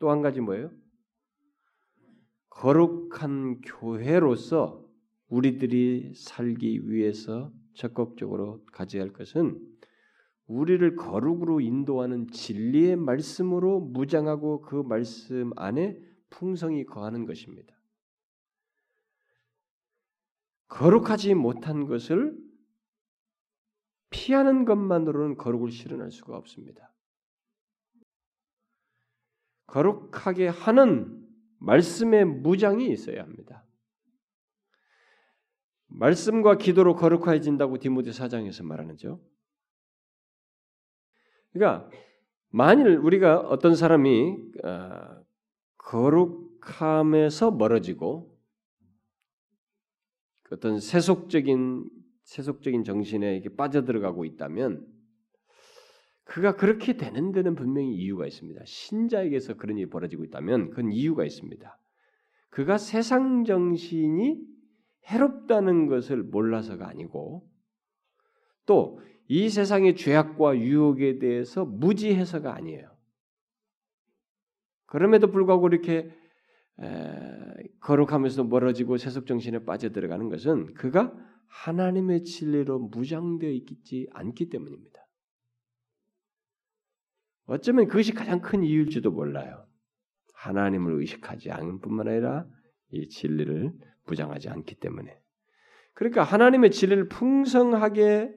또 0.00 0.10
한 0.10 0.20
가지 0.20 0.42
뭐예요? 0.42 0.70
거룩한 2.50 3.62
교회로서 3.62 4.86
우리들이 5.28 6.12
살기 6.14 6.90
위해서 6.90 7.50
적극적으로 7.72 8.62
가져야 8.66 9.00
할 9.00 9.14
것은 9.14 9.71
우리를 10.52 10.96
거룩으로 10.96 11.60
인도하는 11.60 12.28
진리의 12.28 12.96
말씀으로 12.96 13.80
무장하고 13.80 14.60
그 14.60 14.76
말씀 14.76 15.50
안에 15.56 15.98
풍성히 16.28 16.84
거하는 16.84 17.24
것입니다. 17.24 17.74
거룩하지 20.68 21.34
못한 21.34 21.86
것을 21.86 22.38
피하는 24.10 24.66
것만으로는 24.66 25.36
거룩을 25.36 25.70
실현할 25.70 26.10
수가 26.10 26.36
없습니다. 26.36 26.92
거룩하게 29.66 30.48
하는 30.48 31.26
말씀의 31.60 32.26
무장이 32.26 32.90
있어야 32.90 33.22
합니다. 33.22 33.64
말씀과 35.86 36.58
기도로 36.58 36.94
거룩해진다고 36.96 37.78
디모데 37.78 38.10
4장에서 38.10 38.64
말하는죠. 38.64 39.18
그러니까 41.52 41.88
만일 42.50 42.96
우리가 42.96 43.40
어떤 43.40 43.74
사람이 43.74 44.36
어, 44.64 45.22
거룩함에서 45.78 47.50
멀어지고 47.50 48.32
어떤 50.50 50.78
세속적인 50.78 51.88
세속적인 52.24 52.84
정신에 52.84 53.34
이렇게 53.34 53.54
빠져들어가고 53.54 54.24
있다면 54.24 54.86
그가 56.24 56.56
그렇게 56.56 56.96
되는 56.96 57.32
데는 57.32 57.54
분명히 57.54 57.94
이유가 57.94 58.26
있습니다. 58.26 58.62
신자에게서 58.64 59.54
그런 59.54 59.76
일이 59.76 59.88
벌어지고 59.90 60.24
있다면 60.24 60.70
그건 60.70 60.92
이유가 60.92 61.24
있습니다. 61.24 61.78
그가 62.50 62.78
세상 62.78 63.44
정신이 63.44 64.40
해롭다는 65.06 65.88
것을 65.88 66.22
몰라서가 66.22 66.86
아니고 66.86 67.48
또 68.66 69.00
이 69.28 69.48
세상의 69.48 69.96
죄악과 69.96 70.58
유혹에 70.58 71.18
대해서 71.18 71.64
무지해서가 71.64 72.54
아니에요. 72.54 72.90
그럼에도 74.86 75.30
불구하고 75.30 75.68
이렇게 75.68 76.14
거룩하면서 77.80 78.44
멀어지고 78.44 78.96
세속 78.96 79.26
정신에 79.26 79.64
빠져들어가는 79.64 80.28
것은 80.28 80.74
그가 80.74 81.14
하나님의 81.48 82.24
진리로 82.24 82.78
무장되어 82.78 83.50
있지 83.50 84.08
않기 84.12 84.48
때문입니다. 84.48 85.00
어쩌면 87.44 87.86
그것이 87.86 88.12
가장 88.12 88.40
큰 88.40 88.62
이유일지도 88.62 89.10
몰라요. 89.10 89.66
하나님을 90.34 90.94
의식하지 91.00 91.50
않은 91.50 91.80
뿐만 91.80 92.08
아니라 92.08 92.46
이 92.90 93.08
진리를 93.08 93.72
부장하지 94.06 94.48
않기 94.48 94.76
때문에. 94.76 95.18
그러니까 95.94 96.22
하나님의 96.22 96.70
진리를 96.70 97.08
풍성하게 97.08 98.34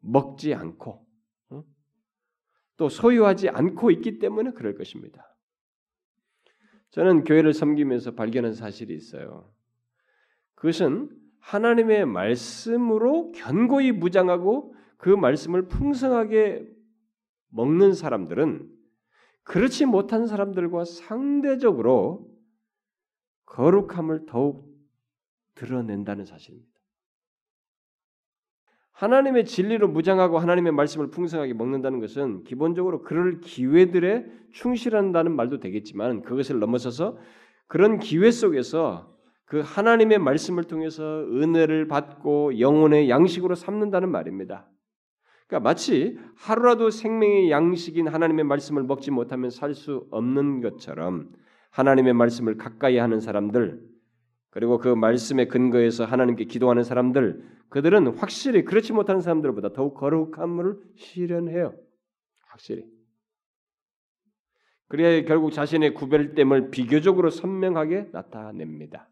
먹지 0.00 0.54
않고 0.54 1.06
또 2.76 2.88
소유하지 2.88 3.48
않고 3.48 3.90
있기 3.90 4.18
때문에 4.18 4.52
그럴 4.52 4.76
것입니다. 4.76 5.34
저는 6.90 7.24
교회를 7.24 7.52
섬기면서 7.52 8.14
발견한 8.14 8.54
사실이 8.54 8.94
있어요. 8.94 9.52
그것은 10.54 11.10
하나님의 11.40 12.06
말씀으로 12.06 13.32
견고히 13.32 13.92
무장하고 13.92 14.74
그 14.96 15.10
말씀을 15.10 15.68
풍성하게 15.68 16.66
먹는 17.48 17.92
사람들은 17.92 18.74
그렇지 19.42 19.86
못한 19.86 20.26
사람들과 20.26 20.84
상대적으로 20.84 22.28
거룩함을 23.44 24.26
더욱 24.26 24.74
드러낸다는 25.54 26.24
사실입니다. 26.24 26.75
하나님의 28.96 29.44
진리로 29.44 29.88
무장하고 29.88 30.38
하나님의 30.38 30.72
말씀을 30.72 31.10
풍성하게 31.10 31.52
먹는다는 31.52 32.00
것은 32.00 32.44
기본적으로 32.44 33.02
그럴 33.02 33.40
기회들에 33.40 34.24
충실한다는 34.52 35.36
말도 35.36 35.60
되겠지만 35.60 36.22
그것을 36.22 36.58
넘어서서 36.60 37.18
그런 37.66 37.98
기회 37.98 38.30
속에서 38.30 39.14
그 39.44 39.60
하나님의 39.62 40.18
말씀을 40.18 40.64
통해서 40.64 41.26
은혜를 41.30 41.88
받고 41.88 42.58
영혼의 42.58 43.10
양식으로 43.10 43.54
삼는다는 43.54 44.10
말입니다. 44.10 44.66
그러니까 45.46 45.68
마치 45.68 46.18
하루라도 46.34 46.88
생명의 46.88 47.50
양식인 47.50 48.08
하나님의 48.08 48.44
말씀을 48.44 48.82
먹지 48.82 49.10
못하면 49.10 49.50
살 49.50 49.74
수 49.74 50.06
없는 50.10 50.62
것처럼 50.62 51.28
하나님의 51.70 52.14
말씀을 52.14 52.56
가까이 52.56 52.96
하는 52.96 53.20
사람들 53.20 53.78
그리고 54.56 54.78
그 54.78 54.88
말씀의 54.88 55.48
근거에서 55.48 56.06
하나님께 56.06 56.46
기도하는 56.46 56.82
사람들 56.82 57.46
그들은 57.68 58.16
확실히 58.16 58.64
그렇지 58.64 58.94
못한 58.94 59.20
사람들보다 59.20 59.74
더욱 59.74 59.92
거룩함을 59.92 60.80
실현해요. 60.96 61.74
확실히. 62.46 62.86
그래야 64.88 65.22
결국 65.26 65.50
자신의 65.50 65.92
구별됨을 65.92 66.70
비교적으로 66.70 67.28
선명하게 67.28 68.08
나타냅니다. 68.12 69.10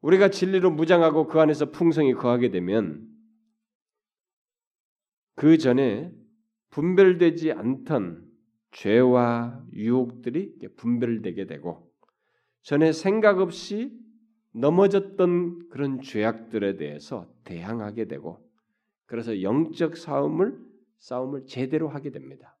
우리가 0.00 0.30
진리로 0.30 0.70
무장하고 0.70 1.26
그 1.26 1.40
안에서 1.40 1.72
풍성히 1.72 2.14
거하게 2.14 2.50
되면 2.50 3.06
그 5.34 5.58
전에 5.58 6.10
분별되지 6.70 7.52
않던 7.52 8.26
죄와 8.70 9.62
유혹들이 9.74 10.56
분별되게 10.78 11.46
되고 11.46 11.91
전에 12.62 12.92
생각 12.92 13.40
없이 13.40 13.98
넘어졌던 14.52 15.68
그런 15.70 16.00
죄악들에 16.00 16.76
대해서 16.76 17.32
대항하게 17.44 18.06
되고 18.06 18.48
그래서 19.06 19.42
영적 19.42 19.96
싸움을 19.96 20.58
싸움을 20.98 21.46
제대로 21.46 21.88
하게 21.88 22.10
됩니다. 22.10 22.56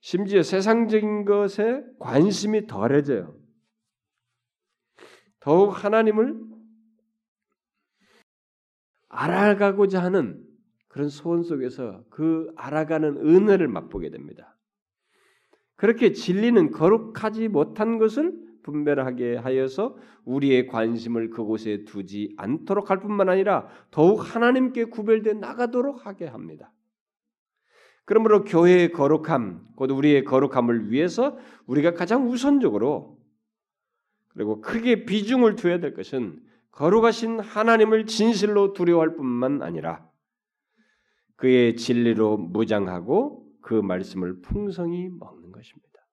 심지어 0.00 0.42
세상적인 0.42 1.24
것에 1.24 1.84
관심이 1.98 2.66
덜해져요. 2.66 3.36
더욱 5.40 5.70
하나님을 5.70 6.40
알아가고자 9.08 10.02
하는 10.02 10.44
그런 10.88 11.08
소원 11.08 11.42
속에서 11.42 12.04
그 12.10 12.52
알아가는 12.56 13.16
은혜를 13.16 13.68
맛보게 13.68 14.10
됩니다. 14.10 14.55
그렇게 15.76 16.12
진리는 16.12 16.70
거룩하지 16.70 17.48
못한 17.48 17.98
것을 17.98 18.34
분별하게 18.62 19.36
하여서 19.36 19.96
우리의 20.24 20.66
관심을 20.66 21.30
그곳에 21.30 21.84
두지 21.84 22.34
않도록 22.36 22.90
할 22.90 22.98
뿐만 22.98 23.28
아니라 23.28 23.68
더욱 23.90 24.18
하나님께 24.18 24.86
구별돼 24.86 25.34
나가도록 25.34 26.06
하게 26.06 26.26
합니다. 26.26 26.72
그러므로 28.04 28.44
교회의 28.44 28.92
거룩함, 28.92 29.66
곧 29.76 29.90
우리의 29.90 30.24
거룩함을 30.24 30.90
위해서 30.90 31.36
우리가 31.66 31.94
가장 31.94 32.28
우선적으로 32.28 33.18
그리고 34.28 34.60
크게 34.60 35.04
비중을 35.04 35.56
두어야 35.56 35.80
될 35.80 35.94
것은 35.94 36.40
거룩하신 36.70 37.40
하나님을 37.40 38.06
진실로 38.06 38.72
두려워할 38.74 39.16
뿐만 39.16 39.62
아니라 39.62 40.08
그의 41.36 41.76
진리로 41.76 42.36
무장하고 42.36 43.46
그 43.60 43.74
말씀을 43.74 44.40
풍성히 44.42 45.08
먹는 45.08 45.45
것입니다. 45.56 46.06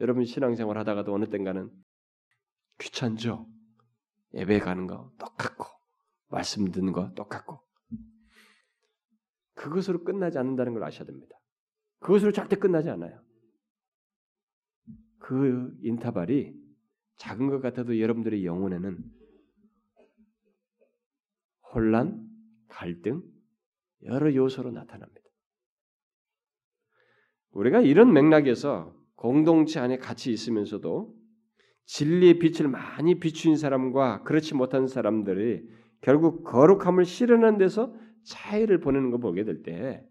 여러분 0.00 0.24
신앙생활 0.24 0.78
하다가도 0.78 1.14
어느 1.14 1.26
땐가는 1.26 1.70
귀찮죠? 2.80 3.46
예배 4.34 4.58
가는 4.58 4.86
거 4.86 5.12
똑같고 5.18 5.66
말씀 6.28 6.70
듣는 6.72 6.92
거 6.92 7.12
똑같고 7.14 7.60
그것으로 9.54 10.02
끝나지 10.02 10.38
않는다는 10.38 10.72
걸 10.74 10.82
아셔야 10.82 11.04
됩니다. 11.06 11.36
그것으로 12.00 12.32
절대 12.32 12.56
끝나지 12.56 12.88
않아요. 12.90 13.22
그 15.18 15.72
인터벌이 15.82 16.52
작은 17.16 17.48
것 17.48 17.60
같아도 17.60 18.00
여러분들의 18.00 18.44
영혼에는 18.44 18.98
혼란, 21.72 22.28
갈등, 22.68 23.22
여러 24.02 24.34
요소로 24.34 24.72
나타납니다. 24.72 25.21
우리가 27.52 27.80
이런 27.80 28.12
맥락에서 28.12 28.94
공동체 29.14 29.80
안에 29.80 29.98
같이 29.98 30.32
있으면서도 30.32 31.14
진리의 31.84 32.38
빛을 32.38 32.68
많이 32.68 33.18
비추인 33.18 33.56
사람과 33.56 34.22
그렇지 34.22 34.54
못한 34.54 34.86
사람들이 34.86 35.68
결국 36.00 36.44
거룩함을 36.44 37.04
실현하는 37.04 37.58
데서 37.58 37.94
차이를 38.24 38.80
보내는 38.80 39.10
거 39.10 39.18
보게 39.18 39.44
될 39.44 39.62
때 39.62 40.04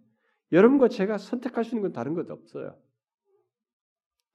여러분과 0.52 0.90
제가 0.90 1.18
선택할 1.18 1.64
수 1.64 1.76
있는 1.76 1.84
건 1.84 1.94
다른 1.94 2.14
것 2.14 2.30
없어요. 2.30 2.78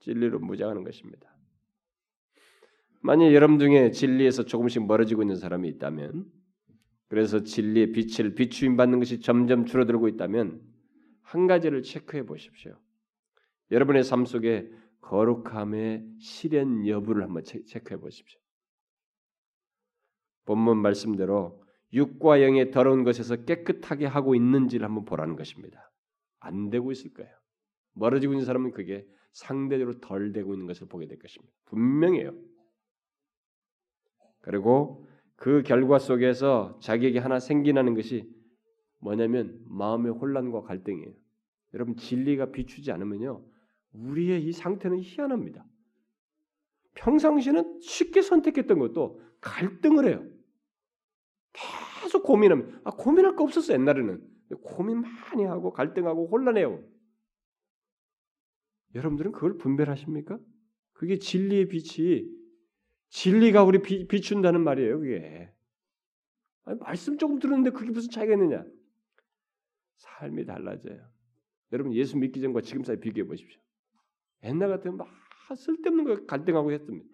진리로 0.00 0.38
무장하는 0.38 0.82
것입니다. 0.84 1.36
만약 3.00 3.32
여러분 3.34 3.58
중에 3.58 3.90
진리에서 3.90 4.44
조금씩 4.44 4.86
멀어지고 4.86 5.22
있는 5.22 5.36
사람이 5.36 5.68
있다면, 5.68 6.26
그래서 7.08 7.42
진리의 7.42 7.92
빛을 7.92 8.34
비추임 8.34 8.76
받는 8.76 8.98
것이 8.98 9.20
점점 9.20 9.66
줄어들고 9.66 10.08
있다면 10.08 10.60
한 11.22 11.46
가지를 11.46 11.82
체크해 11.82 12.24
보십시오. 12.24 12.76
여러분의 13.70 14.04
삶 14.04 14.24
속에 14.24 14.70
거룩함의 15.00 16.06
실현 16.18 16.86
여부를 16.86 17.22
한번 17.22 17.44
체크해 17.44 18.00
보십시오. 18.00 18.40
본문 20.44 20.78
말씀대로 20.78 21.62
육과 21.92 22.42
영의 22.42 22.70
더러운 22.70 23.04
것에서 23.04 23.36
깨끗하게 23.44 24.06
하고 24.06 24.34
있는지를 24.34 24.86
한번 24.86 25.04
보라는 25.04 25.36
것입니다. 25.36 25.92
안 26.40 26.70
되고 26.70 26.90
있을 26.92 27.12
거예요. 27.14 27.30
멀어지고 27.94 28.34
있는 28.34 28.44
사람은 28.44 28.72
그게 28.72 29.06
상대적으로 29.32 30.00
덜 30.00 30.32
되고 30.32 30.54
있는 30.54 30.66
것을 30.66 30.86
보게 30.88 31.06
될 31.06 31.18
것입니다. 31.18 31.52
분명해요. 31.66 32.32
그리고 34.40 35.06
그 35.36 35.62
결과 35.62 35.98
속에서 35.98 36.78
자기에게 36.80 37.18
하나 37.18 37.38
생기나는 37.38 37.94
것이 37.94 38.28
뭐냐면 38.98 39.60
마음의 39.66 40.12
혼란과 40.12 40.62
갈등이에요. 40.62 41.12
여러분 41.74 41.96
진리가 41.96 42.52
비추지 42.52 42.92
않으면요. 42.92 43.44
우리의 43.96 44.44
이 44.44 44.52
상태는 44.52 45.00
희한합니다. 45.00 45.64
평상시는 46.94 47.80
쉽게 47.80 48.22
선택했던 48.22 48.78
것도 48.78 49.20
갈등을 49.40 50.08
해요. 50.08 50.26
계속 51.52 52.22
고민하면 52.22 52.80
아 52.84 52.90
고민할 52.90 53.36
거 53.36 53.44
없었어 53.44 53.72
옛날에는 53.74 54.22
고민 54.62 55.00
많이 55.00 55.44
하고 55.44 55.72
갈등하고 55.72 56.28
혼란해요. 56.28 56.82
여러분들은 58.94 59.32
그걸 59.32 59.58
분별하십니까? 59.58 60.38
그게 60.92 61.18
진리의 61.18 61.68
빛이 61.68 62.24
진리가 63.08 63.62
우리 63.64 63.82
비, 63.82 64.06
비춘다는 64.06 64.62
말이에요. 64.62 65.00
그게 65.00 65.52
아니, 66.64 66.78
말씀 66.78 67.18
조금 67.18 67.38
들었는데 67.38 67.70
그게 67.70 67.90
무슨 67.90 68.10
차이가 68.10 68.34
있느냐? 68.34 68.64
삶이 69.96 70.44
달라져요. 70.46 71.06
여러분 71.72 71.92
예수 71.94 72.16
믿기 72.16 72.40
전과 72.40 72.62
지금 72.62 72.84
사이 72.84 72.98
비교해 72.98 73.26
보십시오. 73.26 73.60
옛날 74.44 74.68
같으면 74.68 74.96
막 74.96 75.08
쓸데없는 75.54 76.04
거 76.04 76.26
갈등하고 76.26 76.72
했습니다. 76.72 77.08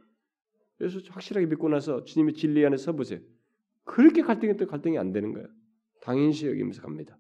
그래서 0.79 1.01
확실하게 1.11 1.47
믿고 1.47 1.69
나서 1.69 2.05
주님의 2.05 2.35
진리 2.35 2.65
안에 2.65 2.77
서보세요. 2.77 3.21
그렇게 3.85 4.23
갈등했던 4.23 4.67
갈등이 4.69 4.99
안 4.99 5.13
되는 5.13 5.33
거예요. 5.33 5.49
당연시 6.01 6.47
여기면서 6.47 6.83
갑니다. 6.83 7.19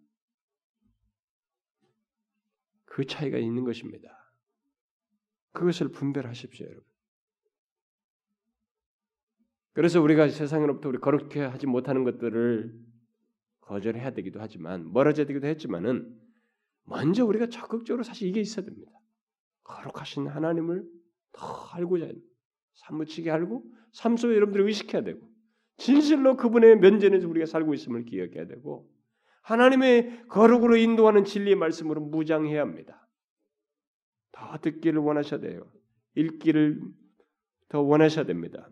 그 2.84 3.06
차이가 3.06 3.38
있는 3.38 3.64
것입니다. 3.64 4.08
그것을 5.52 5.88
분별하십시오, 5.90 6.66
여러분. 6.66 6.84
그래서 9.72 10.02
우리가 10.02 10.28
세상으로부터 10.28 10.88
우리 10.88 10.98
거룩해 10.98 11.40
하지 11.40 11.66
못하는 11.66 12.04
것들을 12.04 12.78
거절해야 13.60 14.10
되기도 14.10 14.40
하지만 14.40 14.92
멀어져야 14.92 15.26
되기도 15.26 15.46
했지만은 15.46 16.20
먼저 16.84 17.24
우리가 17.24 17.46
적극적으로 17.46 18.02
사실 18.02 18.28
이게 18.28 18.40
있어야 18.40 18.66
됩니다. 18.66 18.92
거룩하신 19.64 20.26
하나님을 20.26 20.84
더 21.32 21.46
알고자 21.72 22.08
사무치게 22.74 23.30
알고 23.30 23.64
삶 23.92 24.16
속에 24.16 24.34
여러분들이 24.34 24.64
의식해야 24.64 25.02
되고 25.02 25.30
진실로 25.76 26.36
그분의 26.36 26.78
면전에서 26.78 27.28
우리가 27.28 27.46
살고 27.46 27.74
있음을 27.74 28.04
기억해야 28.04 28.46
되고 28.46 28.88
하나님의 29.42 30.28
거룩으로 30.28 30.76
인도하는 30.76 31.24
진리의 31.24 31.56
말씀으로 31.56 32.00
무장해야 32.00 32.60
합니다. 32.60 33.08
더 34.30 34.56
듣기를 34.58 35.00
원하셔야 35.00 35.40
돼요. 35.40 35.70
읽기를 36.14 36.80
더 37.68 37.80
원하셔야 37.80 38.24
됩니다. 38.24 38.68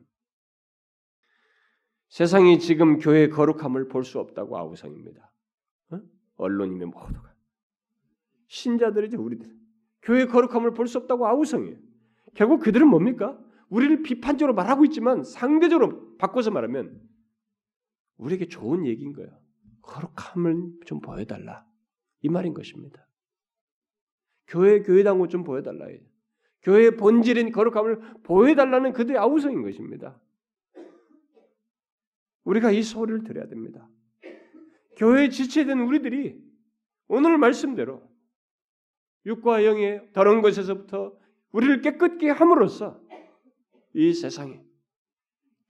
세상이 2.08 2.58
지금 2.58 2.98
교회의 2.98 3.30
거룩함을 3.30 3.88
볼 3.88 4.04
수 4.04 4.18
없다고 4.18 4.56
아우성입니다. 4.58 5.32
어? 5.92 6.00
언론이면 6.36 6.90
모두가 6.90 7.34
신자들이죠 8.48 9.22
우리들. 9.22 9.59
교회의 10.02 10.28
거룩함을 10.28 10.72
볼 10.72 10.86
수 10.86 10.98
없다고 10.98 11.26
아우성해요. 11.26 11.76
결국 12.34 12.60
그들은 12.60 12.88
뭡니까? 12.88 13.38
우리를 13.68 14.02
비판적으로 14.02 14.54
말하고 14.54 14.84
있지만 14.86 15.22
상대적으로 15.22 16.16
바꿔서 16.16 16.50
말하면 16.50 17.00
우리에게 18.16 18.46
좋은 18.46 18.86
얘기인 18.86 19.12
거예요. 19.12 19.30
거룩함을 19.82 20.80
좀 20.86 21.00
보여달라. 21.00 21.66
이 22.22 22.28
말인 22.28 22.54
것입니다. 22.54 23.06
교회 24.46 24.82
교회당을 24.82 25.28
좀 25.28 25.44
보여달라. 25.44 25.86
교회의 26.62 26.96
본질인 26.96 27.52
거룩함을 27.52 28.22
보여달라는 28.24 28.92
그들의 28.92 29.18
아우성인 29.18 29.62
것입니다. 29.62 30.20
우리가 32.44 32.70
이 32.70 32.82
소리를 32.82 33.24
들어야 33.24 33.46
됩니다. 33.46 33.88
교회에 34.96 35.28
지체된 35.30 35.80
우리들이 35.80 36.38
오늘 37.08 37.38
말씀대로 37.38 38.02
육과 39.26 39.64
영의 39.64 40.12
더러운 40.12 40.42
것에서부터 40.42 41.16
우리를 41.52 41.80
깨끗게 41.82 42.30
함으로써 42.30 43.00
이 43.94 44.12
세상에 44.12 44.62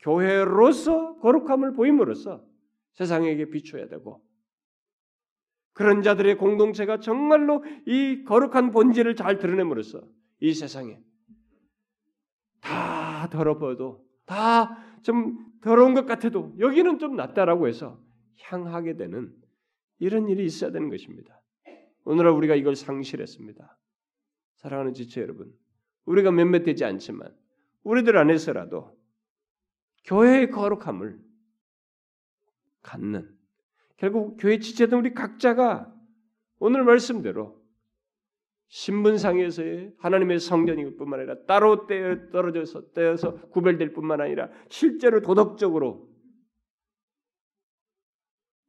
교회로서 0.01 1.18
거룩함을 1.18 1.74
보임으로써 1.74 2.44
세상에게 2.92 3.51
비춰야 3.51 3.88
되고 3.88 4.22
그런 5.72 6.03
자들의 6.03 6.36
공동체가 6.36 7.01
정말로 7.01 7.64
이 7.86 8.24
거룩한 8.24 8.70
본질을 8.72 9.16
잘 9.16 9.38
드러냄으로써 9.38 10.03
이 10.40 10.53
세상에 10.53 11.01
다 12.61 13.28
더러워도 13.30 14.05
다 14.26 14.90
좀 15.03 15.38
더러운 15.61 15.94
것 15.94 16.07
같아도 16.07 16.55
여기는 16.59 16.98
좀 16.98 17.16
낫다라고 17.16 17.68
해서 17.68 18.01
향하게 18.42 18.96
되는 18.96 19.34
이런 19.98 20.28
일이 20.28 20.44
있어야 20.44 20.70
되는 20.70 20.88
것입니다. 20.90 21.39
오늘날 22.11 22.32
우리가 22.32 22.56
이걸 22.56 22.74
상실했습니다. 22.74 23.78
사랑하는 24.56 24.94
지체 24.94 25.20
여러분, 25.20 25.56
우리가 26.06 26.32
몇몇 26.32 26.64
되지 26.64 26.84
않지만 26.84 27.32
우리들 27.84 28.16
안에서라도 28.18 28.98
교회의 30.02 30.50
거룩함을 30.50 31.20
갖는 32.82 33.32
결국 33.96 34.38
교회 34.40 34.58
지체된 34.58 34.98
우리 34.98 35.14
각자가 35.14 35.94
오늘 36.58 36.82
말씀대로 36.82 37.62
신분상에서의 38.66 39.94
하나님의 39.98 40.40
성전일 40.40 40.96
뿐만 40.96 41.20
아니라 41.20 41.44
따로 41.46 41.86
떼어 41.86 42.30
떨어져서 42.30 42.90
떼어서 42.92 43.40
구별될 43.50 43.92
뿐만 43.92 44.20
아니라 44.20 44.50
실제로 44.68 45.20
도덕적으로 45.20 46.11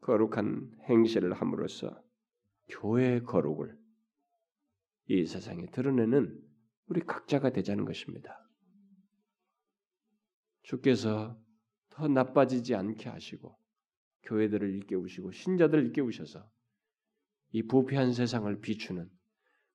거룩한 0.02 0.78
행실을 0.89 1.34
함으로써 1.34 2.00
교회의 2.72 3.24
거룩을 3.24 3.78
이 5.08 5.26
세상에 5.26 5.66
드러내는 5.68 6.42
우리 6.88 7.02
각자가 7.02 7.52
되자는 7.52 7.86
것입니다. 7.86 8.38
주께서 10.64 11.40
더 11.90 12.08
나빠지지 12.08 12.76
않게 12.76 13.10
하시고 13.10 13.58
교회들을 14.24 14.74
일깨우시고 14.76 15.32
신자들을 15.32 15.86
일깨우셔서 15.88 16.50
이 17.52 17.64
부패한 17.64 18.14
세상을 18.14 18.62
비추는 18.62 19.10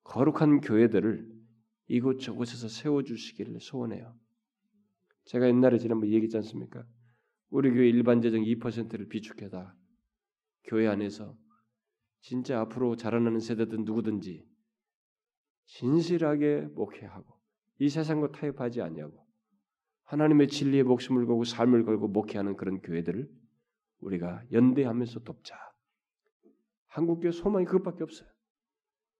거룩한 0.03 0.61
교회들을 0.61 1.37
이곳저곳에서 1.87 2.67
세워주시기를 2.67 3.59
소원해요. 3.59 4.17
제가 5.25 5.47
옛날에 5.47 5.77
지난번 5.77 6.09
얘기했지 6.09 6.37
않습니까? 6.37 6.85
우리 7.49 7.71
교회 7.71 7.87
일반 7.87 8.21
재정 8.21 8.41
2%를 8.41 9.07
비축해다 9.07 9.75
교회 10.63 10.87
안에서 10.87 11.37
진짜 12.19 12.59
앞으로 12.61 12.95
자라나는 12.95 13.39
세대든 13.39 13.85
누구든지 13.85 14.45
진실하게 15.65 16.67
목회하고 16.73 17.37
이 17.79 17.89
세상과 17.89 18.31
타협하지 18.31 18.81
않냐고 18.81 19.25
하나님의 20.05 20.47
진리에 20.47 20.83
목숨을 20.83 21.25
걸고 21.25 21.43
삶을 21.43 21.83
걸고 21.83 22.07
목회하는 22.07 22.55
그런 22.55 22.81
교회들을 22.81 23.29
우리가 23.99 24.43
연대하면서 24.51 25.21
돕자. 25.21 25.55
한국교회 26.87 27.31
소망이 27.31 27.65
그것밖에 27.65 28.03
없어요. 28.03 28.29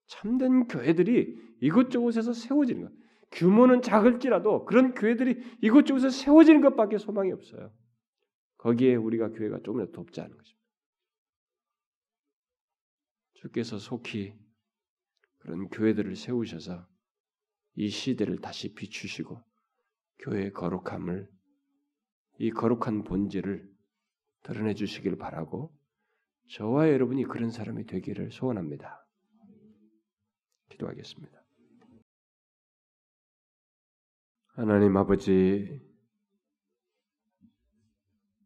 참된 0.08 0.68
교회들이 0.68 1.38
이곳저곳에서 1.62 2.34
세워지는 2.34 2.84
것. 2.84 2.91
규모는 3.32 3.82
작을지라도 3.82 4.64
그런 4.66 4.93
교회들이 4.93 5.41
이곳저곳에서 5.62 6.10
세워지는 6.10 6.62
것밖에 6.62 6.98
소망이 6.98 7.32
없어요. 7.34 7.74
거기에 8.58 8.95
우리가 8.95 9.30
교회가 9.32 9.60
조금이라도 9.64 9.91
돕자 9.91 10.24
하는 10.24 10.38
것입니다. 10.38 10.57
주께서 13.38 13.78
속히 13.78 14.34
그런 15.38 15.70
교회들을 15.70 16.16
세우셔서 16.16 16.88
이 17.76 17.90
시대를 17.90 18.40
다시 18.40 18.74
비추시고 18.74 19.44
교회의 20.20 20.54
거룩함을 20.54 21.30
이 22.40 22.52
거룩한 22.52 23.04
본질을 23.04 23.72
드러내 24.44 24.74
주시길 24.74 25.18
바라고 25.18 25.76
저와 26.50 26.90
여러분이 26.90 27.26
그런 27.26 27.52
사람이 27.52 27.86
되기를 27.86 28.32
소원합니다. 28.32 29.06
기도하겠습니다. 30.70 31.44
하나님 34.48 34.98
아버지, 34.98 35.82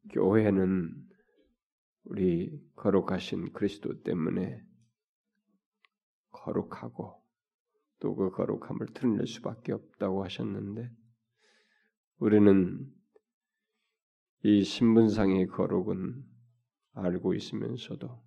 교회는 0.10 1.10
우리 2.04 2.60
거룩하신 2.76 3.54
그리스도 3.54 4.02
때문에 4.02 4.62
거룩하고 6.42 7.22
또 8.00 8.16
그 8.16 8.32
거룩함을 8.32 8.88
드러낼 8.94 9.28
수밖에 9.28 9.74
없다고 9.74 10.24
하셨는데 10.24 10.90
우리는 12.18 12.92
이 14.44 14.64
신분상의 14.64 15.48
거룩은 15.48 16.24
알고 16.94 17.36
있으면서도 17.36 18.24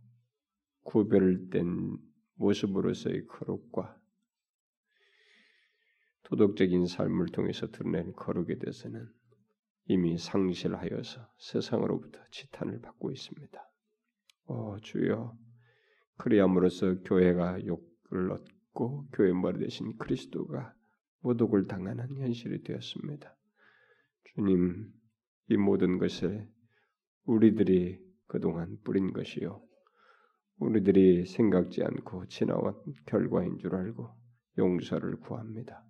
구별된 0.85 1.99
모습으로서의 2.37 3.27
거룩과 3.27 4.01
도덕적인 6.23 6.87
삶을 6.87 7.27
통해서 7.27 7.67
드러낸 7.67 8.13
거룩에 8.13 8.59
대해서는 8.59 9.09
이미 9.87 10.17
상실하여서 10.17 11.29
세상으로부터 11.39 12.19
지탄을 12.31 12.81
받고 12.81 13.11
있습니다. 13.11 13.71
오 14.47 14.79
주여 14.81 15.37
그리함으로써 16.17 17.01
교회가 17.01 17.67
욕 17.67 17.94
을 18.15 18.31
얻고 18.31 19.09
교회 19.13 19.33
머리 19.33 19.59
대신 19.59 19.97
그리스도가 19.97 20.75
모독을 21.21 21.67
당하는 21.67 22.17
현실이 22.17 22.63
되었습니다. 22.63 23.35
주님 24.35 24.93
이 25.49 25.57
모든 25.57 25.99
것을 25.99 26.49
우리들이 27.25 27.99
그동안 28.27 28.77
뿌린 28.85 29.13
것이요 29.13 29.63
우리들이 30.59 31.27
생각지 31.27 31.83
않고 31.83 32.27
지나온 32.27 32.75
결과인 33.07 33.59
줄 33.59 33.75
알고 33.75 34.09
용서를 34.59 35.17
구합니다. 35.21 35.85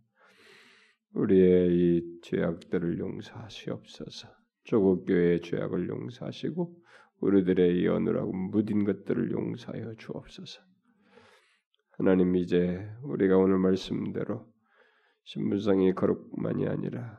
우리의 1.14 1.70
이 1.72 2.20
죄악들을 2.22 2.98
용서하시옵소서. 2.98 4.28
조국 4.64 5.04
교회의 5.06 5.42
죄악을 5.42 5.88
용서하시고 5.88 6.74
우리들의 7.20 7.80
이 7.80 7.86
어느라고 7.86 8.32
무딘 8.32 8.84
것들을 8.84 9.30
용서하여 9.30 9.94
주옵소서. 9.94 10.62
하나님 11.96 12.34
이제 12.34 12.90
우리가 13.02 13.36
오늘 13.36 13.58
말씀대로 13.58 14.52
신분상의 15.24 15.94
거룩만이 15.94 16.66
아니라 16.66 17.18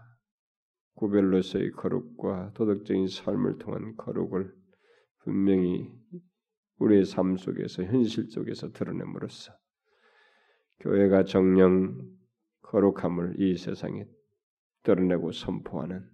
구별로서의 0.96 1.72
거룩과 1.72 2.52
도덕적인 2.54 3.08
삶을 3.08 3.58
통한 3.58 3.96
거룩을 3.96 4.54
분명히 5.20 5.90
우리의 6.80 7.06
삶 7.06 7.38
속에서 7.38 7.84
현실 7.84 8.30
속에서 8.30 8.72
드러냄으로써 8.74 9.54
교회가 10.82 11.24
정령 11.24 11.98
거룩함을 12.64 13.40
이 13.40 13.58
세상에 13.58 14.06
드러내고 14.84 15.32
선포하는 15.32 16.06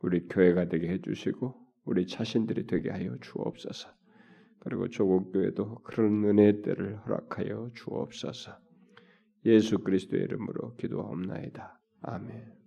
우리 0.00 0.28
교회가 0.28 0.68
되게 0.68 0.88
해주시고 0.90 1.54
우리 1.86 2.06
자신들이 2.06 2.66
되게 2.66 2.90
하여 2.90 3.16
주옵소서. 3.20 3.99
그리고 4.60 4.88
조국 4.88 5.32
교회도 5.32 5.76
그런 5.82 6.24
은혜의 6.24 6.62
때를 6.62 6.98
허락하여 6.98 7.70
주옵소서. 7.74 8.52
예수 9.46 9.78
그리스도의 9.78 10.22
이름으로 10.24 10.76
기도하옵나이다. 10.76 11.80
아멘. 12.02 12.59